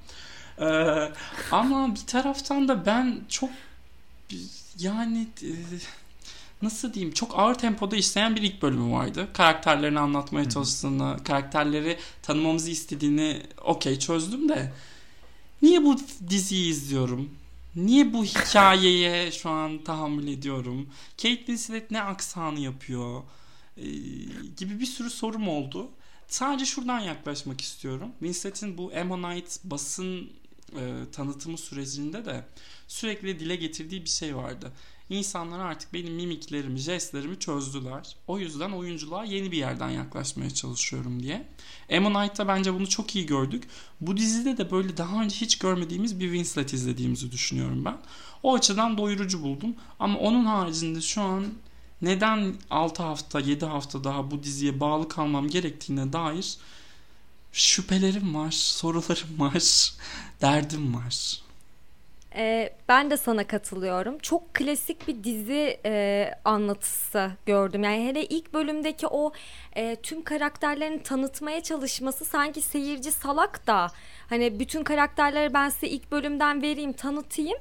E, 0.60 1.12
ama 1.52 1.96
bir 1.96 2.08
taraftan 2.08 2.68
da 2.68 2.86
ben 2.86 3.22
çok 3.30 3.50
yani 4.80 5.28
e, 5.42 5.52
nasıl 6.62 6.94
diyeyim 6.94 7.14
çok 7.14 7.40
ağır 7.40 7.56
tempoda 7.56 7.96
işleyen 7.96 8.36
bir 8.36 8.42
ilk 8.42 8.62
bölümü 8.62 8.92
vardı. 8.92 9.28
Karakterlerini 9.34 10.00
anlatmaya 10.00 10.50
çalıştığını, 10.50 11.18
karakterleri 11.24 11.98
tanımamızı 12.22 12.72
istediğini 12.72 13.42
okey 13.64 14.00
çözdüm 14.00 14.50
de 14.50 14.72
niye 15.62 15.84
bu 15.84 15.98
diziyi 16.30 16.72
izliyorum? 16.72 17.30
Niye 17.76 18.14
bu 18.14 18.26
hikayeye 18.26 19.32
şu 19.32 19.50
an 19.50 19.84
tahammül 19.84 20.28
ediyorum? 20.28 20.90
Kate 21.18 21.36
Winslet 21.36 21.92
ne 21.92 22.02
aksanı 22.02 22.60
yapıyor? 22.60 23.24
Ee, 23.78 23.84
gibi 24.58 24.80
bir 24.80 24.86
sürü 24.86 25.10
sorum 25.10 25.48
oldu. 25.48 25.92
Sadece 26.28 26.66
şuradan 26.66 27.00
yaklaşmak 27.00 27.62
istiyorum. 27.62 28.12
Winslet'in 28.20 28.78
bu 28.78 28.92
Ammonite 29.02 29.50
basın 29.64 30.30
e, 30.80 31.12
tanıtımı 31.12 31.58
sürecinde 31.58 32.26
de 32.26 32.46
sürekli 32.88 33.40
dile 33.40 33.56
getirdiği 33.56 34.04
bir 34.04 34.10
şey 34.10 34.36
vardı. 34.36 34.72
İnsanlar 35.14 35.60
artık 35.60 35.94
benim 35.94 36.14
mimiklerimi, 36.14 36.80
jestlerimi 36.80 37.40
çözdüler. 37.40 38.16
O 38.28 38.40
yüzden 38.40 38.72
oyunculuğa 38.72 39.24
yeni 39.26 39.52
bir 39.52 39.58
yerden 39.58 39.90
yaklaşmaya 39.90 40.50
çalışıyorum 40.50 41.24
diye. 41.24 41.48
Ammonite'da 41.92 42.48
bence 42.48 42.74
bunu 42.74 42.90
çok 42.90 43.16
iyi 43.16 43.26
gördük. 43.26 43.64
Bu 44.02 44.18
dizide 44.18 44.58
de 44.58 44.72
böyle 44.72 44.98
daha 44.98 45.24
önce 45.24 45.36
hiç 45.36 45.58
görmediğimiz 45.58 46.20
bir 46.20 46.26
Winslet 46.26 46.74
izlediğimizi 46.74 47.32
düşünüyorum 47.32 47.86
ben. 47.86 47.98
O 48.44 48.54
açıdan 48.56 48.98
doyurucu 48.98 49.44
buldum. 49.44 49.76
Ama 50.00 50.20
onun 50.20 50.46
haricinde 50.46 51.02
şu 51.02 51.22
an 51.22 51.46
neden 52.02 52.56
6 52.70 53.04
hafta, 53.04 53.40
7 53.40 53.66
hafta 53.66 54.04
daha 54.04 54.32
bu 54.32 54.44
diziye 54.44 54.80
bağlı 54.80 55.10
kalmam 55.10 55.48
gerektiğine 55.48 56.14
dair 56.14 56.58
şüphelerim 57.52 58.36
var, 58.36 58.52
sorularım 58.52 59.40
var, 59.40 59.94
derdim 60.42 60.96
var. 60.96 61.43
Ee, 62.36 62.70
ben 62.90 63.12
de 63.12 63.18
sana 63.18 63.48
katılıyorum. 63.48 64.18
Çok 64.20 64.54
klasik 64.54 65.08
bir 65.08 65.24
dizi 65.24 65.80
e, 65.86 66.32
anlatısı 66.46 67.32
gördüm. 67.46 67.84
Yani 67.84 68.08
hele 68.08 68.26
ilk 68.26 68.54
bölümdeki 68.54 69.08
o 69.08 69.32
e, 69.76 69.96
tüm 69.96 70.24
karakterlerini 70.24 71.04
tanıtmaya 71.04 71.64
çalışması 71.64 72.26
sanki 72.26 72.62
seyirci 72.62 73.12
salak 73.12 73.68
da 73.68 73.88
hani 74.30 74.60
bütün 74.60 74.84
karakterleri 74.84 75.54
ben 75.54 75.70
size 75.70 75.88
ilk 75.88 76.12
bölümden 76.12 76.62
vereyim 76.62 76.94
tanıtayım 76.94 77.58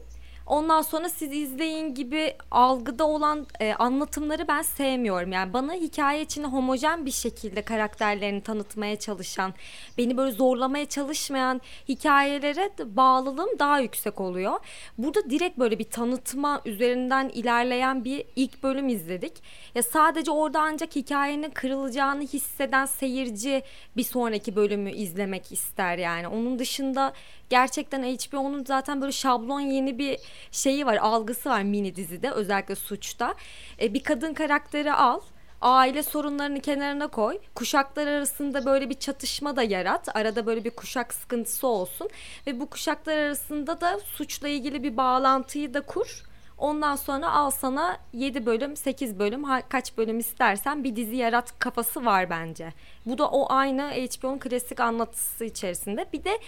ondan 0.52 0.82
sonra 0.82 1.08
siz 1.08 1.32
izleyin 1.32 1.94
gibi 1.94 2.34
algıda 2.50 3.06
olan 3.06 3.46
e, 3.60 3.74
anlatımları 3.74 4.48
ben 4.48 4.62
sevmiyorum. 4.62 5.32
Yani 5.32 5.52
bana 5.52 5.74
hikaye 5.74 6.22
içinde 6.22 6.46
homojen 6.46 7.06
bir 7.06 7.10
şekilde 7.10 7.62
karakterlerini 7.62 8.42
tanıtmaya 8.42 8.98
çalışan, 8.98 9.54
beni 9.98 10.16
böyle 10.16 10.32
zorlamaya 10.32 10.86
çalışmayan 10.86 11.60
hikayelere 11.88 12.70
bağlılığım 12.96 13.58
daha 13.58 13.80
yüksek 13.80 14.20
oluyor. 14.20 14.60
Burada 14.98 15.30
direkt 15.30 15.58
böyle 15.58 15.78
bir 15.78 15.90
tanıtma 15.90 16.60
üzerinden 16.64 17.28
ilerleyen 17.28 18.04
bir 18.04 18.24
ilk 18.36 18.62
bölüm 18.62 18.88
izledik. 18.88 19.32
Ya 19.74 19.82
sadece 19.82 20.30
orada 20.30 20.60
ancak 20.60 20.96
hikayenin 20.96 21.50
kırılacağını 21.50 22.22
hisseden 22.22 22.86
seyirci 22.86 23.62
bir 23.96 24.04
sonraki 24.04 24.56
bölümü 24.56 24.90
izlemek 24.90 25.52
ister 25.52 25.98
yani. 25.98 26.28
Onun 26.28 26.58
dışında 26.58 27.12
gerçekten 27.52 28.02
HBO'nun 28.02 28.64
zaten 28.64 29.00
böyle 29.00 29.12
şablon 29.12 29.60
yeni 29.60 29.98
bir 29.98 30.18
şeyi 30.50 30.86
var, 30.86 30.96
algısı 30.96 31.48
var 31.48 31.62
mini 31.62 31.96
dizide 31.96 32.30
özellikle 32.30 32.74
suçta. 32.74 33.34
E, 33.80 33.94
bir 33.94 34.02
kadın 34.02 34.34
karakteri 34.34 34.92
al 34.92 35.20
aile 35.60 36.02
sorunlarını 36.02 36.60
kenarına 36.60 37.08
koy. 37.08 37.38
Kuşaklar 37.54 38.06
arasında 38.06 38.64
böyle 38.64 38.90
bir 38.90 38.94
çatışma 38.94 39.56
da 39.56 39.62
yarat. 39.62 40.16
Arada 40.16 40.46
böyle 40.46 40.64
bir 40.64 40.70
kuşak 40.70 41.14
sıkıntısı 41.14 41.66
olsun 41.66 42.08
ve 42.46 42.60
bu 42.60 42.70
kuşaklar 42.70 43.16
arasında 43.16 43.80
da 43.80 44.00
suçla 44.00 44.48
ilgili 44.48 44.82
bir 44.82 44.96
bağlantıyı 44.96 45.74
da 45.74 45.80
kur. 45.80 46.31
Ondan 46.62 46.96
sonra 46.96 47.32
al 47.32 47.50
sana 47.50 47.98
7 48.12 48.46
bölüm, 48.46 48.76
8 48.76 49.18
bölüm, 49.18 49.44
kaç 49.68 49.96
bölüm 49.96 50.18
istersen 50.18 50.84
bir 50.84 50.96
dizi 50.96 51.16
yarat 51.16 51.58
kafası 51.58 52.04
var 52.04 52.30
bence. 52.30 52.72
Bu 53.06 53.18
da 53.18 53.28
o 53.28 53.52
aynı 53.52 53.90
HBO'nun 53.90 54.38
klasik 54.38 54.80
anlatısı 54.80 55.44
içerisinde. 55.44 56.06
Bir 56.12 56.24
de 56.24 56.38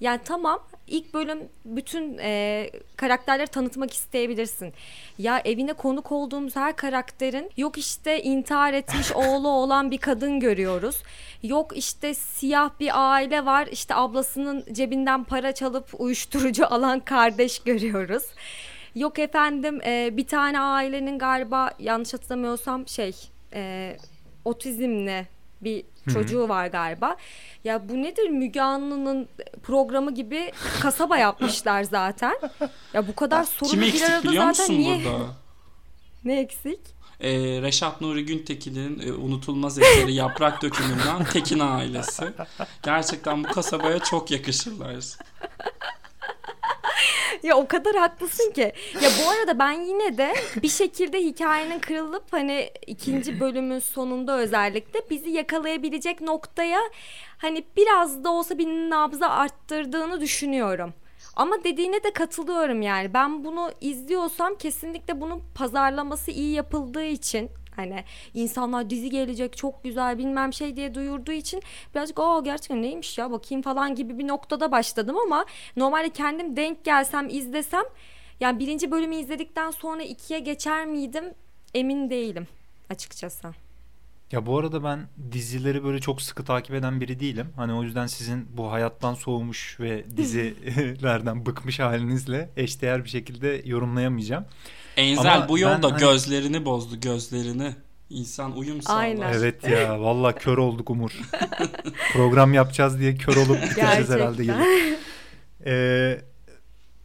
yani 0.00 0.20
tamam 0.24 0.60
ilk 0.86 1.14
bölüm 1.14 1.38
bütün 1.64 2.18
e, 2.18 2.70
karakterleri 2.96 3.46
tanıtmak 3.46 3.92
isteyebilirsin. 3.92 4.72
Ya 5.18 5.38
evine 5.44 5.72
konuk 5.72 6.12
olduğumuz 6.12 6.56
her 6.56 6.76
karakterin 6.76 7.50
yok 7.56 7.78
işte 7.78 8.22
intihar 8.22 8.72
etmiş 8.72 9.12
oğlu 9.14 9.48
olan 9.48 9.90
bir 9.90 9.98
kadın 9.98 10.40
görüyoruz. 10.40 11.02
Yok 11.42 11.76
işte 11.76 12.14
siyah 12.14 12.70
bir 12.80 13.12
aile 13.12 13.44
var 13.44 13.68
işte 13.72 13.94
ablasının 13.94 14.64
cebinden 14.72 15.24
para 15.24 15.52
çalıp 15.52 16.00
uyuşturucu 16.00 16.66
alan 16.74 17.00
kardeş 17.00 17.58
görüyoruz. 17.58 18.24
Yok 18.96 19.18
efendim 19.18 19.80
e, 19.86 20.16
bir 20.16 20.26
tane 20.26 20.60
ailenin 20.60 21.18
galiba 21.18 21.70
yanlış 21.78 22.14
hatırlamıyorsam 22.14 22.88
şey 22.88 23.12
e, 23.54 23.96
otizmli 24.44 25.26
bir 25.60 25.84
çocuğu 26.12 26.38
Hı-hı. 26.40 26.48
var 26.48 26.66
galiba. 26.66 27.16
Ya 27.64 27.88
bu 27.88 28.02
nedir 28.02 28.28
Müge 28.28 28.60
Anlı'nın 28.60 29.28
programı 29.62 30.14
gibi 30.14 30.52
kasaba 30.80 31.16
yapmışlar 31.16 31.82
zaten. 31.82 32.34
Ya 32.94 33.08
bu 33.08 33.14
kadar 33.14 33.44
sorun 33.44 33.80
bir 33.80 34.02
arada 34.02 34.32
zaten 34.32 34.48
musun 34.48 34.74
niye? 34.74 35.04
Burada? 35.04 35.34
ne 36.24 36.40
eksik? 36.40 36.80
Ee, 37.20 37.30
Reşat 37.62 38.00
Nuri 38.00 38.26
Güntekin'in 38.26 39.08
e, 39.08 39.12
unutulmaz 39.12 39.78
eseri 39.78 40.14
Yaprak 40.14 40.62
Dökümü'nden 40.62 41.24
Tekin 41.32 41.58
ailesi. 41.58 42.32
Gerçekten 42.82 43.44
bu 43.44 43.48
kasabaya 43.48 43.98
çok 43.98 44.30
yakışırlar 44.30 44.94
ya 47.42 47.56
o 47.56 47.68
kadar 47.68 47.96
haklısın 47.96 48.52
ki. 48.52 48.72
Ya 49.02 49.10
bu 49.24 49.30
arada 49.30 49.58
ben 49.58 49.72
yine 49.72 50.18
de 50.18 50.34
bir 50.62 50.68
şekilde 50.68 51.18
hikayenin 51.18 51.78
kırılıp 51.78 52.24
hani 52.30 52.70
ikinci 52.86 53.40
bölümün 53.40 53.78
sonunda 53.78 54.38
özellikle 54.38 55.00
bizi 55.10 55.30
yakalayabilecek 55.30 56.20
noktaya 56.20 56.80
hani 57.38 57.64
biraz 57.76 58.24
da 58.24 58.30
olsa 58.30 58.58
bir 58.58 58.66
nabza 58.66 59.28
arttırdığını 59.28 60.20
düşünüyorum. 60.20 60.94
Ama 61.36 61.64
dediğine 61.64 62.02
de 62.02 62.12
katılıyorum 62.12 62.82
yani. 62.82 63.14
Ben 63.14 63.44
bunu 63.44 63.72
izliyorsam 63.80 64.54
kesinlikle 64.54 65.20
bunun 65.20 65.42
pazarlaması 65.54 66.30
iyi 66.30 66.54
yapıldığı 66.54 67.04
için 67.04 67.50
Hani 67.76 68.04
insanlar 68.34 68.90
dizi 68.90 69.10
gelecek 69.10 69.56
çok 69.56 69.84
güzel 69.84 70.18
bilmem 70.18 70.52
şey 70.52 70.76
diye 70.76 70.94
duyurduğu 70.94 71.32
için 71.32 71.62
birazcık 71.94 72.18
aa 72.20 72.40
gerçekten 72.40 72.82
neymiş 72.82 73.18
ya 73.18 73.30
bakayım 73.30 73.62
falan 73.62 73.94
gibi 73.94 74.18
bir 74.18 74.28
noktada 74.28 74.72
başladım 74.72 75.16
ama 75.26 75.46
normalde 75.76 76.10
kendim 76.10 76.56
denk 76.56 76.84
gelsem 76.84 77.28
izlesem 77.28 77.84
yani 78.40 78.58
birinci 78.58 78.90
bölümü 78.90 79.16
izledikten 79.16 79.70
sonra 79.70 80.02
ikiye 80.02 80.40
geçer 80.40 80.86
miydim 80.86 81.24
emin 81.74 82.10
değilim 82.10 82.46
açıkçası. 82.90 83.48
Ya 84.32 84.46
bu 84.46 84.58
arada 84.58 84.84
ben 84.84 85.00
dizileri 85.32 85.84
böyle 85.84 86.00
çok 86.00 86.22
sıkı 86.22 86.44
takip 86.44 86.74
eden 86.74 87.00
biri 87.00 87.20
değilim. 87.20 87.46
Hani 87.56 87.72
o 87.72 87.82
yüzden 87.82 88.06
sizin 88.06 88.48
bu 88.56 88.72
hayattan 88.72 89.14
soğumuş 89.14 89.80
ve 89.80 90.04
dizilerden 90.16 91.46
bıkmış 91.46 91.80
halinizle 91.80 92.50
eşdeğer 92.56 93.04
bir 93.04 93.08
şekilde 93.08 93.62
yorumlayamayacağım. 93.64 94.44
Enzel 94.96 95.36
Ama 95.36 95.48
bu 95.48 95.58
yolda 95.58 95.92
hani... 95.92 96.00
gözlerini 96.00 96.64
bozdu 96.64 97.00
gözlerini. 97.00 97.74
İnsan 98.10 98.56
uyum 98.56 98.82
sağlar. 98.82 99.00
Aynen. 99.00 99.32
Evet 99.32 99.64
ya 99.68 100.00
valla 100.00 100.34
kör 100.34 100.58
olduk 100.58 100.90
Umur. 100.90 101.20
Program 102.12 102.54
yapacağız 102.54 103.00
diye 103.00 103.16
kör 103.16 103.36
olup 103.36 103.62
bitireceğiz 103.62 104.10
herhalde 104.10 104.44
gelip. 104.44 104.96
Ee, 105.68 106.20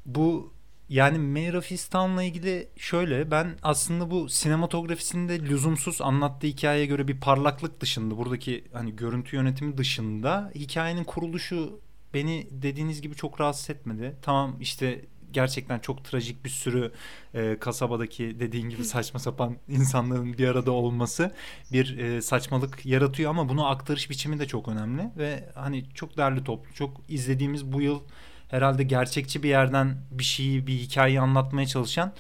bu 0.06 0.54
yani 0.90 1.18
Mayor 1.18 1.54
of 1.54 1.72
Easttown'la 1.72 2.24
ilgili 2.24 2.70
şöyle 2.78 3.32
ben 3.32 3.58
aslında 3.64 4.12
bu 4.12 4.30
sinematografisinde 4.30 5.40
lüzumsuz 5.40 6.02
anlattığı 6.02 6.48
hikayeye 6.48 6.86
göre 6.86 7.08
bir 7.08 7.20
parlaklık 7.20 7.82
dışında 7.82 8.18
buradaki 8.18 8.64
hani 8.74 8.96
görüntü 8.96 9.36
yönetimi 9.36 9.78
dışında 9.78 10.52
hikayenin 10.56 11.04
kuruluşu 11.04 11.80
beni 12.14 12.48
dediğiniz 12.52 13.02
gibi 13.02 13.16
çok 13.16 13.42
rahatsız 13.42 13.70
etmedi. 13.70 14.16
Tamam 14.22 14.58
işte 14.60 15.06
gerçekten 15.34 15.80
çok 15.80 16.04
trajik 16.04 16.46
bir 16.46 16.50
sürü 16.50 16.92
e, 17.34 17.58
kasabadaki 17.60 18.40
dediğin 18.40 18.70
gibi 18.70 18.86
saçma 18.86 19.20
sapan 19.20 19.58
insanların 19.70 20.38
bir 20.38 20.48
arada 20.48 20.72
olması 20.72 21.32
bir 21.72 21.98
e, 21.98 22.22
saçmalık 22.22 22.86
yaratıyor 22.86 23.30
ama 23.30 23.50
bunu 23.50 23.68
aktarış 23.68 24.10
biçimi 24.10 24.40
de 24.40 24.48
çok 24.48 24.68
önemli 24.68 25.10
ve 25.18 25.50
hani 25.56 25.86
çok 25.94 26.18
değerli 26.18 26.44
toplu 26.44 26.74
çok 26.74 27.02
izlediğimiz 27.10 27.72
bu 27.72 27.82
yıl 27.82 28.02
herhalde 28.50 28.84
gerçekçi 28.84 29.44
bir 29.44 29.50
yerden 29.50 29.98
bir 30.12 30.24
şeyi 30.24 30.68
bir 30.68 30.74
hikayeyi 30.74 31.22
anlatmaya 31.22 31.68
çalışan 31.68 32.14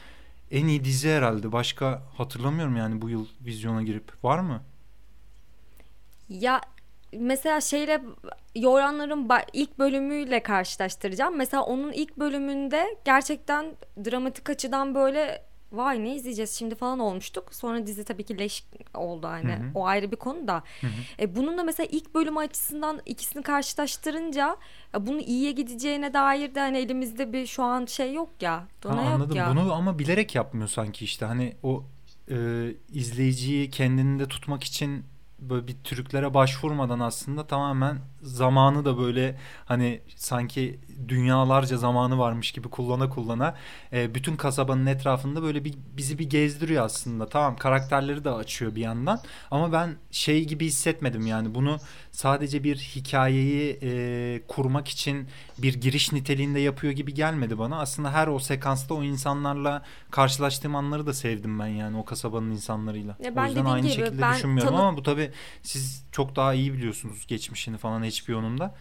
en 0.51 0.68
iyi 0.68 0.84
dizi 0.84 1.09
herhalde. 1.09 1.51
Başka 1.51 2.03
hatırlamıyorum 2.18 2.78
yani 2.78 3.01
bu 3.01 3.09
yıl 3.09 3.28
vizyona 3.45 3.84
girip. 3.84 4.24
Var 4.24 4.39
mı? 4.39 4.62
Ya 6.30 6.62
mesela 7.14 7.62
şeyle 7.62 8.01
Yoranların 8.55 9.30
ilk 9.53 9.80
bölümüyle 9.80 10.43
karşılaştıracağım. 10.43 11.38
Mesela 11.38 11.64
onun 11.64 11.91
ilk 11.91 12.18
bölümünde 12.18 12.97
gerçekten 13.05 13.66
dramatik 14.05 14.49
açıdan 14.49 14.95
böyle 14.95 15.51
vay 15.72 16.03
ne 16.03 16.16
izleyeceğiz 16.16 16.51
şimdi 16.51 16.76
falan 16.76 16.99
olmuştuk. 16.99 17.55
Sonra 17.55 17.88
dizi 17.88 18.03
tabii 18.03 18.24
ki 18.24 18.39
leş 18.39 18.64
oldu 18.93 19.28
hani. 19.28 19.51
Hı 19.51 19.55
hı. 19.55 19.72
O 19.76 19.86
ayrı 19.86 20.12
bir 20.12 20.16
konu 20.16 20.47
da. 20.47 20.64
Hı 20.82 20.88
hı. 20.88 20.91
E, 21.20 21.36
bunun 21.36 21.57
da 21.57 21.64
mesela 21.64 21.88
ilk 21.91 22.16
bölüm 22.16 22.38
açısından 22.38 23.01
ikisini 23.05 23.43
karşılaştırınca 23.43 24.57
ya 24.93 25.05
bunun 25.05 25.20
iyiye 25.20 25.51
gideceğine 25.51 26.14
dair 26.14 26.55
de 26.55 26.59
hani 26.59 26.78
elimizde 26.78 27.34
bir 27.34 27.45
şu 27.45 27.64
an 27.64 27.86
şey 27.86 28.14
yok 28.14 28.30
ya. 28.41 28.68
Dona 28.84 29.05
ha, 29.05 29.09
anladım. 29.09 29.30
Yok 29.30 29.38
ya. 29.38 29.49
Bunu 29.51 29.74
ama 29.74 29.99
bilerek 29.99 30.36
yapmıyor 30.36 30.68
sanki 30.68 31.05
işte. 31.05 31.26
Hani 31.26 31.55
o 31.64 31.84
e, 32.32 32.36
izleyiciyi 32.89 33.70
kendinde 33.70 34.28
tutmak 34.28 34.64
için 34.64 35.05
böyle 35.42 35.68
bir 35.68 35.78
trüklere 35.84 36.34
başvurmadan 36.34 37.00
aslında 37.00 37.48
tamamen 37.48 38.00
zamanı 38.22 38.86
da 38.86 38.97
böyle 38.97 39.38
hani 39.65 40.01
sanki 40.15 40.80
dünyalarca 41.07 41.78
zamanı 41.78 42.17
varmış 42.17 42.51
gibi 42.51 42.69
kullana 42.69 43.09
kullana 43.09 43.55
e, 43.93 44.15
bütün 44.15 44.36
kasabanın 44.36 44.86
etrafında 44.86 45.43
böyle 45.43 45.65
bir 45.65 45.74
bizi 45.97 46.19
bir 46.19 46.30
gezdiriyor 46.30 46.86
aslında. 46.86 47.30
Tamam 47.30 47.55
karakterleri 47.55 48.24
de 48.24 48.30
açıyor 48.30 48.76
bir 48.76 48.82
yandan 48.82 49.19
ama 49.51 49.72
ben 49.72 49.95
şey 50.11 50.45
gibi 50.45 50.65
hissetmedim 50.65 51.28
yani 51.28 51.55
bunu 51.55 51.78
sadece 52.11 52.63
bir 52.63 52.76
hikayeyi 52.78 53.80
e, 53.82 54.41
kurmak 54.47 54.88
için 54.88 55.28
bir 55.57 55.74
giriş 55.74 56.11
niteliğinde 56.11 56.59
yapıyor 56.59 56.93
gibi 56.93 57.13
gelmedi 57.13 57.59
bana. 57.59 57.80
Aslında 57.80 58.13
her 58.13 58.28
o 58.28 58.39
sekansta 58.39 58.93
o 58.93 59.03
insanlarla 59.03 59.84
karşılaştığım 60.11 60.76
anları 60.76 61.05
da 61.05 61.13
sevdim 61.13 61.59
ben 61.59 61.67
yani 61.67 61.97
o 61.97 62.05
kasabanın 62.05 62.51
insanlarıyla. 62.51 63.17
Ya 63.24 63.36
ben 63.36 63.43
o 63.43 63.45
yüzden 63.45 63.65
aynı 63.65 63.88
gibi, 63.88 63.95
şekilde 63.95 64.22
ben 64.22 64.34
düşünmüyorum 64.34 64.74
tanı- 64.74 64.82
ama 64.84 64.97
bu 64.97 65.03
tabii 65.03 65.32
siz 65.63 66.05
çok 66.11 66.36
daha 66.36 66.53
iyi 66.53 66.74
biliyorsunuz 66.74 67.28
geçmişini 67.28 67.78
falan 67.78 68.03
HBO'nun 68.12 68.57
da. 68.57 68.76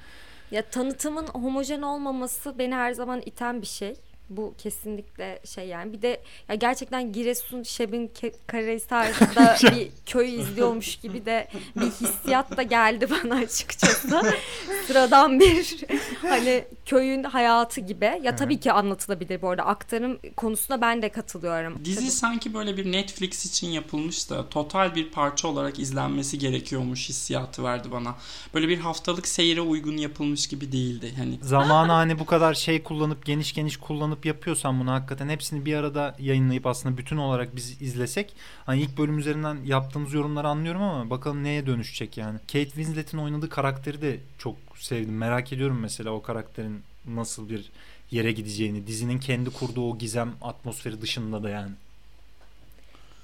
Ya 0.51 0.62
tanıtımın 0.62 1.26
homojen 1.26 1.83
olmaması 1.83 2.59
beni 2.59 2.74
her 2.74 2.93
zaman 2.93 3.22
iten 3.26 3.62
bir 3.62 3.66
şey. 3.66 3.95
Bu 4.31 4.55
kesinlikle 4.59 5.41
şey 5.45 5.68
yani. 5.68 5.93
Bir 5.93 6.03
de 6.03 6.20
ya 6.49 6.55
gerçekten 6.55 7.12
Giresun 7.12 7.62
Şebin 7.62 8.12
Karahisar'da 8.47 9.57
bir 9.76 9.89
köy 10.07 10.41
izliyormuş 10.41 10.97
gibi 10.97 11.26
de 11.26 11.49
bir 11.76 11.91
hissiyat 11.91 12.57
da 12.57 12.62
geldi 12.62 13.09
bana 13.11 13.35
açıkçası. 13.35 14.22
Sıradan 14.87 15.41
bir 15.41 15.76
hani 16.20 16.64
köyün 16.87 17.24
hayatı 17.24 17.81
gibi. 17.81 18.20
Ya 18.22 18.37
tabii 18.37 18.61
ki 18.61 18.72
anlatılabilir 18.72 19.43
bu 19.43 19.49
arada. 19.49 19.62
Aktarım 19.62 20.18
konusunda 20.37 20.81
ben 20.81 21.03
de 21.03 21.09
katılıyorum. 21.09 21.85
Dizi 21.85 22.01
tabii. 22.01 22.11
sanki 22.11 22.55
böyle 22.55 22.76
bir 22.76 22.93
Netflix 22.93 23.47
için 23.47 23.68
yapılmış 23.68 24.31
da 24.31 24.49
total 24.49 24.95
bir 24.95 25.11
parça 25.11 25.49
olarak 25.49 25.78
izlenmesi 25.78 26.39
gerekiyormuş 26.39 27.09
hissiyatı 27.09 27.64
verdi 27.64 27.91
bana. 27.91 28.14
Böyle 28.55 28.68
bir 28.68 28.78
haftalık 28.78 29.28
seyre 29.28 29.61
uygun 29.61 29.97
yapılmış 29.97 30.47
gibi 30.47 30.72
değildi. 30.72 31.12
Hani 31.16 31.39
zamanı 31.43 31.93
hani 31.93 32.18
bu 32.18 32.26
kadar 32.26 32.55
şey 32.55 32.83
kullanıp 32.83 33.26
geniş 33.26 33.53
geniş 33.53 33.76
kullanıp 33.76 34.20
alıp 34.21 34.27
yapıyorsan 34.27 34.81
bunu 34.81 34.91
hakikaten 34.91 35.29
hepsini 35.29 35.64
bir 35.64 35.75
arada 35.75 36.16
yayınlayıp 36.18 36.66
aslında 36.66 36.97
bütün 36.97 37.16
olarak 37.16 37.57
biz 37.57 37.83
izlesek 37.83 38.35
hani 38.66 38.81
ilk 38.81 38.99
bölüm 38.99 39.18
üzerinden 39.18 39.59
yaptığımız 39.64 40.12
yorumları 40.12 40.49
anlıyorum 40.49 40.83
ama 40.83 41.11
bakalım 41.11 41.45
neye 41.45 41.66
dönüşecek 41.66 42.16
yani. 42.18 42.39
Kate 42.39 42.64
Winslet'in 42.64 43.18
oynadığı 43.18 43.49
karakteri 43.49 44.03
de 44.03 44.21
çok 44.39 44.57
sevdim. 44.77 45.16
Merak 45.16 45.53
ediyorum 45.53 45.79
mesela 45.81 46.11
o 46.11 46.23
karakterin 46.23 46.83
nasıl 47.07 47.49
bir 47.49 47.71
yere 48.11 48.33
gideceğini. 48.33 48.87
Dizinin 48.87 49.18
kendi 49.18 49.51
kurduğu 49.51 49.91
o 49.91 49.99
gizem 49.99 50.33
atmosferi 50.43 51.03
dışında 51.03 51.43
da 51.43 51.51
yani. 51.51 51.73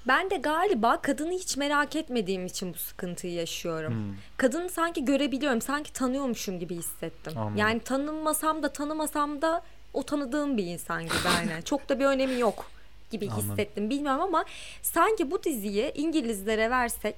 Ben 0.07 0.29
de 0.29 0.37
galiba 0.37 1.01
kadını 1.01 1.33
hiç 1.33 1.57
merak 1.57 1.95
etmediğim 1.95 2.45
için 2.45 2.73
bu 2.73 2.77
sıkıntıyı 2.77 3.33
yaşıyorum. 3.33 3.93
Hmm. 3.93 4.15
Kadını 4.37 4.69
sanki 4.69 5.05
görebiliyorum, 5.05 5.61
sanki 5.61 5.93
tanıyormuşum 5.93 6.59
gibi 6.59 6.75
hissettim. 6.75 7.33
Anladım. 7.37 7.57
Yani 7.57 7.79
tanınmasam 7.79 8.63
da 8.63 8.73
tanımasam 8.73 9.41
da 9.41 9.63
o 9.97 10.03
tanıdığım 10.03 10.57
bir 10.57 10.65
insan 10.65 11.03
gibi 11.03 11.27
aynen. 11.39 11.61
Çok 11.61 11.89
da 11.89 11.99
bir 11.99 12.05
önemi 12.05 12.39
yok 12.39 12.65
gibi 13.11 13.29
Anladım. 13.29 13.49
hissettim. 13.49 13.89
Bilmiyorum 13.89 14.21
ama 14.21 14.45
sanki 14.81 15.31
bu 15.31 15.43
diziyi 15.43 15.91
İngilizlere 15.95 16.69
versek 16.69 17.15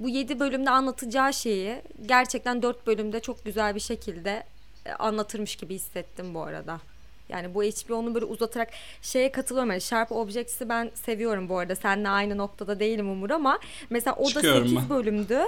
bu 0.00 0.08
7 0.08 0.40
bölümde 0.40 0.70
anlatacağı 0.70 1.32
şeyi 1.32 1.82
gerçekten 2.06 2.62
4 2.62 2.86
bölümde 2.86 3.20
çok 3.20 3.44
güzel 3.44 3.74
bir 3.74 3.80
şekilde 3.80 4.42
e, 4.86 4.92
anlatırmış 4.92 5.56
gibi 5.56 5.74
hissettim 5.74 6.34
bu 6.34 6.42
arada. 6.42 6.80
Yani 7.28 7.54
bu 7.54 7.62
HBO'nu 7.62 8.14
böyle 8.14 8.24
uzatarak 8.24 8.68
şeye 9.02 9.32
katılıyorum. 9.32 9.70
Yani 9.70 9.80
Sharp 9.80 10.12
Objects'i 10.12 10.68
ben 10.68 10.90
seviyorum 10.94 11.48
bu 11.48 11.58
arada. 11.58 11.74
Seninle 11.76 12.08
aynı 12.08 12.36
noktada 12.38 12.80
değilim 12.80 13.10
Umur 13.10 13.30
ama 13.30 13.58
mesela 13.90 14.16
o 14.16 14.28
Çıkıyorum 14.28 14.62
da 14.64 14.68
8 14.68 14.76
ben. 14.76 14.88
bölümdü. 14.96 15.40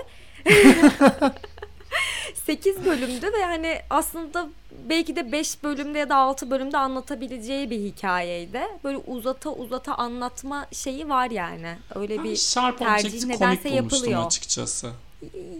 8 2.34 2.84
bölümdü 2.84 3.26
ve 3.26 3.44
hani 3.44 3.80
aslında 3.90 4.48
belki 4.88 5.16
de 5.16 5.32
5 5.32 5.62
bölümde 5.62 5.98
ya 5.98 6.08
da 6.08 6.16
6 6.16 6.50
bölümde 6.50 6.78
anlatabileceği 6.78 7.70
bir 7.70 7.78
hikayeydi. 7.80 8.60
Böyle 8.84 8.96
uzata 8.96 9.50
uzata 9.50 9.94
anlatma 9.94 10.66
şeyi 10.72 11.08
var 11.08 11.30
yani. 11.30 11.76
Öyle 11.94 12.24
bir 12.24 12.36
Sharp 12.36 12.78
tercih 12.78 13.24
nedense 13.24 13.68
yapılıyor. 13.68 14.26
açıkçası. 14.26 14.90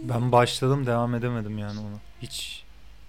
Ben 0.03 0.31
başladım 0.31 0.85
devam 0.85 1.15
edemedim 1.15 1.57
yani 1.57 1.79
onu. 1.79 1.99
Hiç 2.21 2.63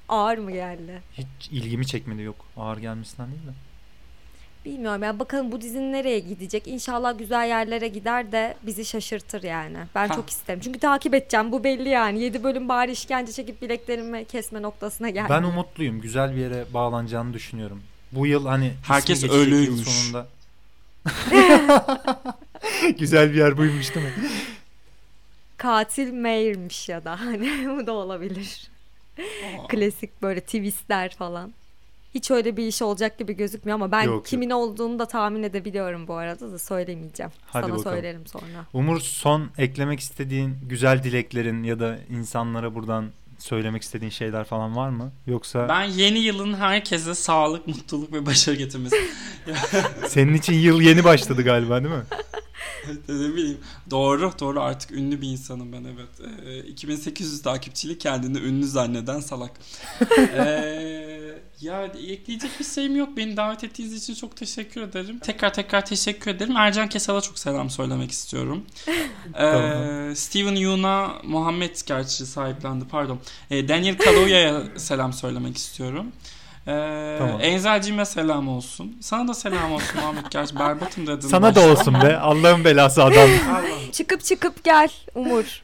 ağır 0.08 0.38
mı 0.38 0.52
geldi? 0.52 1.02
Hiç 1.12 1.48
ilgimi 1.50 1.86
çekmedi 1.86 2.22
yok. 2.22 2.36
Ağır 2.56 2.78
gelmesinden 2.78 3.30
değil 3.30 3.42
de. 3.46 3.52
Bilmiyorum 4.64 5.02
ya 5.02 5.18
bakalım 5.18 5.52
bu 5.52 5.60
dizinin 5.60 5.92
nereye 5.92 6.18
gidecek. 6.18 6.66
İnşallah 6.66 7.18
güzel 7.18 7.48
yerlere 7.48 7.88
gider 7.88 8.32
de 8.32 8.56
bizi 8.62 8.84
şaşırtır 8.84 9.42
yani. 9.42 9.78
Ben 9.94 10.08
ha. 10.08 10.14
çok 10.14 10.30
isterim. 10.30 10.60
Çünkü 10.64 10.78
takip 10.78 11.14
edeceğim 11.14 11.52
bu 11.52 11.64
belli 11.64 11.88
yani. 11.88 12.22
7 12.22 12.44
bölüm 12.44 12.68
bari 12.68 12.92
işkence 12.92 13.32
çekip 13.32 13.62
bileklerimi 13.62 14.24
kesme 14.24 14.62
noktasına 14.62 15.10
geldi. 15.10 15.28
Ben 15.30 15.42
umutluyum. 15.42 16.00
Güzel 16.00 16.36
bir 16.36 16.40
yere 16.40 16.64
bağlanacağını 16.74 17.34
düşünüyorum. 17.34 17.82
Bu 18.12 18.26
yıl 18.26 18.46
hani 18.46 18.72
herkes 18.86 19.24
ölüymüş. 19.24 19.88
Sonunda. 19.88 20.26
güzel 22.98 23.32
bir 23.32 23.38
yer 23.38 23.56
buymuş 23.56 23.94
değil 23.94 24.06
mi? 24.06 24.12
Katil 25.56 26.12
Mayer'miş 26.12 26.88
ya 26.88 27.04
da 27.04 27.20
hani 27.20 27.68
bu 27.78 27.86
da 27.86 27.92
olabilir. 27.92 28.70
Klasik 29.68 30.22
böyle 30.22 30.40
twistler 30.40 31.14
falan 31.14 31.52
hiç 32.14 32.30
öyle 32.30 32.56
bir 32.56 32.66
iş 32.66 32.82
olacak 32.82 33.18
gibi 33.18 33.36
gözükmüyor 33.36 33.74
ama 33.74 33.92
ben 33.92 34.02
yok, 34.02 34.26
kimin 34.26 34.50
yok. 34.50 34.58
olduğunu 34.58 34.98
da 34.98 35.06
tahmin 35.06 35.42
edebiliyorum 35.42 36.08
bu 36.08 36.14
arada 36.14 36.52
da 36.52 36.58
söylemeyeceğim. 36.58 37.32
Hadi 37.46 37.66
Sana 37.66 37.76
bakalım. 37.76 37.96
söylerim 37.96 38.26
sonra. 38.26 38.66
Umur 38.72 39.00
son 39.00 39.50
eklemek 39.58 40.00
istediğin 40.00 40.56
güzel 40.62 41.02
dileklerin 41.02 41.62
ya 41.62 41.80
da 41.80 41.98
insanlara 42.10 42.74
buradan 42.74 43.10
söylemek 43.38 43.82
istediğin 43.82 44.10
şeyler 44.10 44.44
falan 44.44 44.76
var 44.76 44.88
mı? 44.88 45.12
Yoksa 45.26 45.68
Ben 45.68 45.84
yeni 45.84 46.18
yılın 46.18 46.54
herkese 46.54 47.14
sağlık, 47.14 47.66
mutluluk 47.66 48.12
ve 48.12 48.26
başarı 48.26 48.56
getirmesi. 48.56 48.96
Senin 50.08 50.34
için 50.34 50.54
yıl 50.54 50.80
yeni 50.80 51.04
başladı 51.04 51.42
galiba 51.42 51.84
değil 51.84 51.94
mi? 51.94 52.04
ne 53.08 53.34
bileyim. 53.34 53.58
Doğru 53.90 54.32
doğru 54.40 54.60
artık 54.60 54.90
ünlü 54.90 55.20
bir 55.20 55.28
insanım 55.28 55.72
ben 55.72 55.84
evet. 55.84 56.30
Ee, 56.46 56.58
2800 56.58 57.42
takipçili 57.42 57.98
kendini 57.98 58.38
ünlü 58.38 58.66
zanneden 58.66 59.20
salak. 59.20 59.50
ee, 60.18 61.09
ya 61.60 61.84
ekleyecek 61.84 62.50
bir 62.60 62.64
şeyim 62.64 62.96
yok. 62.96 63.16
Beni 63.16 63.36
davet 63.36 63.64
ettiğiniz 63.64 63.94
için 63.94 64.14
çok 64.14 64.36
teşekkür 64.36 64.82
ederim. 64.82 65.18
Tekrar 65.18 65.54
tekrar 65.54 65.86
teşekkür 65.86 66.30
ederim. 66.30 66.56
Ercan 66.56 66.88
Kesal'a 66.88 67.20
çok 67.20 67.38
selam 67.38 67.70
söylemek 67.70 68.10
istiyorum. 68.10 68.64
ee, 69.40 70.12
Steven 70.14 70.54
Yeun'a 70.54 71.12
Muhammed 71.24 71.76
gerçi 71.86 72.26
sahiplendi 72.26 72.84
pardon. 72.90 73.18
Ee, 73.50 73.68
Daniel 73.68 73.98
Kaluuya'ya 73.98 74.62
selam 74.76 75.12
söylemek 75.12 75.56
istiyorum. 75.56 76.06
Ee, 76.66 77.16
tamam. 77.18 78.06
Selam 78.06 78.48
olsun. 78.48 78.96
Sana 79.00 79.28
da 79.28 79.34
selam 79.34 79.72
olsun 79.72 79.96
Muhammed. 79.96 80.24
Gerçi 80.30 80.58
berbatım 80.58 81.06
dedin. 81.06 81.28
Sana 81.28 81.42
başta. 81.42 81.60
da 81.60 81.72
olsun 81.72 81.94
be. 81.94 82.16
Allah'ın 82.16 82.64
belası 82.64 83.04
adam. 83.04 83.28
çıkıp 83.92 84.24
çıkıp 84.24 84.64
gel 84.64 84.88
Umur. 85.14 85.62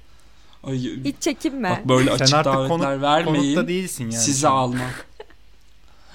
Ay, 0.65 0.79
Hiç 1.05 1.17
çekinme. 1.21 1.71
Bak 1.71 1.89
böyle 1.89 2.11
açık 2.11 2.45
davetler 2.45 2.69
konu, 2.69 3.03
vermeyin. 3.03 3.69
değilsin 3.69 4.05
yani. 4.05 4.23
Sizi 4.23 4.49
almak. 4.49 5.07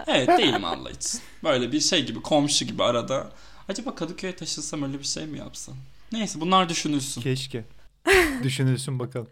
Evet 0.08 0.28
değilim 0.38 0.66
Allah 0.66 0.90
için. 0.92 1.22
Böyle 1.44 1.72
bir 1.72 1.80
şey 1.80 2.06
gibi 2.06 2.22
komşu 2.22 2.66
gibi 2.66 2.84
arada. 2.84 3.30
Acaba 3.70 3.96
Kadıköy'e 3.96 4.36
taşınsam 4.36 4.84
öyle 4.84 5.00
bir 5.00 5.04
şey 5.04 5.26
mi 5.26 5.38
yapsam? 5.38 5.76
Neyse 6.12 6.42
bunlar 6.42 6.70
düşünülsün. 6.70 7.22
Keşke. 7.22 7.64
Düşünülsün 8.44 9.00
bakalım. 9.00 9.28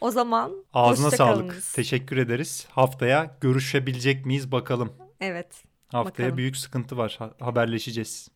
O 0.00 0.10
zaman 0.10 0.52
Ağzına 0.72 1.10
sağlık. 1.10 1.48
kalınız. 1.48 1.72
Teşekkür 1.72 2.16
ederiz. 2.16 2.66
Haftaya 2.70 3.36
görüşebilecek 3.40 4.26
miyiz 4.26 4.52
bakalım. 4.52 4.92
Evet. 5.20 5.46
Haftaya 5.88 6.12
Bakalım. 6.26 6.36
büyük 6.36 6.56
sıkıntı 6.56 6.96
var. 6.96 7.16
Ha- 7.18 7.34
haberleşeceğiz. 7.40 8.28